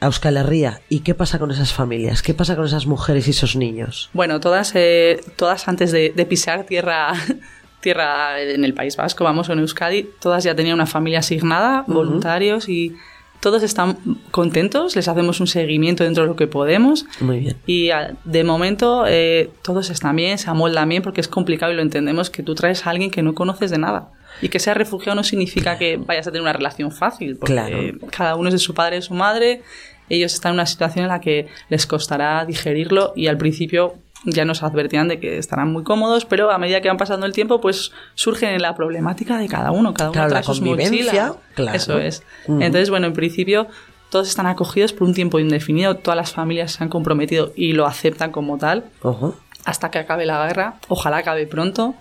a 0.00 0.06
Euskal 0.06 0.38
Herria. 0.38 0.80
¿Y 0.88 1.00
qué 1.00 1.14
pasa 1.14 1.38
con 1.38 1.50
esas 1.50 1.72
familias? 1.74 2.22
¿Qué 2.22 2.32
pasa 2.32 2.56
con 2.56 2.64
esas 2.64 2.86
mujeres 2.86 3.26
y 3.28 3.30
esos 3.30 3.54
niños? 3.54 4.08
Bueno, 4.14 4.40
todas, 4.40 4.72
eh, 4.74 5.20
todas 5.36 5.68
antes 5.68 5.92
de, 5.92 6.12
de 6.16 6.26
pisar 6.26 6.64
tierra, 6.64 7.12
tierra 7.80 8.40
en 8.40 8.64
el 8.64 8.72
País 8.72 8.96
Vasco, 8.96 9.24
vamos, 9.24 9.50
en 9.50 9.58
Euskadi, 9.58 10.08
todas 10.20 10.42
ya 10.42 10.54
tenían 10.54 10.74
una 10.74 10.86
familia 10.86 11.18
asignada, 11.18 11.84
voluntarios 11.86 12.68
y 12.68 12.96
todos 13.40 13.62
están 13.62 13.98
contentos, 14.30 14.96
les 14.96 15.06
hacemos 15.06 15.40
un 15.40 15.46
seguimiento 15.46 16.02
dentro 16.02 16.24
de 16.24 16.28
lo 16.28 16.36
que 16.36 16.46
podemos. 16.46 17.06
Muy 17.20 17.40
bien. 17.40 17.56
Y 17.66 17.90
ah, 17.90 18.14
de 18.24 18.42
momento 18.42 19.04
eh, 19.06 19.50
todos 19.62 19.90
están 19.90 20.16
bien, 20.16 20.38
se 20.38 20.50
amoldan 20.50 20.88
bien 20.88 21.02
porque 21.02 21.20
es 21.20 21.28
complicado 21.28 21.72
y 21.72 21.76
lo 21.76 21.82
entendemos 21.82 22.30
que 22.30 22.42
tú 22.42 22.54
traes 22.54 22.86
a 22.86 22.90
alguien 22.90 23.10
que 23.10 23.22
no 23.22 23.34
conoces 23.34 23.70
de 23.70 23.78
nada. 23.78 24.08
Y 24.42 24.48
que 24.48 24.58
sea 24.58 24.74
refugiado 24.74 25.14
no 25.16 25.24
significa 25.24 25.78
que 25.78 25.96
vayas 25.96 26.26
a 26.26 26.30
tener 26.30 26.42
una 26.42 26.52
relación 26.52 26.92
fácil, 26.92 27.36
porque 27.36 27.52
Claro. 27.52 27.76
cada 28.10 28.36
uno 28.36 28.48
es 28.48 28.54
de 28.54 28.58
su 28.58 28.74
padre 28.74 28.96
y 28.96 28.98
de 29.00 29.02
su 29.02 29.14
madre, 29.14 29.62
ellos 30.08 30.32
están 30.34 30.50
en 30.50 30.54
una 30.54 30.66
situación 30.66 31.04
en 31.04 31.08
la 31.10 31.20
que 31.20 31.48
les 31.68 31.86
costará 31.86 32.44
digerirlo 32.46 33.12
y 33.16 33.26
al 33.26 33.36
principio 33.36 33.94
ya 34.24 34.44
nos 34.44 34.62
advertían 34.62 35.06
de 35.08 35.20
que 35.20 35.38
estarán 35.38 35.72
muy 35.72 35.84
cómodos, 35.84 36.24
pero 36.24 36.50
a 36.50 36.58
medida 36.58 36.80
que 36.80 36.88
van 36.88 36.96
pasando 36.96 37.24
el 37.26 37.32
tiempo, 37.32 37.60
pues 37.60 37.92
surge 38.14 38.58
la 38.58 38.74
problemática 38.74 39.38
de 39.38 39.46
cada 39.48 39.70
uno, 39.70 39.94
cada 39.94 40.10
uno 40.10 40.14
Claro, 40.14 40.28
trae 40.30 40.40
la 40.40 40.46
sus 40.46 40.60
mochilas. 40.60 41.34
claro. 41.54 41.76
Eso 41.76 41.98
es. 41.98 42.22
Entonces, 42.48 42.90
bueno, 42.90 43.06
en 43.06 43.12
principio 43.12 43.68
todos 44.10 44.28
están 44.28 44.46
acogidos 44.46 44.92
por 44.92 45.06
un 45.06 45.14
tiempo 45.14 45.38
indefinido, 45.38 45.96
todas 45.96 46.16
las 46.16 46.32
familias 46.32 46.72
se 46.72 46.82
han 46.82 46.88
comprometido 46.88 47.52
y 47.54 47.72
lo 47.74 47.86
aceptan 47.86 48.32
como 48.32 48.56
tal 48.58 48.84
hasta 49.64 49.90
que 49.90 49.98
acabe 49.98 50.24
la 50.26 50.46
guerra. 50.46 50.76
Ojalá 50.88 51.18
acabe 51.18 51.46
pronto. 51.46 51.94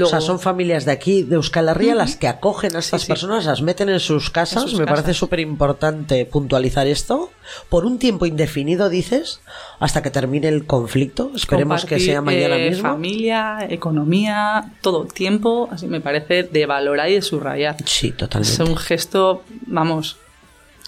O 0.00 0.06
sea, 0.06 0.20
son 0.20 0.38
familias 0.38 0.84
de 0.84 0.92
aquí, 0.92 1.22
de 1.22 1.36
Euskal 1.36 1.68
Herria, 1.68 1.94
las 1.94 2.16
que 2.16 2.28
acogen 2.28 2.76
a 2.76 2.80
estas 2.80 3.02
sí. 3.02 3.08
personas, 3.08 3.46
las 3.46 3.62
meten 3.62 3.88
en 3.88 4.00
sus 4.00 4.30
casas. 4.30 4.64
En 4.64 4.68
sus 4.68 4.78
Me 4.78 4.86
parece 4.86 5.14
súper 5.14 5.40
importante 5.40 6.26
puntualizar 6.26 6.86
esto. 6.86 7.30
Por 7.68 7.84
un 7.86 7.98
tiempo 7.98 8.26
indefinido, 8.26 8.88
dices, 8.88 9.40
hasta 9.78 10.02
que 10.02 10.10
termine 10.10 10.48
el 10.48 10.66
conflicto. 10.66 11.32
Esperemos 11.34 11.84
que 11.84 11.98
sea 11.98 12.20
mañana 12.22 12.56
eh, 12.56 12.70
mismo. 12.70 12.88
Familia, 12.90 13.66
economía, 13.68 14.72
todo 14.80 15.06
tiempo, 15.06 15.68
así 15.72 15.86
me 15.86 16.00
parece 16.00 16.44
de 16.44 16.66
valorar 16.66 17.08
y 17.08 17.14
de 17.14 17.22
subrayar. 17.22 17.76
Sí, 17.84 18.08
Es 18.08 18.16
totalmente. 18.16 18.62
un 18.62 18.76
gesto, 18.76 19.42
vamos, 19.66 20.18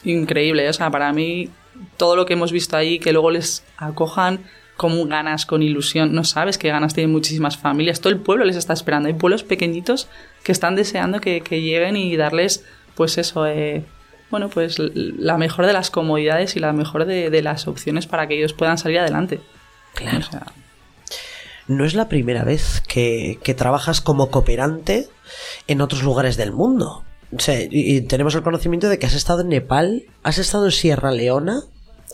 increíble. 0.05 0.69
O 0.69 0.73
sea, 0.73 0.91
para 0.91 1.13
mí, 1.13 1.51
todo 1.97 2.15
lo 2.15 2.27
que 2.27 2.35
hemos 2.35 2.53
visto 2.53 2.77
ahí, 2.77 2.99
que 2.99 3.13
luego 3.13 3.31
les 3.31 3.65
acojan 3.77 4.41
con 4.83 5.09
ganas, 5.09 5.47
con 5.47 5.63
ilusión. 5.63 6.13
No 6.13 6.25
sabes 6.25 6.59
qué 6.59 6.69
ganas 6.69 6.93
tienen 6.93 7.13
muchísimas 7.13 7.57
familias. 7.57 8.01
Todo 8.01 8.13
el 8.13 8.19
pueblo 8.19 8.45
les 8.45 8.57
está 8.57 8.73
esperando. 8.73 9.07
Hay 9.07 9.15
pueblos 9.15 9.45
pequeñitos 9.45 10.09
que 10.43 10.51
están 10.51 10.75
deseando 10.75 11.21
que, 11.21 11.41
que 11.41 11.63
lleguen 11.63 11.97
y 11.97 12.17
darles, 12.17 12.65
pues 12.97 13.17
eso, 13.17 13.47
eh, 13.47 13.85
bueno, 14.29 14.49
pues 14.49 14.79
la 14.79 15.39
mejor 15.39 15.67
de 15.67 15.73
las 15.73 15.91
comodidades 15.91 16.57
y 16.57 16.59
la 16.59 16.73
mejor 16.73 17.05
de, 17.05 17.31
de 17.31 17.43
las 17.43 17.69
opciones 17.69 18.07
para 18.07 18.27
que 18.27 18.37
ellos 18.37 18.53
puedan 18.53 18.77
salir 18.77 18.99
adelante. 18.99 19.41
Claro. 19.95 20.19
O 20.19 20.23
sea, 20.23 20.47
No 21.69 21.85
es 21.85 21.95
la 21.95 22.09
primera 22.09 22.43
vez 22.43 22.83
que, 22.89 23.39
que 23.45 23.55
trabajas 23.55 24.01
como 24.01 24.31
cooperante 24.31 25.09
en 25.69 25.81
otros 25.81 26.03
lugares 26.03 26.37
del 26.37 26.51
mundo. 26.53 27.05
O 27.35 27.39
sea, 27.39 27.57
y 27.71 28.01
tenemos 28.03 28.35
el 28.35 28.43
conocimiento 28.43 28.89
de 28.89 28.99
que 28.99 29.07
has 29.07 29.15
estado 29.15 29.41
en 29.41 29.49
Nepal, 29.49 30.03
has 30.23 30.39
estado 30.39 30.67
en 30.67 30.73
Sierra 30.73 31.13
Leona. 31.13 31.63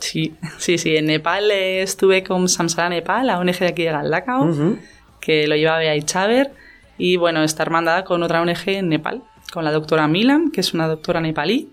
Sí, 0.01 0.35
sí, 0.59 0.79
sí. 0.79 0.97
En 0.97 1.07
Nepal 1.07 1.51
eh, 1.51 1.83
estuve 1.83 2.23
con 2.23 2.49
Samsara 2.49 2.89
Nepal, 2.89 3.27
la 3.27 3.39
ONG 3.39 3.59
de 3.59 3.67
aquí 3.67 3.85
de 3.85 3.91
Galdacao, 3.93 4.45
Ujú. 4.45 4.79
que 5.21 5.47
lo 5.47 5.57
lleva 5.57 5.79
Bea 5.79 6.01
Chaver. 6.03 6.53
Y 6.97 7.17
bueno, 7.17 7.43
está 7.45 7.63
hermandada 7.63 8.05
con 8.05 8.23
otra 8.23 8.41
ONG 8.43 8.57
en 8.67 8.89
Nepal, 8.89 9.23
con 9.53 9.65
la 9.65 9.73
doctora 9.73 10.09
Milan, 10.09 10.51
que 10.51 10.61
es 10.61 10.75
una 10.75 10.89
doctora 10.89 11.21
nepalí. 11.21 11.71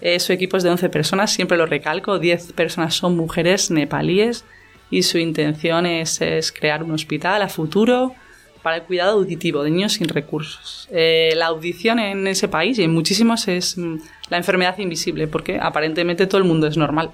Eh, 0.00 0.18
su 0.20 0.32
equipo 0.32 0.56
es 0.56 0.62
de 0.64 0.70
11 0.70 0.88
personas, 0.88 1.32
siempre 1.32 1.56
lo 1.56 1.66
recalco. 1.66 2.18
10 2.18 2.52
personas 2.52 2.94
son 2.94 3.16
mujeres 3.16 3.70
nepalíes 3.70 4.44
y 4.90 5.02
su 5.04 5.18
intención 5.18 5.86
es, 5.86 6.20
es 6.20 6.52
crear 6.52 6.82
un 6.82 6.90
hospital 6.92 7.42
a 7.42 7.48
futuro 7.48 8.14
para 8.62 8.76
el 8.76 8.82
cuidado 8.82 9.12
auditivo 9.12 9.62
de 9.62 9.70
niños 9.70 9.92
sin 9.94 10.08
recursos. 10.08 10.88
Eh, 10.90 11.32
la 11.36 11.46
audición 11.46 11.98
en 11.98 12.26
ese 12.26 12.48
país 12.48 12.78
y 12.78 12.82
en 12.82 12.92
muchísimos 12.92 13.46
es 13.46 13.76
mm, 13.78 13.96
la 14.30 14.38
enfermedad 14.38 14.76
invisible, 14.78 15.28
porque 15.28 15.58
aparentemente 15.60 16.26
todo 16.26 16.38
el 16.38 16.44
mundo 16.44 16.66
es 16.66 16.76
normal. 16.76 17.10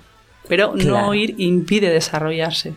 Pero 0.50 0.72
Claro. 0.74 0.90
no 1.02 1.08
oír 1.08 1.34
impide 1.38 1.88
desarrollarse 1.90 2.74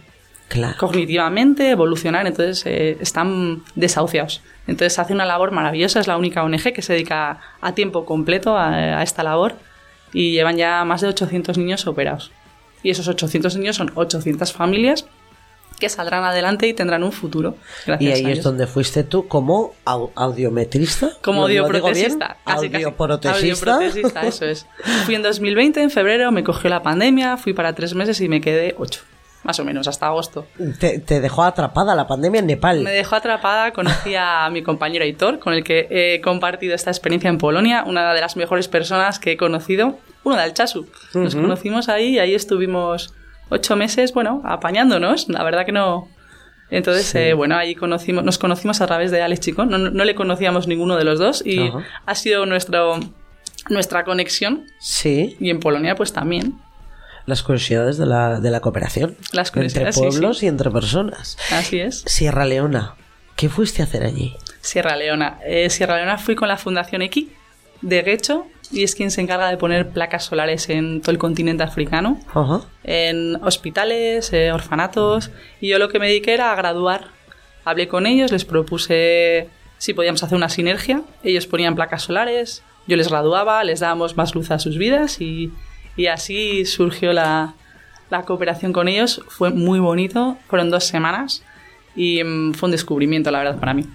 Claro. 0.48 0.76
cognitivamente, 0.78 1.70
evolucionar, 1.72 2.26
entonces 2.28 2.64
eh, 2.66 2.98
están 3.02 3.64
desahuciados. 3.76 4.42
Entonces 4.68 4.98
hace 5.00 5.12
una 5.14 5.26
labor 5.26 5.52
maravillosa, 5.52 6.00
es 6.00 6.08
la 6.08 6.16
única 6.16 6.44
ONG 6.44 6.72
que 6.74 6.82
se 6.82 6.94
dedica 6.94 7.40
a 7.60 7.74
tiempo 7.74 8.06
completo 8.06 8.56
a, 8.56 8.70
a 9.00 9.04
esta 9.04 9.24
labor 9.24 9.56
y 10.14 10.32
llevan 10.32 10.56
ya 10.58 10.86
más 10.86 11.02
de 11.02 11.08
800 11.08 11.58
niños 11.58 11.86
operados. 11.88 12.32
Y 12.84 12.92
esos 12.92 13.08
800 13.08 13.58
niños 13.58 13.76
son 13.78 13.92
800 13.96 14.54
familias 14.54 15.06
que 15.84 15.90
saldrán 15.90 16.24
adelante 16.24 16.66
y 16.68 16.74
tendrán 16.74 17.04
un 17.04 17.12
futuro. 17.12 17.56
Y 17.84 17.88
Gracias 17.88 18.20
ahí 18.20 18.26
a 18.26 18.30
es 18.30 18.44
donde 18.44 18.68
fuiste 18.68 19.04
tú 19.04 19.28
como 19.28 19.74
au- 19.86 20.12
audiometrista. 20.16 21.10
Como 21.22 21.42
¿Lo- 21.42 21.48
lo 21.48 21.48
digo 21.54 21.66
audioprotesista. 21.66 22.38
casi. 22.46 22.66
Audioprotesista. 22.68 24.22
Eso 24.26 24.46
es. 24.46 24.66
Fui 25.06 25.16
en 25.16 25.24
2020, 25.24 25.82
en 25.82 25.90
febrero, 25.92 26.32
me 26.32 26.44
cogió 26.44 26.70
la 26.70 26.82
pandemia, 26.82 27.38
fui 27.38 27.54
para 27.54 27.74
tres 27.74 27.94
meses 27.96 28.20
y 28.22 28.30
me 28.30 28.42
quedé 28.42 28.76
ocho. 28.78 29.02
Más 29.44 29.60
o 29.60 29.66
menos, 29.66 29.90
hasta 29.90 30.08
agosto. 30.08 30.48
Te, 30.80 31.00
te 31.00 31.20
dejó 31.20 31.44
atrapada 31.44 31.96
la 31.96 32.08
pandemia 32.08 32.40
en 32.40 32.46
Nepal. 32.48 32.80
Me 32.80 32.92
dejó 32.92 33.16
atrapada, 33.18 33.72
conocí 33.74 34.16
a 34.18 34.50
mi 34.50 34.64
compañero 34.64 35.04
Hitor, 35.06 35.40
con 35.40 35.54
el 35.54 35.66
que 35.66 35.88
he 35.90 36.22
compartido 36.22 36.74
esta 36.74 36.92
experiencia 36.92 37.30
en 37.30 37.38
Polonia, 37.38 37.84
una 37.86 38.14
de 38.14 38.22
las 38.22 38.38
mejores 38.38 38.70
personas 38.70 39.20
que 39.20 39.34
he 39.34 39.38
conocido, 39.38 39.98
uno 40.24 40.38
de 40.38 40.44
Alchazu. 40.44 40.88
Nos 41.14 41.36
conocimos 41.36 41.90
ahí 41.90 42.16
y 42.16 42.20
ahí 42.20 42.34
estuvimos 42.34 43.14
ocho 43.54 43.76
meses, 43.76 44.14
bueno, 44.14 44.41
apañándonos, 44.45 45.30
la 45.30 45.43
verdad 45.43 45.66
que 45.66 45.72
no... 45.72 46.10
Entonces, 46.70 47.14
eh, 47.16 47.34
bueno, 47.34 47.56
ahí 47.56 47.76
conocimos, 47.76 48.24
nos 48.24 48.38
conocimos 48.39 48.82
a 48.82 48.88
través 48.88 49.12
de 49.12 49.22
Alex 49.22 49.41
Chicón, 49.41 49.70
no, 49.70 49.78
no- 49.78 49.91
no 49.91 50.06
le 50.06 50.16
conocíamos 50.16 50.68
ninguno 50.68 50.95
de 50.95 51.04
los 51.04 51.20
dos 51.20 51.43
y 51.45 51.68
Ajá. 51.68 51.80
ha 52.06 52.16
sido 52.16 52.45
nuestro, 52.47 52.99
nuestra 53.70 54.04
conexión 54.04 54.66
Sí, 54.80 55.38
y 55.39 55.51
en 55.51 55.60
Polonia 55.60 55.95
pues 55.95 56.14
también. 56.14 56.56
las 57.28 57.43
curiosidades 57.43 57.97
de 57.97 58.06
la, 58.08 58.39
de 58.39 58.49
la 58.49 58.60
cooperación. 58.60 59.16
Las 59.34 59.49
Entre 59.49 59.51
curiosidades, 59.84 59.95
sí, 59.95 60.01
pueblos 60.01 60.38
sí. 60.39 60.45
y 60.45 60.49
entre 60.49 60.72
personas. 60.72 61.38
Así 61.51 61.80
es. 61.80 62.04
Sierra 62.08 62.45
Leona. 62.45 62.95
¿Qué 63.36 63.49
fuiste 63.49 63.82
a 63.82 63.86
hacer 63.86 64.04
allí? 64.04 64.36
Sierra 64.62 64.95
Leona. 64.95 65.39
Eh, 65.45 65.70
Sierra 65.70 65.97
Leona 65.97 66.18
fui 66.18 66.34
con 66.36 66.47
la 66.47 66.58
Fundación 66.58 67.01
X 67.04 67.28
de 67.82 68.01
Guecho 68.01 68.47
y 68.72 68.84
es 68.84 68.95
quien 68.95 69.11
se 69.11 69.22
encarga 69.22 69.49
de 69.49 69.57
poner 69.57 69.89
placas 69.89 70.26
solares 70.26 70.70
en 70.70 71.01
todo 71.01 71.11
el 71.11 71.18
continente 71.18 71.64
africano, 71.64 72.20
en 72.84 73.36
hospitales, 73.43 74.32
eh, 74.34 74.51
orfanatos, 74.51 75.32
y 75.61 75.70
yo 75.70 75.80
lo 75.80 75.89
que 75.89 75.99
me 75.99 76.07
dediqué 76.07 76.34
era 76.34 76.51
a 76.51 76.55
graduar. 76.55 77.07
Hablé 77.66 77.88
con 77.88 78.05
ellos, 78.05 78.32
les 78.32 78.45
propuse 78.45 79.49
si 79.78 79.93
podíamos 79.93 80.24
hacer 80.24 80.36
una 80.36 80.49
sinergia, 80.49 81.01
ellos 81.24 81.45
ponían 81.45 81.76
placas 81.76 82.03
solares, 82.03 82.64
yo 82.88 82.97
les 82.97 83.09
graduaba, 83.09 83.64
les 83.64 83.80
dábamos 83.80 84.18
más 84.18 84.36
luz 84.36 84.51
a 84.51 84.59
sus 84.59 84.78
vidas 84.78 85.22
y, 85.22 85.51
y 85.95 86.07
así 86.07 86.66
surgió 86.66 87.14
la, 87.14 87.53
la 88.09 88.24
cooperación 88.24 88.74
con 88.74 88.88
ellos. 88.88 89.22
Fue 89.28 89.49
muy 89.51 89.80
bonito, 89.80 90.38
fueron 90.47 90.70
dos 90.70 90.86
semanas 90.86 91.43
y 91.95 92.24
mm, 92.24 92.53
fue 92.53 92.68
un 92.68 92.72
descubrimiento, 92.72 93.32
la 93.32 93.39
verdad, 93.39 93.59
para 93.59 93.74
mí. 93.74 93.86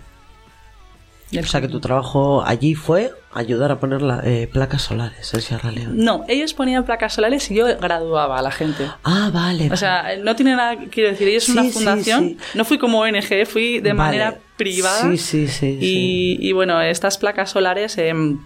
O 1.36 1.42
sea 1.46 1.60
que 1.60 1.68
tu 1.68 1.78
trabajo 1.80 2.42
allí 2.46 2.74
fue 2.74 3.12
ayudar 3.34 3.70
a 3.70 3.78
poner 3.78 4.00
la- 4.00 4.22
eh, 4.24 4.48
placas 4.50 4.80
solares 4.82 5.32
en 5.34 5.42
Sierra 5.42 5.70
Leona. 5.70 5.92
No, 5.94 6.24
ellos 6.26 6.54
ponían 6.54 6.84
placas 6.86 7.12
solares 7.14 7.50
y 7.50 7.54
yo 7.56 7.66
graduaba 7.78 8.38
a 8.38 8.42
la 8.42 8.50
gente. 8.50 8.84
Ah, 9.04 9.30
vale. 9.32 9.68
O 9.70 9.76
sea, 9.76 10.16
no 10.22 10.34
tiene 10.34 10.56
nada, 10.56 10.76
quiero 10.90 11.10
decir, 11.10 11.28
ellos 11.28 11.44
son 11.44 11.54
Sí, 11.54 11.60
una 11.60 11.68
sí, 11.68 11.72
fundación. 11.74 12.28
sí. 12.30 12.38
No 12.54 12.64
fui 12.64 12.78
como 12.78 13.00
ONG, 13.00 13.44
fui 13.46 13.80
de 13.80 13.92
Vale. 13.92 13.94
manera 13.94 14.38
privada. 14.56 15.02
Sí, 15.02 15.18
sí, 15.18 15.48
sí. 15.48 15.76
sí. 15.78 16.38
Y, 16.40 16.48
y 16.48 16.52
bueno, 16.52 16.80
estas 16.80 17.18
placas 17.18 17.50
solares, 17.50 17.98
em, 17.98 18.38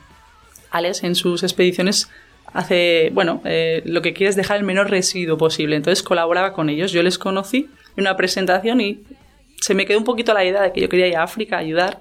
Alex 0.72 1.04
en 1.04 1.14
sus 1.14 1.42
expediciones 1.44 2.08
hace, 2.52 3.10
bueno, 3.14 3.40
eh, 3.44 3.82
lo 3.86 4.02
que 4.02 4.12
quiere 4.12 4.30
es 4.30 4.36
dejar 4.36 4.56
el 4.58 4.64
menor 4.64 4.90
residuo 4.90 5.38
posible. 5.38 5.76
Entonces 5.76 6.02
colaboraba 6.02 6.52
con 6.52 6.68
ellos. 6.68 6.90
Yo 6.92 7.02
les 7.02 7.16
conocí 7.18 7.68
en 7.96 8.02
una 8.02 8.16
presentación 8.16 8.80
y 8.80 9.02
se 9.60 9.74
me 9.74 9.86
quedó 9.86 9.98
un 9.98 10.04
poquito 10.04 10.34
la 10.34 10.44
idea 10.44 10.62
de 10.62 10.72
que 10.72 10.80
yo 10.80 10.88
quería 10.88 11.06
ir 11.06 11.16
a 11.16 11.22
África 11.22 11.56
a 11.56 11.60
ayudar. 11.60 12.00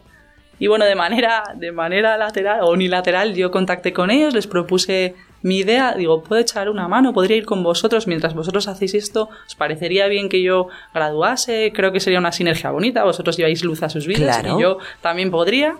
Y 0.61 0.67
bueno, 0.67 0.85
de 0.85 0.93
manera, 0.93 1.41
de 1.55 1.71
manera 1.71 2.17
lateral 2.17 2.59
o 2.61 2.69
unilateral, 2.69 3.33
yo 3.33 3.49
contacté 3.49 3.93
con 3.93 4.11
ellos, 4.11 4.35
les 4.35 4.45
propuse 4.45 5.15
mi 5.41 5.57
idea, 5.57 5.95
digo, 5.97 6.21
puedo 6.23 6.39
echar 6.39 6.69
una 6.69 6.87
mano, 6.87 7.13
podría 7.13 7.35
ir 7.35 7.45
con 7.45 7.63
vosotros 7.63 8.05
mientras 8.05 8.35
vosotros 8.35 8.67
hacéis 8.67 8.93
esto, 8.93 9.27
¿os 9.47 9.55
parecería 9.55 10.05
bien 10.05 10.29
que 10.29 10.43
yo 10.43 10.67
graduase? 10.93 11.71
Creo 11.73 11.91
que 11.91 11.99
sería 11.99 12.19
una 12.19 12.31
sinergia 12.31 12.69
bonita, 12.69 13.03
vosotros 13.03 13.37
lleváis 13.37 13.63
luz 13.63 13.81
a 13.81 13.89
sus 13.89 14.05
vidas 14.05 14.37
Claro. 14.37 14.59
y 14.59 14.61
yo 14.61 14.77
también 15.01 15.31
podría. 15.31 15.77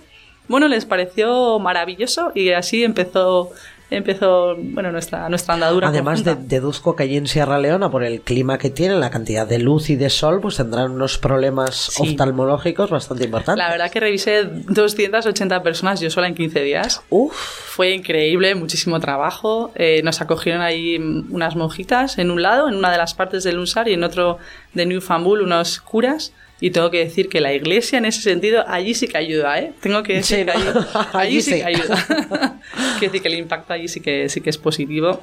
Bueno, 0.47 0.67
les 0.67 0.86
pareció 0.86 1.59
maravilloso 1.59 2.32
y 2.34 2.49
así 2.49 2.84
empezó, 2.84 3.51
empezó 3.91 4.55
bueno, 4.57 4.91
nuestra, 4.91 5.29
nuestra 5.29 5.53
andadura. 5.53 5.89
Además, 5.89 6.23
de, 6.23 6.35
deduzco 6.35 6.95
que 6.95 7.03
allí 7.03 7.17
en 7.17 7.27
Sierra 7.27 7.59
Leona, 7.59 7.91
por 7.91 8.03
el 8.03 8.21
clima 8.21 8.57
que 8.57 8.69
tienen, 8.69 8.99
la 8.99 9.09
cantidad 9.11 9.45
de 9.45 9.59
luz 9.59 9.89
y 9.89 9.95
de 9.95 10.09
sol, 10.09 10.39
pues 10.41 10.55
tendrán 10.57 10.91
unos 10.91 11.17
problemas 11.17 11.75
Sí. 11.75 12.01
oftalmológicos 12.09 12.89
bastante 12.89 13.25
importantes. 13.25 13.57
La 13.63 13.69
verdad 13.69 13.91
que 13.91 13.99
revisé 13.99 14.45
280 14.45 15.61
personas 15.61 15.99
yo 15.99 16.09
sola 16.09 16.27
en 16.27 16.35
15 16.35 16.61
días. 16.61 17.01
Uf, 17.09 17.33
Fue 17.35 17.91
increíble, 17.91 18.55
muchísimo 18.55 18.99
trabajo. 18.99 19.71
Eh, 19.75 20.01
nos 20.03 20.21
acogieron 20.21 20.61
ahí 20.61 20.97
unas 21.29 21.55
monjitas 21.55 22.17
en 22.17 22.31
un 22.31 22.41
lado, 22.41 22.67
en 22.69 22.75
una 22.75 22.91
de 22.91 22.97
las 22.97 23.13
partes 23.13 23.43
del 23.43 23.59
Unsar, 23.59 23.87
y 23.87 23.93
en 23.93 24.03
otro 24.03 24.37
de 24.73 24.85
Newfoundland 24.85 25.41
unos 25.43 25.81
curas. 25.81 26.33
Y 26.62 26.70
tengo 26.70 26.91
que 26.91 26.99
decir 26.99 27.28
que 27.28 27.41
la 27.41 27.53
iglesia, 27.53 27.97
en 27.97 28.05
ese 28.05 28.22
sentido, 28.22 28.64
allí 28.68 28.93
sí 28.93 29.07
que 29.07 29.18
ayuda, 29.18 29.59
¿eh? 29.59 29.74
Tengo 29.82 30.03
que 30.03 30.14
decir 30.14 30.45
Sí, 30.45 30.51
allí, 30.55 30.80
allí 31.14 31.41
sí 31.41 31.55
que 31.55 31.66
ayuda. 31.66 32.05
Quiero 32.99 33.12
decir 33.12 33.22
que 33.22 33.28
el 33.28 33.34
impacto 33.34 33.74
allí 33.74 33.88
sí 33.88 33.99
que, 33.99 34.30
sí 34.30 34.41
que 34.41 34.51
es 34.51 34.57
positivo. 34.59 35.22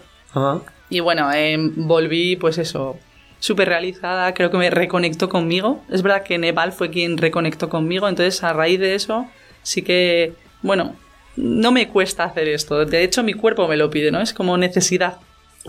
Y 0.90 1.00
bueno, 1.00 1.32
eh, 1.32 1.56
volví, 1.58 2.36
pues 2.36 2.58
eso, 2.58 2.98
súper 3.38 3.68
realizada, 3.68 4.34
creo 4.34 4.50
que 4.50 4.58
me 4.58 4.68
reconectó 4.68 5.28
conmigo. 5.28 5.82
Es 5.90 6.02
verdad 6.02 6.24
que 6.24 6.38
Nepal 6.38 6.72
fue 6.72 6.90
quien 6.90 7.16
reconectó 7.16 7.68
conmigo, 7.68 8.08
entonces 8.08 8.42
a 8.42 8.52
raíz 8.52 8.80
de 8.80 8.96
eso 8.96 9.26
sí 9.62 9.82
que, 9.82 10.32
bueno, 10.62 10.96
no 11.36 11.70
me 11.70 11.88
cuesta 11.88 12.24
hacer 12.24 12.48
esto. 12.48 12.84
De 12.84 13.04
hecho, 13.04 13.22
mi 13.22 13.34
cuerpo 13.34 13.68
me 13.68 13.76
lo 13.76 13.90
pide, 13.90 14.10
¿no? 14.10 14.20
Es 14.20 14.32
como 14.32 14.56
necesidad. 14.58 15.18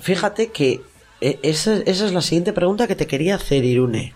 Fíjate 0.01 0.47
que 0.47 0.82
esa, 1.22 1.76
esa 1.86 2.05
es 2.05 2.13
la 2.13 2.22
siguiente 2.22 2.53
pregunta 2.53 2.88
que 2.88 2.95
te 2.95 3.07
quería 3.07 3.36
hacer, 3.36 3.65
Irune. 3.65 4.13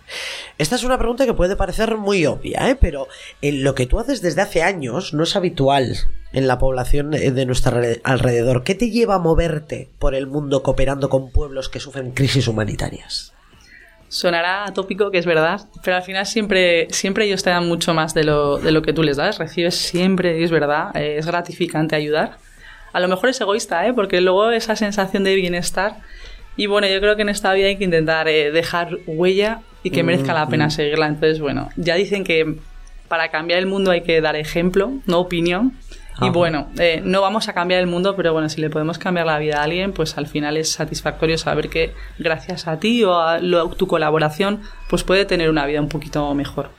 Esta 0.58 0.76
es 0.76 0.84
una 0.84 0.98
pregunta 0.98 1.26
que 1.26 1.34
puede 1.34 1.56
parecer 1.56 1.96
muy 1.96 2.24
obvia, 2.26 2.70
¿eh? 2.70 2.76
pero 2.80 3.08
en 3.42 3.62
lo 3.64 3.74
que 3.74 3.86
tú 3.86 3.98
haces 3.98 4.22
desde 4.22 4.40
hace 4.42 4.62
años 4.62 5.12
no 5.14 5.22
es 5.24 5.36
habitual 5.36 5.96
en 6.32 6.46
la 6.46 6.58
población 6.58 7.12
eh, 7.14 7.30
de 7.30 7.46
nuestro 7.46 7.76
alre- 7.76 8.00
alrededor. 8.04 8.64
¿Qué 8.64 8.74
te 8.74 8.90
lleva 8.90 9.16
a 9.16 9.18
moverte 9.18 9.90
por 9.98 10.14
el 10.14 10.26
mundo 10.26 10.62
cooperando 10.62 11.08
con 11.08 11.30
pueblos 11.30 11.68
que 11.68 11.80
sufren 11.80 12.12
crisis 12.12 12.48
humanitarias? 12.48 13.32
Sonará 14.08 14.64
atópico, 14.66 15.10
que 15.10 15.18
es 15.18 15.26
verdad, 15.26 15.62
pero 15.82 15.96
al 15.96 16.02
final 16.04 16.24
siempre, 16.24 16.86
siempre 16.90 17.24
ellos 17.26 17.42
te 17.42 17.50
dan 17.50 17.66
mucho 17.66 17.94
más 17.94 18.14
de 18.14 18.22
lo, 18.22 18.58
de 18.58 18.70
lo 18.70 18.80
que 18.82 18.92
tú 18.92 19.02
les 19.02 19.16
das. 19.16 19.38
Recibes 19.38 19.74
siempre, 19.74 20.44
es 20.44 20.52
verdad, 20.52 20.96
eh, 20.96 21.16
es 21.18 21.26
gratificante 21.26 21.96
ayudar. 21.96 22.36
A 22.92 23.00
lo 23.00 23.08
mejor 23.08 23.28
es 23.30 23.40
egoísta, 23.40 23.84
¿eh? 23.88 23.92
porque 23.92 24.20
luego 24.20 24.50
esa 24.52 24.76
sensación 24.76 25.24
de 25.24 25.34
bienestar. 25.34 25.96
Y 26.56 26.66
bueno, 26.66 26.86
yo 26.86 27.00
creo 27.00 27.16
que 27.16 27.22
en 27.22 27.28
esta 27.28 27.52
vida 27.52 27.66
hay 27.68 27.76
que 27.76 27.84
intentar 27.84 28.28
eh, 28.28 28.50
dejar 28.52 28.98
huella 29.06 29.60
y 29.82 29.90
que 29.90 30.02
merezca 30.02 30.32
la 30.32 30.46
pena 30.48 30.70
seguirla. 30.70 31.06
Entonces, 31.06 31.40
bueno, 31.40 31.68
ya 31.76 31.94
dicen 31.96 32.24
que 32.24 32.56
para 33.08 33.30
cambiar 33.30 33.58
el 33.58 33.66
mundo 33.66 33.90
hay 33.90 34.02
que 34.02 34.20
dar 34.20 34.36
ejemplo, 34.36 34.92
no 35.06 35.18
opinión. 35.20 35.72
Y 36.20 36.30
bueno, 36.30 36.68
eh, 36.78 37.02
no 37.04 37.20
vamos 37.22 37.48
a 37.48 37.54
cambiar 37.54 37.80
el 37.80 37.88
mundo, 37.88 38.14
pero 38.14 38.32
bueno, 38.32 38.48
si 38.48 38.60
le 38.60 38.70
podemos 38.70 38.98
cambiar 38.98 39.26
la 39.26 39.36
vida 39.40 39.58
a 39.58 39.64
alguien, 39.64 39.92
pues 39.92 40.16
al 40.16 40.28
final 40.28 40.56
es 40.56 40.70
satisfactorio 40.70 41.36
saber 41.38 41.68
que 41.68 41.92
gracias 42.20 42.68
a 42.68 42.78
ti 42.78 43.02
o 43.02 43.18
a 43.18 43.40
lo- 43.40 43.68
tu 43.70 43.88
colaboración, 43.88 44.60
pues 44.88 45.02
puede 45.02 45.24
tener 45.24 45.50
una 45.50 45.66
vida 45.66 45.80
un 45.80 45.88
poquito 45.88 46.32
mejor. 46.34 46.70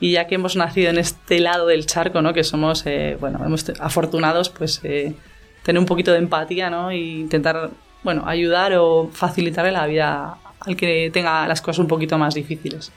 Y 0.00 0.10
ya 0.10 0.26
que 0.26 0.34
hemos 0.34 0.56
nacido 0.56 0.90
en 0.90 0.98
este 0.98 1.38
lado 1.38 1.68
del 1.68 1.86
charco, 1.86 2.22
¿no? 2.22 2.32
Que 2.32 2.42
somos, 2.42 2.84
eh, 2.86 3.16
bueno, 3.20 3.40
hemos 3.46 3.70
afortunados, 3.78 4.50
pues 4.50 4.80
eh, 4.82 5.14
tener 5.62 5.78
un 5.78 5.86
poquito 5.86 6.10
de 6.10 6.18
empatía, 6.18 6.68
¿no? 6.68 6.90
E 6.90 6.96
intentar, 6.98 7.70
bueno, 8.04 8.24
ayudar 8.26 8.72
o 8.76 9.08
facilitarle 9.12 9.72
la 9.72 9.86
vida 9.86 10.36
al 10.60 10.76
que 10.76 11.10
tenga 11.12 11.46
las 11.46 11.60
cosas 11.60 11.78
un 11.80 11.88
poquito 11.88 12.18
más 12.18 12.34
difíciles. 12.34 12.92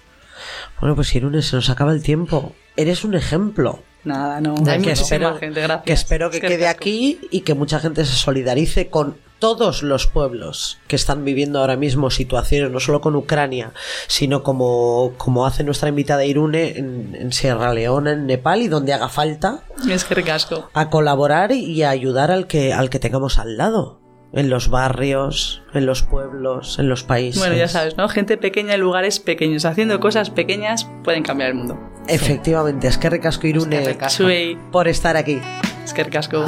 Bueno, 0.79 0.95
pues 0.95 1.13
Irune, 1.15 1.41
se 1.41 1.55
nos 1.55 1.69
acaba 1.69 1.91
el 1.93 2.03
tiempo. 2.03 2.53
Eres 2.75 3.03
un 3.03 3.15
ejemplo. 3.15 3.79
Nada, 4.03 4.39
no. 4.41 4.55
Que 4.63 4.69
Hay 4.71 4.79
muchísima 4.79 4.91
espero, 5.03 5.37
gente, 5.37 5.61
gracias. 5.61 5.85
que 5.85 5.93
espero 5.93 6.29
que 6.29 6.37
Es 6.37 6.41
que 6.41 6.47
quede 6.49 6.67
aquí 6.67 7.19
y 7.31 7.41
que 7.41 7.53
mucha 7.55 7.79
gente 7.79 8.05
se 8.05 8.13
solidarice 8.15 8.89
con 8.89 9.17
todos 9.39 9.81
los 9.83 10.07
pueblos 10.07 10.77
que 10.87 10.95
están 10.95 11.25
viviendo 11.25 11.59
ahora 11.59 11.75
mismo 11.75 12.09
situaciones, 12.11 12.71
no 12.71 12.79
solo 12.79 13.01
con 13.01 13.15
Ucrania, 13.15 13.73
sino 14.07 14.43
como, 14.43 15.13
como 15.17 15.45
hace 15.45 15.63
nuestra 15.63 15.89
invitada 15.89 16.23
Irune 16.23 16.77
en, 16.77 17.15
en 17.19 17.33
Sierra 17.33 17.73
Leona, 17.73 18.11
en 18.13 18.27
Nepal 18.27 18.61
y 18.61 18.67
donde 18.67 18.93
haga 18.93 19.09
falta, 19.09 19.63
Es 19.89 20.03
que 20.05 20.15
ricasco. 20.15 20.69
a 20.73 20.89
colaborar 20.89 21.51
y 21.51 21.83
a 21.83 21.89
ayudar 21.89 22.31
al 22.31 22.47
que, 22.47 22.73
al 22.73 22.89
que 22.89 22.99
tengamos 22.99 23.39
al 23.39 23.57
lado. 23.57 23.99
En 24.33 24.49
los 24.49 24.69
barrios, 24.69 25.63
en 25.73 25.85
los 25.85 26.03
pueblos, 26.03 26.77
en 26.79 26.89
los 26.89 27.03
países. 27.03 27.39
Bueno, 27.39 27.55
ya 27.55 27.67
sabes, 27.67 27.95
¿no? 27.95 28.09
Gente 28.09 28.37
pequeña 28.37 28.73
en 28.73 28.81
lugares 28.81 29.19
pequeños. 29.19 29.63
Haciendo 29.65 29.99
cosas 29.99 30.29
pequeñas 30.29 30.89
pueden 31.03 31.23
cambiar 31.23 31.51
el 31.51 31.55
mundo. 31.55 31.79
Efectivamente, 32.07 32.87
es 32.87 32.97
que 32.97 33.09
recasco 33.09 33.47
Irune 33.47 33.83
Es 33.83 34.17
que 34.17 34.57
por 34.71 34.87
estar 34.87 35.15
aquí. 35.15 35.39
es 35.83 35.93
que 35.93 36.03
ricasco. 36.03 36.43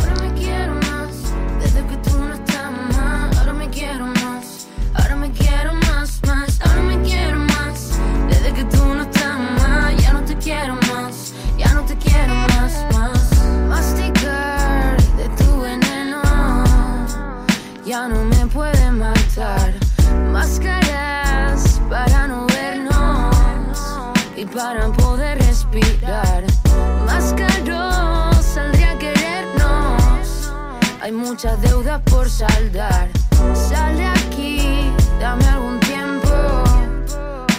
Para 24.58 24.88
poder 24.88 25.38
respirar. 25.38 26.44
Más 27.06 27.32
caro 27.34 28.34
saldría 28.42 28.94
a 28.94 28.98
querernos. 28.98 30.52
Hay 31.00 31.12
muchas 31.12 31.62
deudas 31.62 32.02
por 32.10 32.28
saldar. 32.28 33.08
Sal 33.54 33.96
de 33.98 34.06
aquí, 34.06 34.92
dame 35.20 35.46
algún 35.46 35.80
tiempo. 35.82 36.30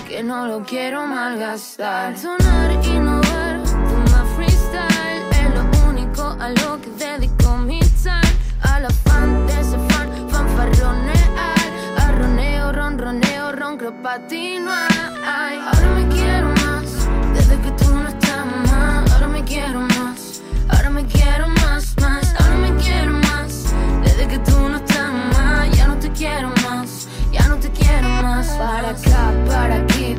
Que 0.09 0.25
no 0.25 0.49
lo 0.49 0.65
quiero 0.65 1.07
malgastar. 1.07 2.19
Sonar, 2.19 2.73
innovar, 2.85 3.61
fumar 3.65 4.27
freestyle. 4.35 5.23
Es 5.41 5.55
lo 5.55 5.89
único 5.89 6.37
a 6.41 6.49
lo 6.49 6.81
que 6.81 6.91
dedico 6.99 7.57
mi 7.59 7.79
time. 8.03 8.33
Al 8.63 8.87
afán 8.87 9.47
de 9.47 9.61
ese 9.61 9.79
fan, 9.91 10.09
fanfarronear. 10.29 11.69
Arroneo, 11.97 12.73
ronroneo, 12.73 13.53
ronco 13.53 13.93
patinar. 14.03 15.78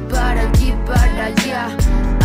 Para 0.10 0.41
aquí, 0.41 0.74
para 0.86 1.26
allá. 1.26 1.68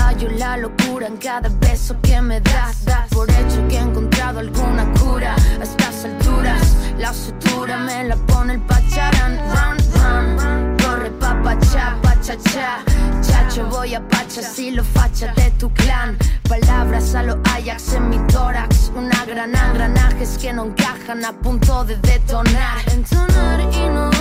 Hallo 0.01 0.29
la 0.39 0.57
locura 0.57 1.07
en 1.07 1.17
cada 1.17 1.49
beso 1.61 1.97
que 2.03 2.21
me 2.21 2.41
das. 2.41 2.85
Das 2.85 3.09
por 3.11 3.31
hecho 3.31 3.67
que 3.69 3.77
he 3.77 3.81
encontrado 3.81 4.41
alguna 4.41 4.85
cura 4.95 5.35
a 5.35 5.63
estas 5.63 6.05
alturas. 6.05 6.77
La 6.99 7.13
sutura 7.13 7.79
me 7.79 8.05
la 8.05 8.17
pone 8.17 8.55
el 8.55 8.61
pacharán. 8.61 9.39
Run, 9.55 9.77
run, 9.95 10.77
corre 10.79 11.11
pa' 11.11 11.43
pacha, 11.43 11.97
cha. 12.53 12.83
Chacho, 13.23 13.67
voy 13.67 13.95
a 13.95 14.01
pacha 14.09 14.43
si 14.43 14.71
lo 14.71 14.83
facha 14.85 15.33
de 15.35 15.51
tu 15.53 15.71
clan. 15.73 16.17
Palabras 16.49 17.15
a 17.15 17.23
lo 17.23 17.41
Ajax 17.45 17.95
en 17.95 18.09
mi 18.09 18.19
tórax. 18.29 18.93
Una 18.95 19.25
gran 19.27 19.55
engranajes 19.55 20.39
que 20.39 20.53
no 20.53 20.65
encajan 20.67 21.25
a 21.25 21.33
punto 21.33 21.85
de 21.85 21.97
detonar. 21.97 22.79
Entonar, 22.93 23.61
innovar, 23.61 24.11
toma 24.11 24.14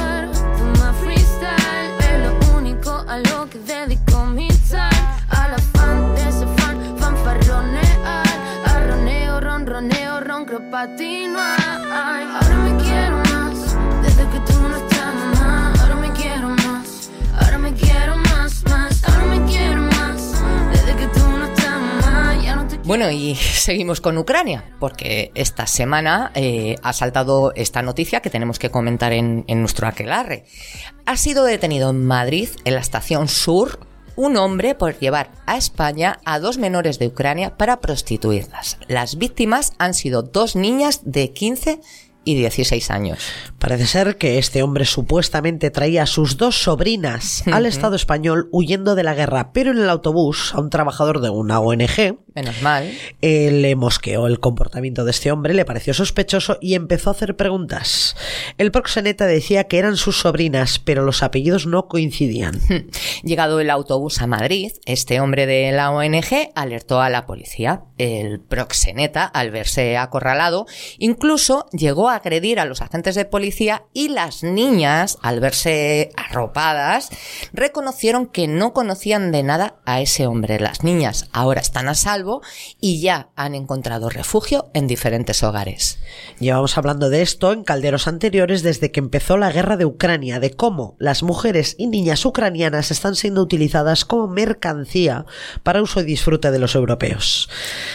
a 3.14 3.20
lo 3.20 3.48
que 3.48 3.60
dedico 3.60 4.26
mi 4.26 4.48
time, 4.48 4.90
al 5.30 5.54
afán 5.54 6.16
de 6.16 6.30
ese 6.30 6.48
fan, 6.58 6.98
fanfarronear, 6.98 8.26
a 8.66 8.80
roneo, 8.88 9.40
ronroneo, 9.40 10.20
roncro 10.20 10.60
patinar. 10.72 11.60
Ahora 12.34 12.56
me 12.64 12.83
Bueno, 22.94 23.10
y 23.10 23.34
seguimos 23.56 24.02
con 24.02 24.20
Ucrania, 24.20 24.66
porque 24.80 25.32
esta 25.34 25.66
semana 25.66 26.32
eh, 26.36 26.76
ha 26.84 26.94
saltado 26.94 27.52
esta 27.56 27.82
noticia 27.82 28.20
que 28.20 28.30
tenemos 28.30 28.60
que 28.60 28.70
comentar 28.70 29.14
en, 29.14 29.46
en 29.48 29.62
nuestro 29.62 29.88
aquelarre. 29.88 30.46
Ha 31.08 31.18
sido 31.18 31.44
detenido 31.44 31.90
en 31.90 32.06
Madrid, 32.06 32.50
en 32.66 32.76
la 32.76 32.82
estación 32.82 33.30
sur, 33.30 33.80
un 34.16 34.38
hombre 34.38 34.76
por 34.76 35.00
llevar 35.00 35.32
a 35.48 35.58
España 35.58 36.20
a 36.24 36.38
dos 36.38 36.60
menores 36.60 37.00
de 37.00 37.08
Ucrania 37.08 37.58
para 37.58 37.82
prostituirlas. 37.82 38.78
Las 38.88 39.18
víctimas 39.18 39.74
han 39.80 39.96
sido 39.96 40.22
dos 40.22 40.56
niñas 40.56 41.02
de 41.04 41.34
15 41.34 41.82
y 42.24 42.36
16 42.36 42.92
años. 42.92 43.20
Parece 43.60 43.86
ser 43.86 44.18
que 44.18 44.38
este 44.38 44.64
hombre 44.64 44.86
supuestamente 44.86 45.72
traía 45.72 46.04
a 46.04 46.08
sus 46.08 46.38
dos 46.38 46.62
sobrinas 46.62 47.44
al 47.52 47.66
Estado 47.66 47.96
español 47.96 48.50
huyendo 48.52 48.96
de 48.96 49.04
la 49.04 49.14
guerra, 49.14 49.52
pero 49.54 49.72
en 49.72 49.78
el 49.78 49.90
autobús 49.90 50.54
a 50.54 50.60
un 50.60 50.70
trabajador 50.70 51.22
de 51.22 51.30
una 51.30 51.60
ONG 51.60 52.18
Menos 52.36 52.62
mal. 52.62 52.92
eh, 53.22 53.52
le 53.52 53.76
mosqueó 53.76 54.28
el 54.28 54.40
comportamiento 54.40 55.06
de 55.06 55.12
este 55.12 55.32
hombre, 55.32 55.54
le 55.54 55.66
pareció 55.66 55.94
sospechoso 55.94 56.58
y 56.62 56.74
empezó 56.74 57.10
a 57.10 57.14
hacer 57.14 57.36
preguntas. 57.36 58.16
El 58.58 58.72
proxeneta 58.72 59.26
decía 59.28 59.66
que 59.66 59.78
eran 59.78 59.98
sus 59.98 60.20
sobrinas, 60.20 60.80
pero 60.80 61.04
los 61.04 61.24
apellidos 61.24 61.68
no 61.68 61.88
coincidían. 61.88 62.60
Llegado 63.24 63.60
el 63.60 63.70
autobús 63.70 64.22
a 64.22 64.28
Madrid, 64.28 64.72
este 64.86 65.20
hombre 65.20 65.46
de 65.46 65.72
la 65.72 65.92
ONG 65.92 66.52
alertó 66.56 67.02
a 67.02 67.10
la 67.10 67.26
policía. 67.26 67.84
El 67.98 68.40
proxeneta, 68.40 69.26
al 69.26 69.52
verse 69.52 69.98
acorralado, 69.98 70.66
incluso 70.98 71.68
llegó 71.72 72.10
a 72.10 72.13
agredir 72.16 72.60
a 72.60 72.66
los 72.66 72.82
agentes 72.82 73.16
de 73.16 73.26
policía 73.26 73.86
y 73.94 74.10
las 74.10 74.44
niñas, 74.44 75.18
al 75.22 75.40
verse 75.40 76.12
arropadas, 76.16 77.10
reconocieron 77.54 78.28
que 78.28 78.48
no 78.48 78.74
conocían 78.74 79.32
de 79.32 79.44
nada 79.44 79.76
a 79.86 80.02
ese 80.02 80.28
hombre. 80.28 80.60
Las 80.60 80.84
niñas 80.84 81.30
ahora 81.32 81.62
están 81.62 81.90
a 81.90 81.96
salvo 81.96 82.42
y 82.80 83.02
ya 83.02 83.30
han 83.36 83.56
encontrado 83.56 84.10
refugio 84.10 84.70
en 84.74 84.88
diferentes 84.88 85.44
hogares. 85.44 86.00
Llevamos 86.40 86.78
hablando 86.78 87.10
de 87.10 87.22
esto 87.22 87.52
en 87.52 87.64
calderos 87.64 88.08
anteriores 88.08 88.64
desde 88.64 88.92
que 88.92 89.00
empezó 89.00 89.38
la 89.38 89.52
guerra 89.52 89.78
de 89.78 89.86
Ucrania, 89.86 90.40
de 90.40 90.52
cómo 90.52 90.96
las 91.00 91.24
mujeres 91.24 91.76
y 91.78 91.88
niñas 91.88 92.26
ucranianas 92.26 92.92
están 92.92 93.16
siendo 93.16 93.42
utilizadas 93.42 94.06
como 94.06 94.28
mercancía 94.28 95.26
para 95.64 95.82
uso 95.82 96.02
y 96.02 96.04
disfrute 96.04 96.52
de 96.52 96.60
los 96.60 96.76
europeos. 96.76 97.50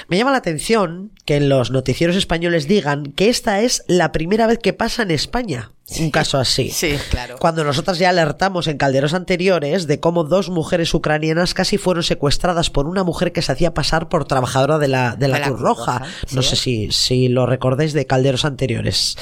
Me 0.09 0.17
llama 0.17 0.33
la 0.33 0.39
atención 0.39 1.13
que 1.25 1.37
en 1.37 1.49
los 1.49 1.71
noticieros 1.71 2.17
españoles 2.17 2.69
digan 2.69 3.13
que 3.13 3.29
esta 3.29 3.61
es 3.61 3.85
la 3.87 4.08
primera 4.13 4.47
vez 4.47 4.59
que 4.59 4.73
pasa 4.73 5.03
en 5.03 5.11
España 5.11 5.73
un 6.01 6.11
caso 6.11 6.39
así. 6.39 6.71
Sí, 6.71 6.97
claro. 7.11 7.37
Cuando 7.39 7.65
nosotras 7.65 7.99
ya 7.99 8.11
alertamos 8.11 8.67
en 8.67 8.77
calderos 8.77 9.15
anteriores 9.15 9.87
de 9.87 10.01
cómo 10.01 10.25
dos 10.25 10.51
mujeres 10.51 10.93
ucranianas 10.93 11.55
casi 11.55 11.79
fueron 11.79 12.03
secuestradas 12.03 12.71
por 12.71 12.87
una 12.87 13.05
mujer 13.05 13.33
que 13.33 13.43
se 13.43 13.53
hacía 13.53 13.73
pasar 13.73 14.09
por 14.09 14.27
trabajadora 14.27 14.79
de 14.79 14.89
la, 14.89 15.17
de 15.17 15.29
la 15.29 15.41
Cruz 15.41 15.61
Roja. 15.61 16.03
No 16.33 16.43
sé 16.43 16.57
si, 16.57 16.93
si 16.93 17.29
lo 17.29 17.47
recordáis 17.47 17.95
de 17.95 18.07
calderos 18.07 18.45
anteriores. 18.45 19.17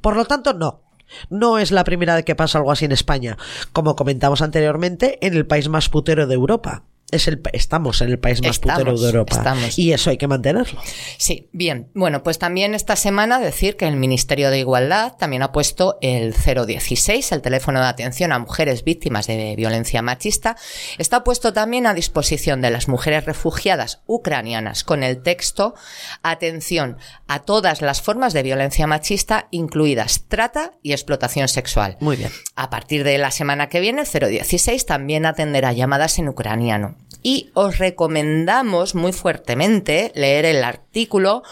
Por 0.00 0.16
lo 0.16 0.24
tanto, 0.24 0.54
no. 0.54 0.82
No 1.28 1.58
es 1.58 1.72
la 1.72 1.84
primera 1.84 2.14
vez 2.14 2.24
que 2.24 2.34
pasa 2.34 2.58
algo 2.58 2.72
así 2.72 2.84
en 2.84 2.92
España. 2.92 3.36
Como 3.72 3.96
comentamos 3.96 4.42
anteriormente, 4.42 5.18
en 5.26 5.34
el 5.34 5.46
país 5.46 5.68
más 5.68 5.88
putero 5.88 6.26
de 6.26 6.34
Europa. 6.34 6.84
Es 7.12 7.28
el, 7.28 7.40
estamos 7.52 8.00
en 8.00 8.08
el 8.08 8.18
país 8.18 8.42
más 8.42 8.56
Estamos, 8.56 8.78
putero 8.78 8.98
de 8.98 9.06
Europa. 9.06 9.36
estamos. 9.36 9.78
Y 9.78 9.92
eso 9.92 10.10
hay 10.10 10.16
que 10.16 10.26
mantenerlo. 10.26 10.80
Sí, 11.18 11.48
bien. 11.52 11.90
Bueno, 11.94 12.24
pues 12.24 12.38
también 12.38 12.74
esta 12.74 12.96
semana 12.96 13.38
decir 13.38 13.76
que 13.76 13.86
el 13.86 13.96
Ministerio 13.96 14.50
de 14.50 14.58
Igualdad 14.58 15.12
también 15.18 15.42
ha 15.42 15.52
puesto 15.52 15.98
el 16.00 16.34
016, 16.34 17.30
el 17.32 17.42
teléfono 17.42 17.80
de 17.80 17.86
atención 17.86 18.32
a 18.32 18.38
mujeres 18.38 18.82
víctimas 18.82 19.26
de 19.26 19.54
violencia 19.56 20.02
machista. 20.02 20.56
Está 20.98 21.22
puesto 21.22 21.52
también 21.52 21.86
a 21.86 21.94
disposición 21.94 22.60
de 22.60 22.70
las 22.70 22.88
mujeres 22.88 23.26
refugiadas 23.26 24.00
ucranianas 24.06 24.82
con 24.82 25.02
el 25.02 25.22
texto 25.22 25.74
Atención 26.22 26.96
a 27.28 27.40
todas 27.40 27.82
las 27.82 28.02
formas 28.02 28.32
de 28.32 28.42
violencia 28.42 28.86
machista, 28.86 29.48
incluidas 29.50 30.24
trata 30.28 30.72
y 30.82 30.92
explotación 30.92 31.48
sexual. 31.48 31.96
Muy 32.00 32.16
bien. 32.16 32.30
A 32.56 32.70
partir 32.70 33.04
de 33.04 33.18
la 33.18 33.30
semana 33.30 33.68
que 33.68 33.80
viene, 33.80 34.02
el 34.02 34.28
016 34.30 34.86
también 34.86 35.26
atenderá 35.26 35.72
llamadas 35.72 36.18
en 36.18 36.28
ucraniano. 36.28 36.96
Y 37.22 37.50
os 37.54 37.78
recomendamos 37.78 38.94
muy 38.94 39.12
fuertemente 39.12 40.12
leer 40.14 40.44
el 40.44 40.64
artículo 40.64 41.42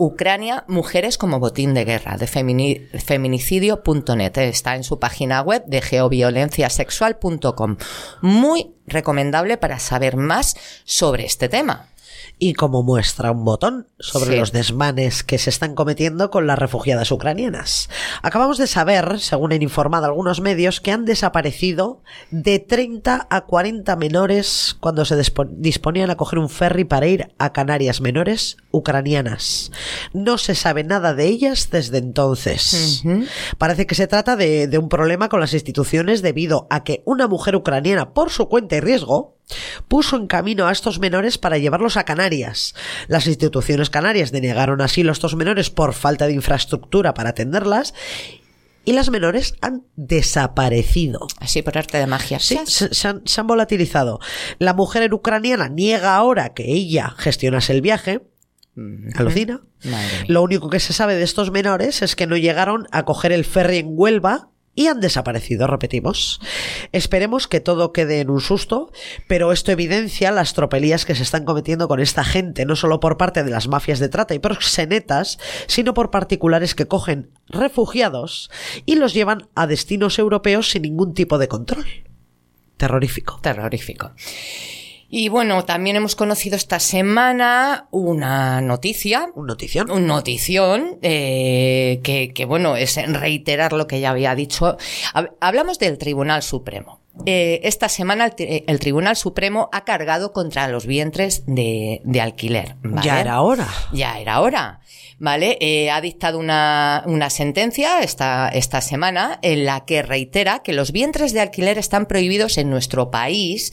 Ucrania, 0.00 0.64
mujeres 0.68 1.18
como 1.18 1.40
botín 1.40 1.74
de 1.74 1.84
guerra, 1.84 2.16
de 2.16 2.26
femini- 2.26 2.88
feminicidio.net. 3.00 4.38
Está 4.38 4.76
en 4.76 4.84
su 4.84 5.00
página 5.00 5.42
web 5.42 5.64
de 5.66 5.82
geoviolenciasexual.com. 5.82 7.76
Muy 8.22 8.74
recomendable 8.86 9.56
para 9.56 9.80
saber 9.80 10.16
más 10.16 10.56
sobre 10.84 11.24
este 11.24 11.48
tema. 11.48 11.88
Y 12.40 12.54
como 12.54 12.82
muestra 12.84 13.32
un 13.32 13.44
botón 13.44 13.88
sobre 13.98 14.32
Sí. 14.34 14.36
los 14.38 14.52
desmanes 14.52 15.24
que 15.24 15.38
se 15.38 15.50
están 15.50 15.74
cometiendo 15.74 16.30
con 16.30 16.46
las 16.46 16.58
refugiadas 16.58 17.10
ucranianas. 17.10 17.90
Acabamos 18.22 18.58
de 18.58 18.68
saber, 18.68 19.18
según 19.18 19.52
han 19.52 19.62
informado 19.62 20.06
algunos 20.06 20.40
medios, 20.40 20.80
que 20.80 20.92
han 20.92 21.04
desaparecido 21.04 22.02
de 22.30 22.60
30 22.60 23.26
a 23.28 23.40
40 23.40 23.96
menores 23.96 24.76
cuando 24.78 25.04
se 25.04 25.16
dispo- 25.16 25.48
disponían 25.50 26.10
a 26.10 26.16
coger 26.16 26.38
un 26.38 26.48
ferry 26.48 26.84
para 26.84 27.08
ir 27.08 27.34
a 27.38 27.52
Canarias 27.52 28.00
menores 28.00 28.56
ucranianas. 28.70 29.72
No 30.12 30.38
se 30.38 30.54
sabe 30.54 30.84
nada 30.84 31.14
de 31.14 31.26
ellas 31.26 31.70
desde 31.72 31.98
entonces. 31.98 33.02
Parece 33.58 33.86
que 33.86 33.94
se 33.94 34.06
trata 34.06 34.36
de, 34.36 34.66
de 34.68 34.78
un 34.78 34.88
problema 34.88 35.28
con 35.28 35.40
las 35.40 35.54
instituciones 35.54 36.22
debido 36.22 36.66
a 36.70 36.84
que 36.84 37.02
una 37.04 37.26
mujer 37.26 37.56
ucraniana, 37.56 38.12
por 38.14 38.30
su 38.30 38.48
cuenta 38.48 38.76
y 38.76 38.80
riesgo, 38.80 39.37
puso 39.88 40.16
en 40.16 40.26
camino 40.26 40.66
a 40.66 40.72
estos 40.72 40.98
menores 40.98 41.38
para 41.38 41.58
llevarlos 41.58 41.96
a 41.96 42.04
Canarias. 42.04 42.74
Las 43.06 43.26
instituciones 43.26 43.90
canarias 43.90 44.32
denegaron 44.32 44.80
asilo 44.80 45.10
a 45.10 45.12
estos 45.12 45.36
menores 45.36 45.70
por 45.70 45.94
falta 45.94 46.26
de 46.26 46.34
infraestructura 46.34 47.14
para 47.14 47.30
atenderlas 47.30 47.94
y 48.84 48.92
las 48.92 49.10
menores 49.10 49.54
han 49.60 49.84
desaparecido. 49.96 51.26
Así 51.40 51.60
por 51.60 51.76
arte 51.76 51.98
de 51.98 52.06
magia. 52.06 52.38
Sí, 52.38 52.58
se, 52.64 52.94
se 52.94 53.08
han, 53.08 53.22
se 53.26 53.40
han 53.40 53.46
volatilizado. 53.46 54.18
La 54.58 54.72
mujer 54.72 55.12
ucraniana 55.12 55.68
niega 55.68 56.16
ahora 56.16 56.54
que 56.54 56.72
ella 56.72 57.14
gestionase 57.18 57.72
el 57.74 57.82
viaje. 57.82 58.22
Alucina. 59.16 59.60
Lo 60.26 60.42
único 60.42 60.70
que 60.70 60.80
se 60.80 60.92
sabe 60.92 61.16
de 61.16 61.24
estos 61.24 61.50
menores 61.50 62.00
es 62.00 62.16
que 62.16 62.26
no 62.26 62.36
llegaron 62.36 62.86
a 62.90 63.04
coger 63.04 63.32
el 63.32 63.44
ferry 63.44 63.78
en 63.78 63.88
Huelva 63.90 64.50
y 64.78 64.86
han 64.86 65.00
desaparecido, 65.00 65.66
repetimos. 65.66 66.40
Esperemos 66.92 67.48
que 67.48 67.58
todo 67.58 67.92
quede 67.92 68.20
en 68.20 68.30
un 68.30 68.40
susto, 68.40 68.92
pero 69.26 69.50
esto 69.50 69.72
evidencia 69.72 70.30
las 70.30 70.54
tropelías 70.54 71.04
que 71.04 71.16
se 71.16 71.24
están 71.24 71.44
cometiendo 71.44 71.88
con 71.88 71.98
esta 71.98 72.22
gente, 72.22 72.64
no 72.64 72.76
solo 72.76 73.00
por 73.00 73.16
parte 73.16 73.42
de 73.42 73.50
las 73.50 73.66
mafias 73.66 73.98
de 73.98 74.08
trata 74.08 74.36
y 74.36 74.38
proxenetas, 74.38 75.40
sino 75.66 75.94
por 75.94 76.12
particulares 76.12 76.76
que 76.76 76.86
cogen 76.86 77.32
refugiados 77.48 78.52
y 78.86 78.94
los 78.94 79.14
llevan 79.14 79.48
a 79.56 79.66
destinos 79.66 80.16
europeos 80.20 80.70
sin 80.70 80.82
ningún 80.82 81.12
tipo 81.12 81.38
de 81.38 81.48
control. 81.48 81.84
Terrorífico. 82.76 83.40
Terrorífico. 83.42 84.12
Y 85.10 85.30
bueno, 85.30 85.64
también 85.64 85.96
hemos 85.96 86.14
conocido 86.14 86.54
esta 86.56 86.78
semana 86.80 87.88
una 87.90 88.60
noticia, 88.60 89.30
Un 89.34 89.46
notición. 89.46 89.90
un 89.90 90.06
notición, 90.06 90.98
eh, 91.00 92.00
que, 92.02 92.32
que, 92.34 92.44
bueno, 92.44 92.76
es 92.76 92.96
reiterar 93.10 93.72
lo 93.72 93.86
que 93.86 94.00
ya 94.00 94.10
había 94.10 94.34
dicho. 94.34 94.76
Hab- 95.14 95.32
Hablamos 95.40 95.78
del 95.78 95.96
Tribunal 95.96 96.42
Supremo. 96.42 97.00
Eh, 97.26 97.60
esta 97.64 97.88
semana 97.88 98.26
el, 98.26 98.32
tri- 98.36 98.64
el 98.66 98.78
Tribunal 98.78 99.16
Supremo 99.16 99.70
ha 99.72 99.84
cargado 99.84 100.32
contra 100.32 100.68
los 100.68 100.86
vientres 100.86 101.42
de, 101.46 102.00
de 102.04 102.20
alquiler. 102.20 102.76
¿vale? 102.82 103.04
Ya 103.06 103.20
era 103.20 103.40
hora. 103.40 103.66
Ya 103.92 104.20
era 104.20 104.40
hora. 104.40 104.80
¿Vale? 105.20 105.58
Eh, 105.60 105.90
ha 105.90 106.00
dictado 106.00 106.38
una, 106.38 107.02
una 107.06 107.28
sentencia 107.28 108.02
esta, 108.02 108.48
esta 108.48 108.80
semana 108.80 109.40
en 109.42 109.64
la 109.64 109.84
que 109.84 110.02
reitera 110.02 110.60
que 110.60 110.72
los 110.72 110.92
vientres 110.92 111.32
de 111.32 111.40
alquiler 111.40 111.76
están 111.76 112.06
prohibidos 112.06 112.56
en 112.56 112.70
nuestro 112.70 113.10
país 113.10 113.72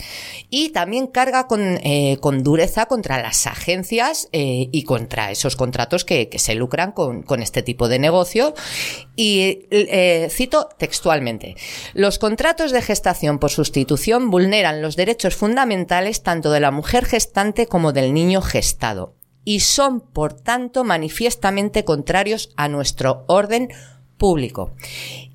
y 0.50 0.70
también 0.70 1.06
carga 1.06 1.46
con, 1.46 1.80
eh, 1.84 2.18
con 2.20 2.42
dureza 2.42 2.88
contra 2.88 3.22
las 3.22 3.46
agencias 3.46 4.28
eh, 4.32 4.70
y 4.72 4.84
contra 4.86 5.30
esos 5.30 5.56
contratos 5.56 6.04
que, 6.04 6.30
que 6.30 6.40
se 6.40 6.56
lucran 6.56 6.92
con, 6.94 7.22
con 7.22 7.44
este 7.44 7.62
tipo 7.62 7.90
de 7.90 8.00
negocio. 8.00 8.56
Y 9.16 9.68
eh, 9.70 10.28
cito 10.32 10.70
textualmente, 10.80 11.56
los 11.94 12.18
contratos 12.18 12.72
de 12.72 12.82
gestación 12.82 13.38
por 13.38 13.52
sustitución 13.52 14.32
vulneran 14.32 14.82
los 14.82 14.96
derechos 14.96 15.36
fundamentales 15.36 16.24
tanto 16.24 16.52
de 16.52 16.60
la 16.60 16.72
mujer 16.72 17.06
gestante 17.06 17.68
como 17.68 17.94
del 17.94 18.16
niño 18.16 18.42
gestado 18.42 19.14
y 19.46 19.62
son, 19.62 20.02
por 20.02 20.34
tanto, 20.34 20.84
manifiestamente 20.84 21.86
contrarios 21.86 22.50
a 22.58 22.68
nuestro 22.68 23.24
orden 23.28 23.70
público. 24.18 24.74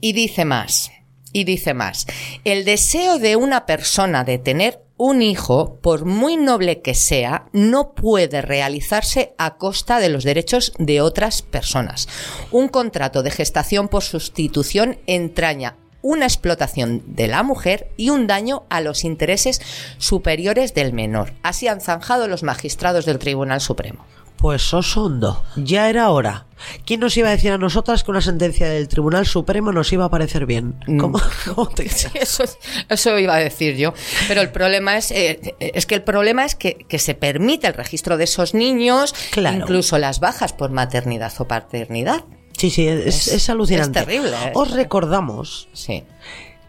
Y 0.01 0.13
dice 0.13 0.45
más, 0.45 0.91
y 1.33 1.45
dice 1.45 1.73
más, 1.73 2.07
el 2.45 2.65
deseo 2.65 3.19
de 3.19 3.37
una 3.37 3.65
persona 3.65 4.25
de 4.25 4.39
tener 4.39 4.83
un 4.97 5.23
hijo, 5.23 5.79
por 5.81 6.05
muy 6.05 6.37
noble 6.37 6.83
que 6.83 6.95
sea, 6.95 7.47
no 7.55 7.95
puede 7.95 8.43
realizarse 8.43 9.33
a 9.39 9.57
costa 9.57 9.99
de 9.99 10.11
los 10.11 10.25
derechos 10.25 10.75
de 10.79 11.01
otras 11.01 11.41
personas. 11.41 12.07
Un 12.51 12.69
contrato 12.69 13.23
de 13.23 13.31
gestación 13.31 13.89
por 13.89 14.03
sustitución 14.03 14.99
entraña 15.07 15.79
una 16.03 16.25
explotación 16.27 17.03
de 17.07 17.29
la 17.29 17.43
mujer 17.43 17.91
y 17.97 18.11
un 18.11 18.27
daño 18.27 18.65
a 18.71 18.81
los 18.81 19.05
intereses 19.05 19.61
superiores 19.99 20.75
del 20.75 20.93
menor. 20.93 21.33
Así 21.43 21.69
han 21.69 21.81
zanjado 21.81 22.27
los 22.29 22.43
magistrados 22.43 23.05
del 23.05 23.19
Tribunal 23.19 23.61
Supremo. 23.61 24.05
Pues 24.37 24.73
Osondo, 24.73 25.45
ya 25.57 25.91
era 25.91 26.09
hora. 26.09 26.47
¿Quién 26.87 27.01
nos 27.01 27.15
iba 27.19 27.29
a 27.29 27.33
decir 27.33 27.53
a 27.53 27.59
nosotras 27.59 28.03
que 28.05 28.11
una 28.11 28.23
sentencia 28.23 28.71
del 28.71 28.89
Tribunal 28.89 29.27
Supremo 29.27 29.71
nos 29.71 29.93
iba 29.93 30.07
a 30.07 30.11
parecer 30.11 30.47
bien? 30.47 30.77
¿Cómo, 30.99 31.21
cómo 31.45 31.69
te 31.69 31.87
Sí, 31.91 32.09
eso, 32.15 32.45
eso 32.89 33.19
iba 33.19 33.35
a 33.35 33.39
decir 33.39 33.77
yo. 33.77 33.93
Pero 34.29 34.41
el 34.41 34.49
problema 34.51 34.97
es, 34.97 35.11
eh, 35.11 35.55
es 35.61 35.85
que 35.85 35.95
el 35.97 36.03
problema 36.03 36.47
es 36.47 36.55
que, 36.55 36.75
que 36.89 36.99
se 36.99 37.15
permite 37.15 37.67
el 37.67 37.75
registro 37.75 38.17
de 38.17 38.25
esos 38.25 38.55
niños, 38.55 39.15
Claro. 39.31 39.59
incluso 39.59 39.99
las 39.99 40.21
bajas 40.21 40.55
por 40.55 40.71
maternidad 40.71 41.35
o 41.39 41.45
paternidad. 41.47 42.25
Sí, 42.61 42.69
sí, 42.69 42.87
es, 42.87 43.07
Es- 43.07 43.29
es 43.29 43.49
alucinante. 43.49 44.01
es 44.01 44.05
terrible, 44.07 44.31
¿eh? 44.33 44.53
Os 44.55 44.71
recordamos 44.73 45.69
Sí. 45.73 46.05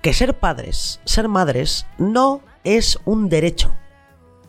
que 0.02 0.14
ser 0.14 0.40
padres, 0.40 1.02
ser 1.04 1.28
madres, 1.28 1.86
no 1.98 2.42
es 2.64 2.98
un 3.04 3.28
derecho. 3.28 3.76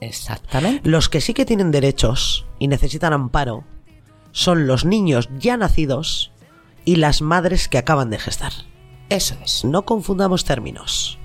Exactamente. 0.01 0.88
Los 0.88 1.09
que 1.09 1.20
sí 1.20 1.34
que 1.34 1.45
tienen 1.45 1.72
derechos 1.72 2.47
y 2.61 2.68
necesitan 2.68 3.12
amparo 3.12 3.64
son 4.30 4.68
los 4.68 4.84
niños 4.84 5.28
ya 5.36 5.57
nacidos 5.57 6.30
y 6.84 6.97
las 6.97 7.22
madres 7.22 7.68
que 7.68 7.78
acaban 7.78 8.09
de 8.11 8.18
gestar. 8.20 8.53
Eso 9.09 9.34
es. 9.45 9.64
No 9.64 9.84
confundamos 9.84 10.45
términos. 10.45 11.18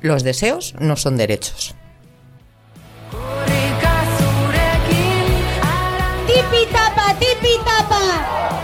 Los 0.00 0.24
deseos 0.24 0.74
no 0.80 0.96
son 0.96 1.16
derechos. 1.16 1.76
Tipi 6.26 6.66
tapa, 6.72 7.14
tipi 7.18 7.54
tapa. 7.64 8.63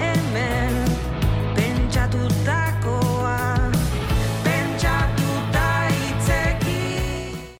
Hemen, 0.00 0.74
pentsatutakoa 1.54 3.38
Pentsatuta 4.44 5.88
hitzekin 5.88 7.58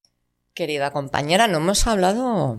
Querida 0.55 0.91
compañera, 0.91 1.47
no 1.49 1.59
hemos 1.59 1.87
hablado 1.87 2.59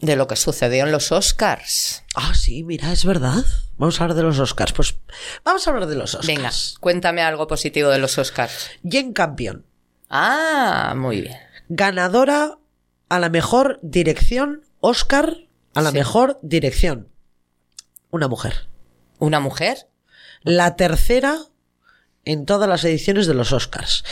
de 0.00 0.16
lo 0.16 0.26
que 0.28 0.36
sucedió 0.36 0.84
en 0.84 0.92
los 0.92 1.10
Oscars. 1.12 2.04
Ah, 2.14 2.32
sí, 2.34 2.62
mira, 2.62 2.92
es 2.92 3.04
verdad. 3.04 3.44
Vamos 3.78 4.00
a 4.00 4.04
hablar 4.04 4.16
de 4.16 4.22
los 4.22 4.38
Oscars. 4.38 4.72
Pues 4.72 4.96
vamos 5.44 5.66
a 5.66 5.70
hablar 5.70 5.86
de 5.88 5.96
los 5.96 6.14
Oscars. 6.14 6.26
Venga, 6.26 6.50
cuéntame 6.80 7.22
algo 7.22 7.46
positivo 7.46 7.88
de 7.90 7.98
los 7.98 8.18
Oscars. 8.18 8.70
Jen 8.88 9.12
Campion, 9.12 9.64
Ah, 10.10 10.94
muy 10.96 11.22
bien. 11.22 11.36
ganadora 11.68 12.58
a 13.08 13.18
la 13.18 13.30
mejor 13.30 13.78
dirección, 13.82 14.62
Oscar 14.80 15.38
a 15.74 15.80
la 15.82 15.90
Sí. 15.90 15.96
mejor 15.98 16.38
dirección. 16.42 17.08
Una 18.14 18.28
mujer. 18.28 18.68
¿Una 19.18 19.40
mujer? 19.40 19.88
La 20.44 20.76
tercera 20.76 21.36
en 22.24 22.46
todas 22.46 22.68
las 22.68 22.84
ediciones 22.84 23.26
de 23.26 23.34
los 23.34 23.52
Oscars. 23.52 24.04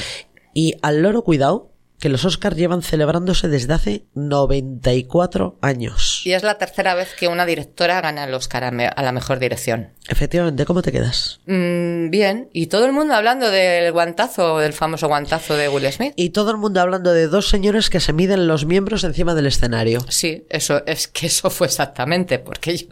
Y 0.52 0.74
al 0.82 1.02
loro 1.02 1.22
cuidado, 1.22 1.71
que 2.02 2.08
los 2.08 2.24
Oscars 2.24 2.56
llevan 2.56 2.82
celebrándose 2.82 3.46
desde 3.46 3.72
hace 3.74 4.06
94 4.16 5.56
años. 5.62 6.20
Y 6.24 6.32
es 6.32 6.42
la 6.42 6.58
tercera 6.58 6.96
vez 6.96 7.14
que 7.14 7.28
una 7.28 7.46
directora 7.46 8.00
gana 8.00 8.24
el 8.24 8.34
Oscar 8.34 8.64
a, 8.64 8.70
me- 8.72 8.88
a 8.88 9.02
la 9.02 9.12
mejor 9.12 9.38
dirección. 9.38 9.90
Efectivamente, 10.08 10.64
¿cómo 10.64 10.82
te 10.82 10.90
quedas? 10.90 11.38
Mm, 11.46 12.10
bien, 12.10 12.48
y 12.52 12.66
todo 12.66 12.86
el 12.86 12.92
mundo 12.92 13.14
hablando 13.14 13.50
del 13.52 13.92
guantazo, 13.92 14.58
del 14.58 14.72
famoso 14.72 15.06
guantazo 15.06 15.54
de 15.54 15.68
Will 15.68 15.90
Smith. 15.92 16.12
Y 16.16 16.30
todo 16.30 16.50
el 16.50 16.56
mundo 16.56 16.80
hablando 16.80 17.12
de 17.12 17.28
dos 17.28 17.48
señores 17.48 17.88
que 17.88 18.00
se 18.00 18.12
miden 18.12 18.48
los 18.48 18.66
miembros 18.66 19.04
encima 19.04 19.34
del 19.36 19.46
escenario. 19.46 20.00
Sí, 20.08 20.44
eso 20.50 20.82
es 20.86 21.06
que 21.06 21.26
eso 21.28 21.50
fue 21.50 21.68
exactamente, 21.68 22.40
porque 22.40 22.78
yo, 22.78 22.86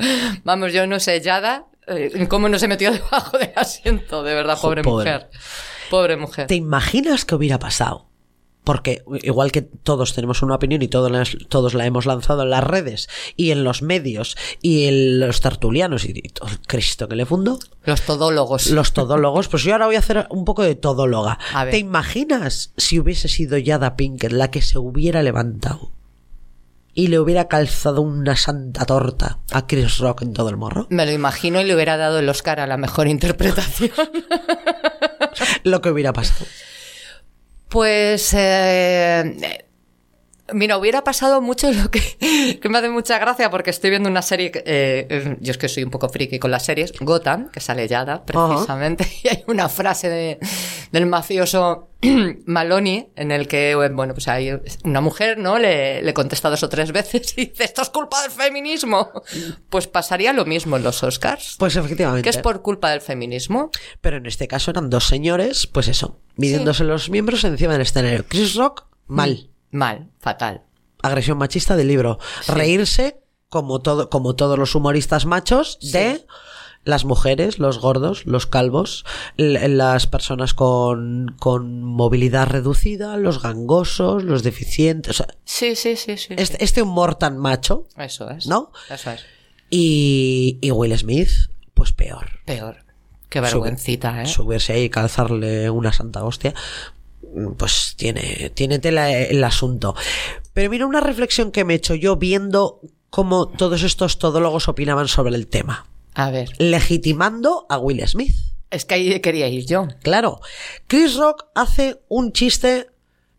vamos, 0.45 0.73
yo 0.73 0.87
no 0.87 1.01
sé, 1.01 1.21
Yada, 1.21 1.67
eh, 1.89 2.27
cómo 2.29 2.49
no 2.49 2.61
se 2.61 2.69
metió 2.69 2.93
debajo 2.93 3.37
del 3.39 3.51
asiento, 3.57 4.23
de 4.23 4.35
verdad, 4.35 4.57
pobre, 4.61 4.83
pobre. 4.83 5.11
mujer. 5.11 5.31
Pobre 5.91 6.17
mujer. 6.17 6.47
¿Te 6.47 6.55
imaginas 6.55 7.25
qué 7.25 7.35
hubiera 7.35 7.59
pasado? 7.59 8.07
Porque 8.71 9.03
igual 9.25 9.51
que 9.51 9.62
todos 9.62 10.14
tenemos 10.14 10.43
una 10.43 10.55
opinión 10.55 10.81
y 10.81 10.87
todos 10.87 11.11
la, 11.11 11.25
todos 11.49 11.75
la 11.75 11.87
hemos 11.87 12.07
lanzado 12.07 12.45
en 12.45 12.51
las 12.51 12.62
redes 12.62 13.09
y 13.35 13.51
en 13.51 13.64
los 13.64 13.83
medios 13.83 14.37
y 14.62 14.85
en 14.87 15.18
los 15.18 15.41
tertulianos 15.41 16.05
y, 16.05 16.12
y 16.14 16.29
todo 16.29 16.49
el 16.51 16.61
Cristo 16.61 17.09
que 17.09 17.16
le 17.16 17.27
fundó, 17.27 17.59
Los 17.83 18.03
todólogos. 18.03 18.68
los 18.68 18.93
todólogos, 18.93 19.49
pues 19.49 19.64
yo 19.64 19.73
ahora 19.73 19.87
voy 19.87 19.97
a 19.97 19.99
hacer 19.99 20.25
un 20.31 20.45
poco 20.45 20.62
de 20.62 20.77
todóloga. 20.77 21.37
A 21.53 21.64
ver. 21.64 21.73
¿Te 21.73 21.79
imaginas 21.79 22.73
si 22.77 23.01
hubiese 23.01 23.27
sido 23.27 23.59
Yada 23.59 23.97
Pinkett 23.97 24.31
la 24.31 24.53
que 24.53 24.62
se 24.62 24.79
hubiera 24.79 25.25
levantado 25.25 25.91
y 26.95 27.09
le 27.09 27.18
hubiera 27.18 27.49
calzado 27.49 28.03
una 28.03 28.37
santa 28.37 28.87
torta 28.87 29.41
a 29.51 29.66
Chris 29.66 29.99
Rock 29.99 30.23
en 30.23 30.33
todo 30.33 30.49
el 30.49 30.57
morro? 30.57 30.87
Me 30.91 31.07
lo 31.07 31.11
imagino 31.12 31.61
y 31.61 31.64
le 31.64 31.75
hubiera 31.75 31.97
dado 31.97 32.21
el 32.21 32.29
Oscar 32.29 32.61
a 32.61 32.68
la 32.68 32.77
mejor 32.77 33.09
interpretación. 33.09 33.91
Lo 35.64 35.81
que 35.81 35.91
hubiera 35.91 36.12
pasado. 36.12 36.47
Pues, 37.71 38.35
eh, 38.35 39.64
mira, 40.53 40.77
hubiera 40.79 41.05
pasado 41.05 41.41
mucho 41.41 41.71
lo 41.73 41.91
que, 41.91 42.59
que 42.63 42.69
me 42.69 42.79
hace 42.79 42.89
mucha 42.91 43.19
gracia 43.19 43.51
porque 43.51 43.71
estoy 43.71 43.91
viendo 43.91 44.09
una 44.09 44.23
serie, 44.23 44.51
que, 44.51 44.63
eh, 44.67 45.37
yo 45.41 45.51
es 45.53 45.59
que 45.59 45.69
soy 45.69 45.85
un 45.85 45.91
poco 45.91 46.09
friki 46.09 46.39
con 46.39 46.51
las 46.51 46.65
series, 46.65 46.93
Gotham, 47.01 47.51
que 47.51 47.61
sale 47.61 47.87
Yada, 47.89 48.25
precisamente, 48.25 49.07
y 49.23 49.29
hay 49.29 49.45
una 49.47 49.69
frase 49.69 50.09
de- 50.09 50.39
del 50.93 51.07
mafioso 51.07 51.89
Maloney 52.47 53.11
en 53.17 53.31
el 53.31 53.47
que, 53.47 53.75
bueno, 53.75 54.15
pues 54.15 54.29
hay 54.29 54.53
una 54.85 55.01
mujer, 55.01 55.39
¿no? 55.39 55.59
Le, 55.59 56.03
le 56.03 56.15
contesta 56.15 56.49
dos 56.51 56.63
o 56.63 56.69
tres 56.69 56.93
veces 56.93 57.35
y 57.37 57.47
dice, 57.47 57.65
esto 57.65 57.83
es 57.83 57.91
culpa 57.91 58.23
del 58.23 58.31
feminismo. 58.31 59.11
Pues 59.69 59.87
pasaría 59.87 60.33
lo 60.33 60.45
mismo 60.47 60.77
en 60.77 60.83
los 60.83 61.03
Oscars. 61.03 61.57
Pues 61.59 61.77
efectivamente. 61.77 62.23
que 62.23 62.31
es 62.31 62.39
por 62.39 62.63
culpa 62.63 62.91
del 62.91 63.01
feminismo? 63.03 63.71
Pero 64.01 64.17
en 64.17 64.27
este 64.27 64.49
caso 64.49 64.71
eran 64.71 64.89
dos 64.91 65.07
señores, 65.07 65.67
pues 65.67 65.89
eso, 65.89 66.19
midiéndose 66.37 66.85
los 66.85 67.11
miembros 67.11 67.45
encima 67.45 67.73
del 67.75 67.83
escenario. 67.83 68.25
Chris 68.27 68.55
Rock, 68.55 68.87
mal. 69.07 69.50
Mal, 69.71 70.09
fatal. 70.18 70.62
Agresión 71.03 71.39
machista 71.39 71.77
del 71.77 71.89
libro. 71.89 72.18
Reírse, 72.47 73.21
como, 73.49 73.81
todo, 73.81 74.11
como 74.11 74.35
todos 74.37 74.59
los 74.59 74.75
humoristas 74.75 75.27
machos, 75.27 75.79
de 75.93 76.27
las 76.85 77.05
mujeres, 77.05 77.59
los 77.59 77.79
gordos, 77.79 78.25
los 78.27 78.47
calvos, 78.47 79.05
las 79.37 80.07
personas 80.07 80.55
con, 80.55 81.37
con 81.39 81.83
movilidad 81.85 82.49
reducida, 82.49 83.16
los 83.16 83.43
gangosos, 83.43 84.25
los 84.25 84.43
deficientes. 84.43 85.11
o 85.21 85.25
sea, 85.25 85.35
Sí, 85.45 85.77
sí, 85.77 85.97
sí, 85.97 86.16
sí. 86.16 86.35
este, 86.37 86.59
sí. 86.59 86.64
este 86.64 86.83
humor 86.83 87.14
tan 87.16 87.39
macho. 87.39 87.87
Eso 87.97 88.31
es. 88.31 88.47
¿No? 88.47 88.73
Eso 88.89 89.11
es. 89.11 89.25
Y, 89.68 90.59
y 90.61 90.71
Will 90.71 90.97
Smith, 90.99 91.31
pues 91.75 91.93
peor. 91.93 92.41
Peor. 92.45 92.85
Qué 93.29 93.41
vergüencita, 93.41 94.23
¿eh? 94.23 94.27
subirse 94.27 94.73
ahí 94.73 94.83
y 94.85 94.91
calzarle 94.91 95.71
una 95.71 95.93
santa 95.93 96.25
hostia, 96.25 96.53
pues 97.57 97.95
tiene, 97.97 98.51
tiene 98.55 98.78
tela 98.78 99.11
el 99.12 99.43
asunto. 99.45 99.95
Pero 100.53 100.70
mira 100.70 100.87
una 100.87 101.01
reflexión 101.01 101.53
que 101.53 101.64
me 101.64 101.74
he 101.74 101.76
hecho 101.76 101.95
yo 101.95 102.16
viendo 102.16 102.81
cómo 103.11 103.49
todos 103.49 103.83
estos 103.83 104.18
todólogos 104.18 104.68
opinaban 104.68 105.09
sobre 105.09 105.35
el 105.35 105.47
tema. 105.47 105.87
A 106.14 106.31
ver. 106.31 106.51
Legitimando 106.59 107.66
a 107.68 107.78
Will 107.78 108.07
Smith. 108.07 108.35
Es 108.70 108.85
que 108.85 108.95
ahí 108.95 109.20
quería 109.20 109.49
ir 109.49 109.66
yo. 109.66 109.89
Claro, 110.03 110.41
Chris 110.87 111.16
Rock 111.16 111.47
hace 111.55 112.01
un 112.09 112.33
chiste 112.33 112.89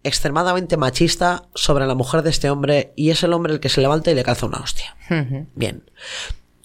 extremadamente 0.04 0.78
machista 0.78 1.48
sobre 1.54 1.86
la 1.86 1.96
mujer 1.96 2.22
de 2.22 2.32
este 2.32 2.50
hombre 2.50 2.92
y 2.96 3.12
es 3.12 3.24
el 3.24 3.34
hombre 3.34 3.54
el 3.54 3.60
que 3.60 3.70
se 3.70 3.82
levanta 3.82 4.12
y 4.12 4.16
le 4.16 4.24
calza 4.24 4.46
una 4.46 4.60
hostia. 4.60 4.96
Bien. 5.56 5.90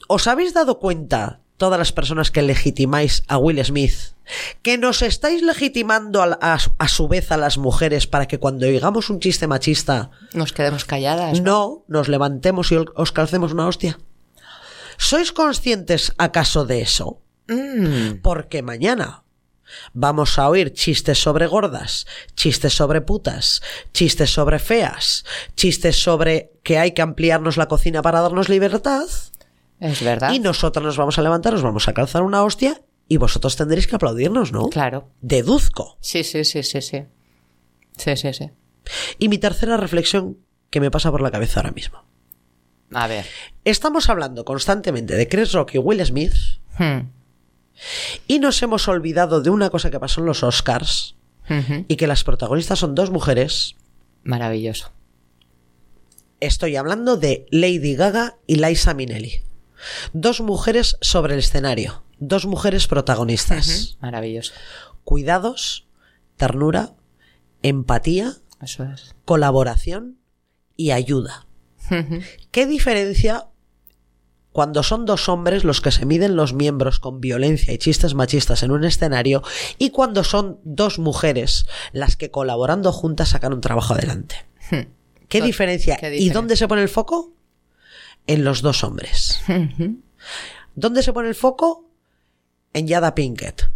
¿Os 0.08 0.26
habéis 0.26 0.54
dado 0.54 0.78
cuenta, 0.78 1.40
todas 1.56 1.78
las 1.78 1.92
personas 1.92 2.30
que 2.30 2.42
legitimáis 2.42 3.22
a 3.28 3.38
Will 3.38 3.64
Smith, 3.64 3.94
que 4.62 4.76
nos 4.78 5.02
estáis 5.02 5.42
legitimando 5.42 6.22
a, 6.22 6.38
a- 6.40 6.58
a 6.78 6.88
su 6.88 7.08
vez 7.08 7.30
a 7.32 7.36
las 7.36 7.58
mujeres 7.58 8.06
para 8.06 8.26
que 8.26 8.38
cuando 8.38 8.66
oigamos 8.66 9.08
un 9.10 9.20
chiste 9.20 9.46
machista, 9.46 10.10
Nos 10.32 10.52
quedemos 10.52 10.84
calladas. 10.84 11.40
no 11.40 11.84
nos 11.88 12.08
levantemos 12.08 12.72
y 12.72 12.76
os 12.76 13.12
calcemos 13.12 13.52
una 13.52 13.66
hostia? 13.68 13.98
¿Sois 14.98 15.30
conscientes 15.32 16.12
acaso 16.18 16.64
de 16.64 16.80
eso? 16.82 17.20
Mm, 17.48 18.20
Porque 18.22 18.62
mañana, 18.62 19.22
Vamos 19.92 20.38
a 20.38 20.48
oír 20.48 20.72
chistes 20.74 21.18
sobre 21.20 21.48
gordas, 21.48 22.06
chistes 22.36 22.72
sobre 22.74 23.00
putas, 23.00 23.62
chistes 23.92 24.30
sobre 24.32 24.60
feas, 24.60 25.24
chistes 25.56 26.00
sobre 26.00 26.52
que 26.62 26.78
hay 26.78 26.92
que 26.92 27.02
ampliarnos 27.02 27.56
la 27.56 27.66
cocina 27.66 28.00
para 28.00 28.20
darnos 28.20 28.48
libertad. 28.48 29.06
Es 29.80 30.02
verdad. 30.02 30.32
Y 30.32 30.38
nosotros 30.38 30.84
nos 30.84 30.96
vamos 30.96 31.18
a 31.18 31.22
levantar, 31.22 31.52
nos 31.52 31.62
vamos 31.62 31.86
a 31.88 31.92
calzar 31.92 32.22
una 32.22 32.42
hostia 32.44 32.80
y 33.08 33.18
vosotros 33.18 33.56
tendréis 33.56 33.86
que 33.86 33.96
aplaudirnos, 33.96 34.52
¿no? 34.52 34.68
Claro. 34.70 35.10
Deduzco. 35.20 35.96
Sí, 36.00 36.24
sí, 36.24 36.44
sí, 36.44 36.62
sí, 36.62 36.80
sí. 36.80 37.04
Sí, 37.96 38.16
sí, 38.16 38.32
sí. 38.32 38.50
Y 39.18 39.28
mi 39.28 39.38
tercera 39.38 39.76
reflexión 39.76 40.38
que 40.70 40.80
me 40.80 40.90
pasa 40.90 41.10
por 41.10 41.20
la 41.22 41.30
cabeza 41.30 41.60
ahora 41.60 41.72
mismo. 41.72 42.04
A 42.92 43.06
ver. 43.06 43.26
Estamos 43.64 44.08
hablando 44.08 44.44
constantemente 44.44 45.14
de 45.14 45.28
Chris 45.28 45.52
Rock 45.52 45.74
y 45.74 45.78
Will 45.78 46.04
Smith 46.04 46.34
Hmm. 46.78 47.08
y 48.28 48.38
nos 48.38 48.62
hemos 48.62 48.86
olvidado 48.86 49.40
de 49.40 49.48
una 49.50 49.70
cosa 49.70 49.90
que 49.90 49.98
pasó 49.98 50.20
en 50.20 50.26
los 50.26 50.42
Oscars 50.42 51.16
y 51.88 51.96
que 51.96 52.06
las 52.06 52.22
protagonistas 52.24 52.78
son 52.80 52.94
dos 52.94 53.10
mujeres. 53.10 53.76
Maravilloso. 54.24 54.90
Estoy 56.40 56.76
hablando 56.76 57.16
de 57.16 57.46
Lady 57.50 57.94
Gaga 57.94 58.36
y 58.46 58.56
Liza 58.56 58.92
Minnelli. 58.94 59.42
Dos 60.12 60.40
mujeres 60.40 60.96
sobre 61.00 61.34
el 61.34 61.40
escenario, 61.40 62.02
dos 62.18 62.46
mujeres 62.46 62.86
protagonistas. 62.86 63.96
Maravilloso. 64.00 64.52
Cuidados, 65.04 65.86
ternura, 66.36 66.94
empatía, 67.62 68.34
Eso 68.62 68.84
es. 68.84 69.14
colaboración 69.24 70.18
y 70.76 70.90
ayuda. 70.90 71.46
¿Qué 72.50 72.66
diferencia 72.66 73.46
cuando 74.52 74.82
son 74.82 75.04
dos 75.04 75.28
hombres 75.28 75.64
los 75.64 75.80
que 75.80 75.90
se 75.92 76.06
miden 76.06 76.34
los 76.34 76.52
miembros 76.54 76.98
con 76.98 77.20
violencia 77.20 77.72
y 77.74 77.78
chistes 77.78 78.14
machistas 78.14 78.62
en 78.62 78.70
un 78.70 78.84
escenario 78.84 79.42
y 79.78 79.90
cuando 79.90 80.24
son 80.24 80.58
dos 80.64 80.98
mujeres 80.98 81.66
las 81.92 82.16
que 82.16 82.30
colaborando 82.30 82.90
juntas 82.90 83.28
sacan 83.28 83.52
un 83.52 83.60
trabajo 83.60 83.94
adelante? 83.94 84.46
¿Qué 85.28 85.40
Hmm. 85.40 85.44
diferencia? 85.44 85.96
qué 85.96 86.06
¿Y 86.06 86.10
diferencia. 86.10 86.32
dónde 86.34 86.56
se 86.56 86.66
pone 86.68 86.82
el 86.82 86.88
foco? 86.88 87.32
En 88.26 88.44
los 88.44 88.62
dos 88.62 88.82
hombres. 88.84 89.40
¿Dónde 90.74 91.02
se 91.02 91.12
pone 91.12 91.28
el 91.28 91.34
foco? 91.34 91.88
En 92.72 92.86
Yada 92.86 93.14
Pinkett. 93.14 93.70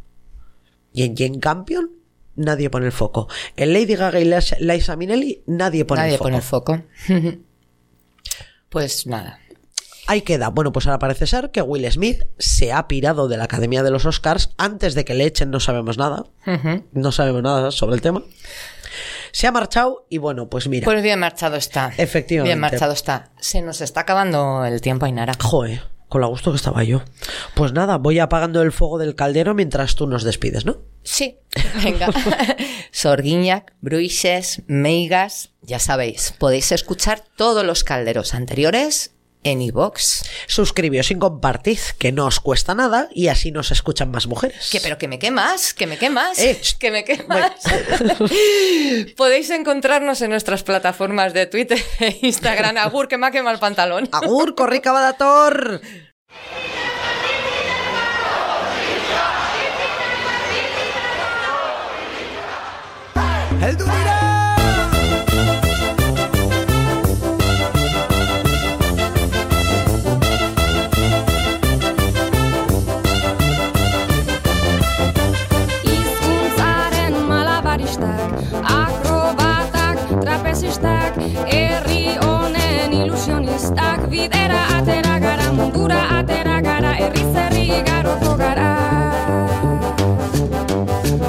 Y 0.92 1.04
en 1.04 1.16
Jane 1.16 1.38
Campion 1.40 1.90
nadie 2.36 2.68
pone 2.70 2.86
el 2.86 2.92
foco. 2.92 3.28
En 3.56 3.72
Lady 3.72 3.94
Gaga 3.94 4.18
y 4.20 4.24
Liza- 4.24 4.96
Minnelli 4.96 5.42
nadie 5.46 5.84
pone 5.84 6.00
Nadie 6.02 6.12
el 6.14 6.18
foco. 6.18 6.24
pone 6.24 6.36
el 6.36 6.42
foco. 6.42 6.82
pues 8.68 9.06
nada. 9.06 9.38
Ahí 10.06 10.22
queda. 10.22 10.48
Bueno, 10.48 10.72
pues 10.72 10.86
ahora 10.86 10.98
parece 10.98 11.26
ser 11.28 11.50
que 11.52 11.62
Will 11.62 11.88
Smith 11.92 12.24
se 12.38 12.72
ha 12.72 12.88
pirado 12.88 13.28
de 13.28 13.36
la 13.36 13.44
Academia 13.44 13.82
de 13.84 13.90
los 13.92 14.06
Oscars 14.06 14.50
antes 14.58 14.94
de 14.94 15.04
que 15.04 15.14
le 15.14 15.24
echen, 15.24 15.50
no 15.50 15.60
sabemos 15.60 15.98
nada. 15.98 16.24
No 16.92 17.12
sabemos 17.12 17.42
nada 17.42 17.70
sobre 17.70 17.94
el 17.94 18.02
tema. 18.02 18.22
Se 19.32 19.46
ha 19.46 19.52
marchado 19.52 20.06
y 20.08 20.18
bueno, 20.18 20.48
pues 20.48 20.68
mira. 20.68 20.84
Pues 20.84 21.02
bien 21.02 21.18
marchado 21.18 21.56
está. 21.56 21.92
Efectivamente. 21.96 22.48
Bien 22.48 22.60
marchado 22.60 22.92
está. 22.92 23.30
Se 23.38 23.62
nos 23.62 23.80
está 23.80 24.00
acabando 24.00 24.64
el 24.64 24.80
tiempo, 24.80 25.06
Ainara. 25.06 25.34
Joder, 25.40 25.82
con 26.08 26.20
la 26.20 26.26
gusto 26.26 26.50
que 26.50 26.56
estaba 26.56 26.84
yo. 26.84 27.02
Pues 27.54 27.72
nada, 27.72 27.98
voy 27.98 28.18
apagando 28.18 28.62
el 28.62 28.72
fuego 28.72 28.98
del 28.98 29.14
caldero 29.14 29.54
mientras 29.54 29.94
tú 29.94 30.06
nos 30.06 30.24
despides, 30.24 30.64
¿no? 30.66 30.78
Sí, 31.02 31.38
venga. 31.84 32.08
Sorguiñac, 32.90 33.74
Bruixes, 33.80 34.62
Meigas, 34.66 35.50
ya 35.62 35.78
sabéis, 35.78 36.34
podéis 36.38 36.72
escuchar 36.72 37.22
todos 37.36 37.64
los 37.64 37.84
calderos 37.84 38.34
anteriores 38.34 39.12
en 39.44 39.62
iVox. 39.62 40.24
Suscribíos 40.46 41.10
y 41.10 41.16
compartid, 41.16 41.78
que 41.98 42.12
no 42.12 42.26
os 42.26 42.40
cuesta 42.40 42.74
nada 42.74 43.08
y 43.14 43.28
así 43.28 43.50
nos 43.52 43.70
escuchan 43.70 44.10
más 44.10 44.26
mujeres. 44.26 44.68
Que 44.70 44.80
pero 44.80 44.98
que 44.98 45.08
me 45.08 45.18
quemas, 45.18 45.74
que 45.74 45.86
me 45.86 45.96
quemas, 45.98 46.38
Eh, 46.38 46.60
que 46.78 46.90
me 46.90 47.04
quemas. 47.04 47.52
Podéis 49.16 49.50
encontrarnos 49.50 50.20
en 50.22 50.30
nuestras 50.30 50.62
plataformas 50.62 51.32
de 51.34 51.46
Twitter 51.46 51.82
e 52.00 52.18
Instagram. 52.22 52.76
Agur, 52.78 53.08
que 53.08 53.18
me 53.18 53.26
ha 53.26 53.30
quemado 53.30 53.54
el 53.54 53.60
pantalón. 53.60 54.08
Agur, 54.12 54.54
corrica 54.54 54.92
badator. 54.92 55.80
El 63.62 63.76
bidera 84.10 84.60
atera 84.76 85.18
gara, 85.20 85.52
mundura 85.52 86.00
atera 86.18 86.60
gara, 86.66 86.92
herri 87.00 87.24
zerri 87.34 87.66
garoko 87.88 88.32
gara. 88.40 88.70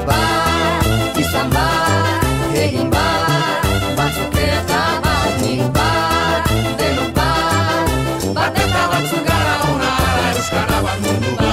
Bat, 0.07 1.19
izan 1.23 1.47
bat, 1.55 2.25
egin 2.63 2.89
bat, 2.95 3.67
batzuk 3.99 4.37
eta 4.45 4.81
bat, 5.05 5.29
nik 5.43 5.61
bat, 5.77 6.49
denok 6.81 7.11
bat, 7.19 7.93
bat 8.39 8.61
eta 8.65 8.83
batzuk 8.95 9.23
gara 9.29 9.55
ona, 9.69 9.93
euskara 10.33 10.81
bat 10.87 11.05
mundu 11.05 11.35
bat. 11.37 11.45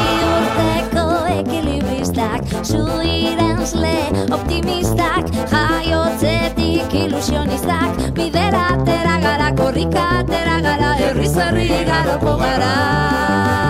Biurteko 0.57 1.07
ekilibristak, 1.37 2.41
zuirensle 2.73 3.97
optimistak, 4.39 5.29
jaiotzetik 5.53 6.58
ilusionistak, 6.95 8.13
bidera 8.15 8.69
atera 8.75 9.19
gara, 9.21 9.55
korrika 9.55 10.05
atera 10.21 10.61
gara, 10.61 10.95
herri 10.97 11.29
zerri 11.29 11.69
garoko 11.85 12.37
gara. 12.39 13.68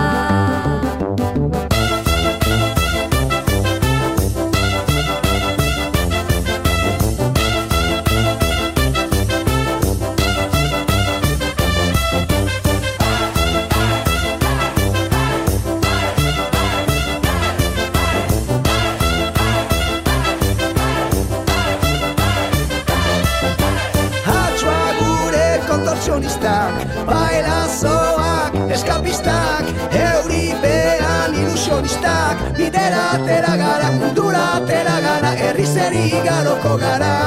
Ilusionistak 31.89 32.57
Bidera 32.57 33.11
atera 33.13 33.55
gara, 33.57 33.91
mundura 33.91 34.43
atera 34.57 35.01
gara 35.01 35.31
Herri 35.35 35.65
zeri 35.65 36.09
garoko 36.23 36.77
gara 36.77 37.18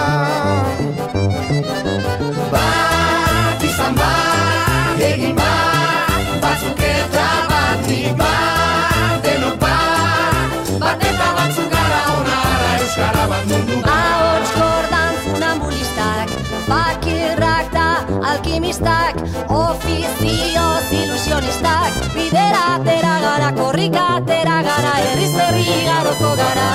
alkimistak, 18.43 19.17
ofizioz 19.49 20.93
ilusionistak, 20.93 21.93
bidera 22.15 22.75
atera 22.75 23.15
gara, 23.23 23.53
korrika 23.55 24.17
atera 24.17 24.63
gara, 24.63 24.95
herri 24.99 25.27
zerri 25.31 25.65
garoko 25.87 26.35
gara. 26.37 26.71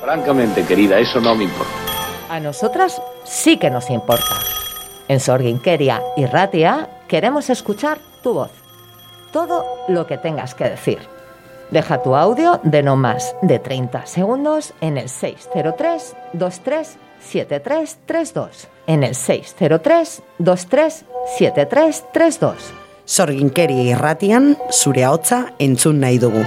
Francamente, 0.00 0.64
querida, 0.64 0.98
eso 1.00 1.20
no 1.20 1.34
me 1.34 1.44
importa. 1.44 2.05
A 2.28 2.40
nosotras 2.40 3.00
sí 3.24 3.56
que 3.56 3.70
nos 3.70 3.90
importa. 3.90 4.36
En 5.08 5.20
Sorginkeria 5.20 6.02
y 6.16 6.26
Ratia 6.26 6.88
queremos 7.08 7.50
escuchar 7.50 7.98
tu 8.22 8.34
voz. 8.34 8.50
Todo 9.32 9.64
lo 9.88 10.06
que 10.06 10.18
tengas 10.18 10.54
que 10.54 10.64
decir. 10.64 10.98
Deja 11.70 12.02
tu 12.02 12.16
audio 12.16 12.60
de 12.62 12.82
no 12.82 12.96
más 12.96 13.34
de 13.42 13.58
30 13.58 14.06
segundos 14.06 14.72
en 14.80 14.98
el 14.98 15.08
603 15.08 16.16
23 16.32 16.98
7332. 17.20 18.68
En 18.86 19.02
el 19.04 19.14
603 19.14 20.22
23 20.38 21.04
7332. 21.38 22.72
Sorginkeria 23.04 23.82
irratian 23.82 24.56
zure 24.70 25.04
ahotza 25.04 25.52
entzun 25.58 26.00
nahi 26.00 26.18
dugu. 26.18 26.42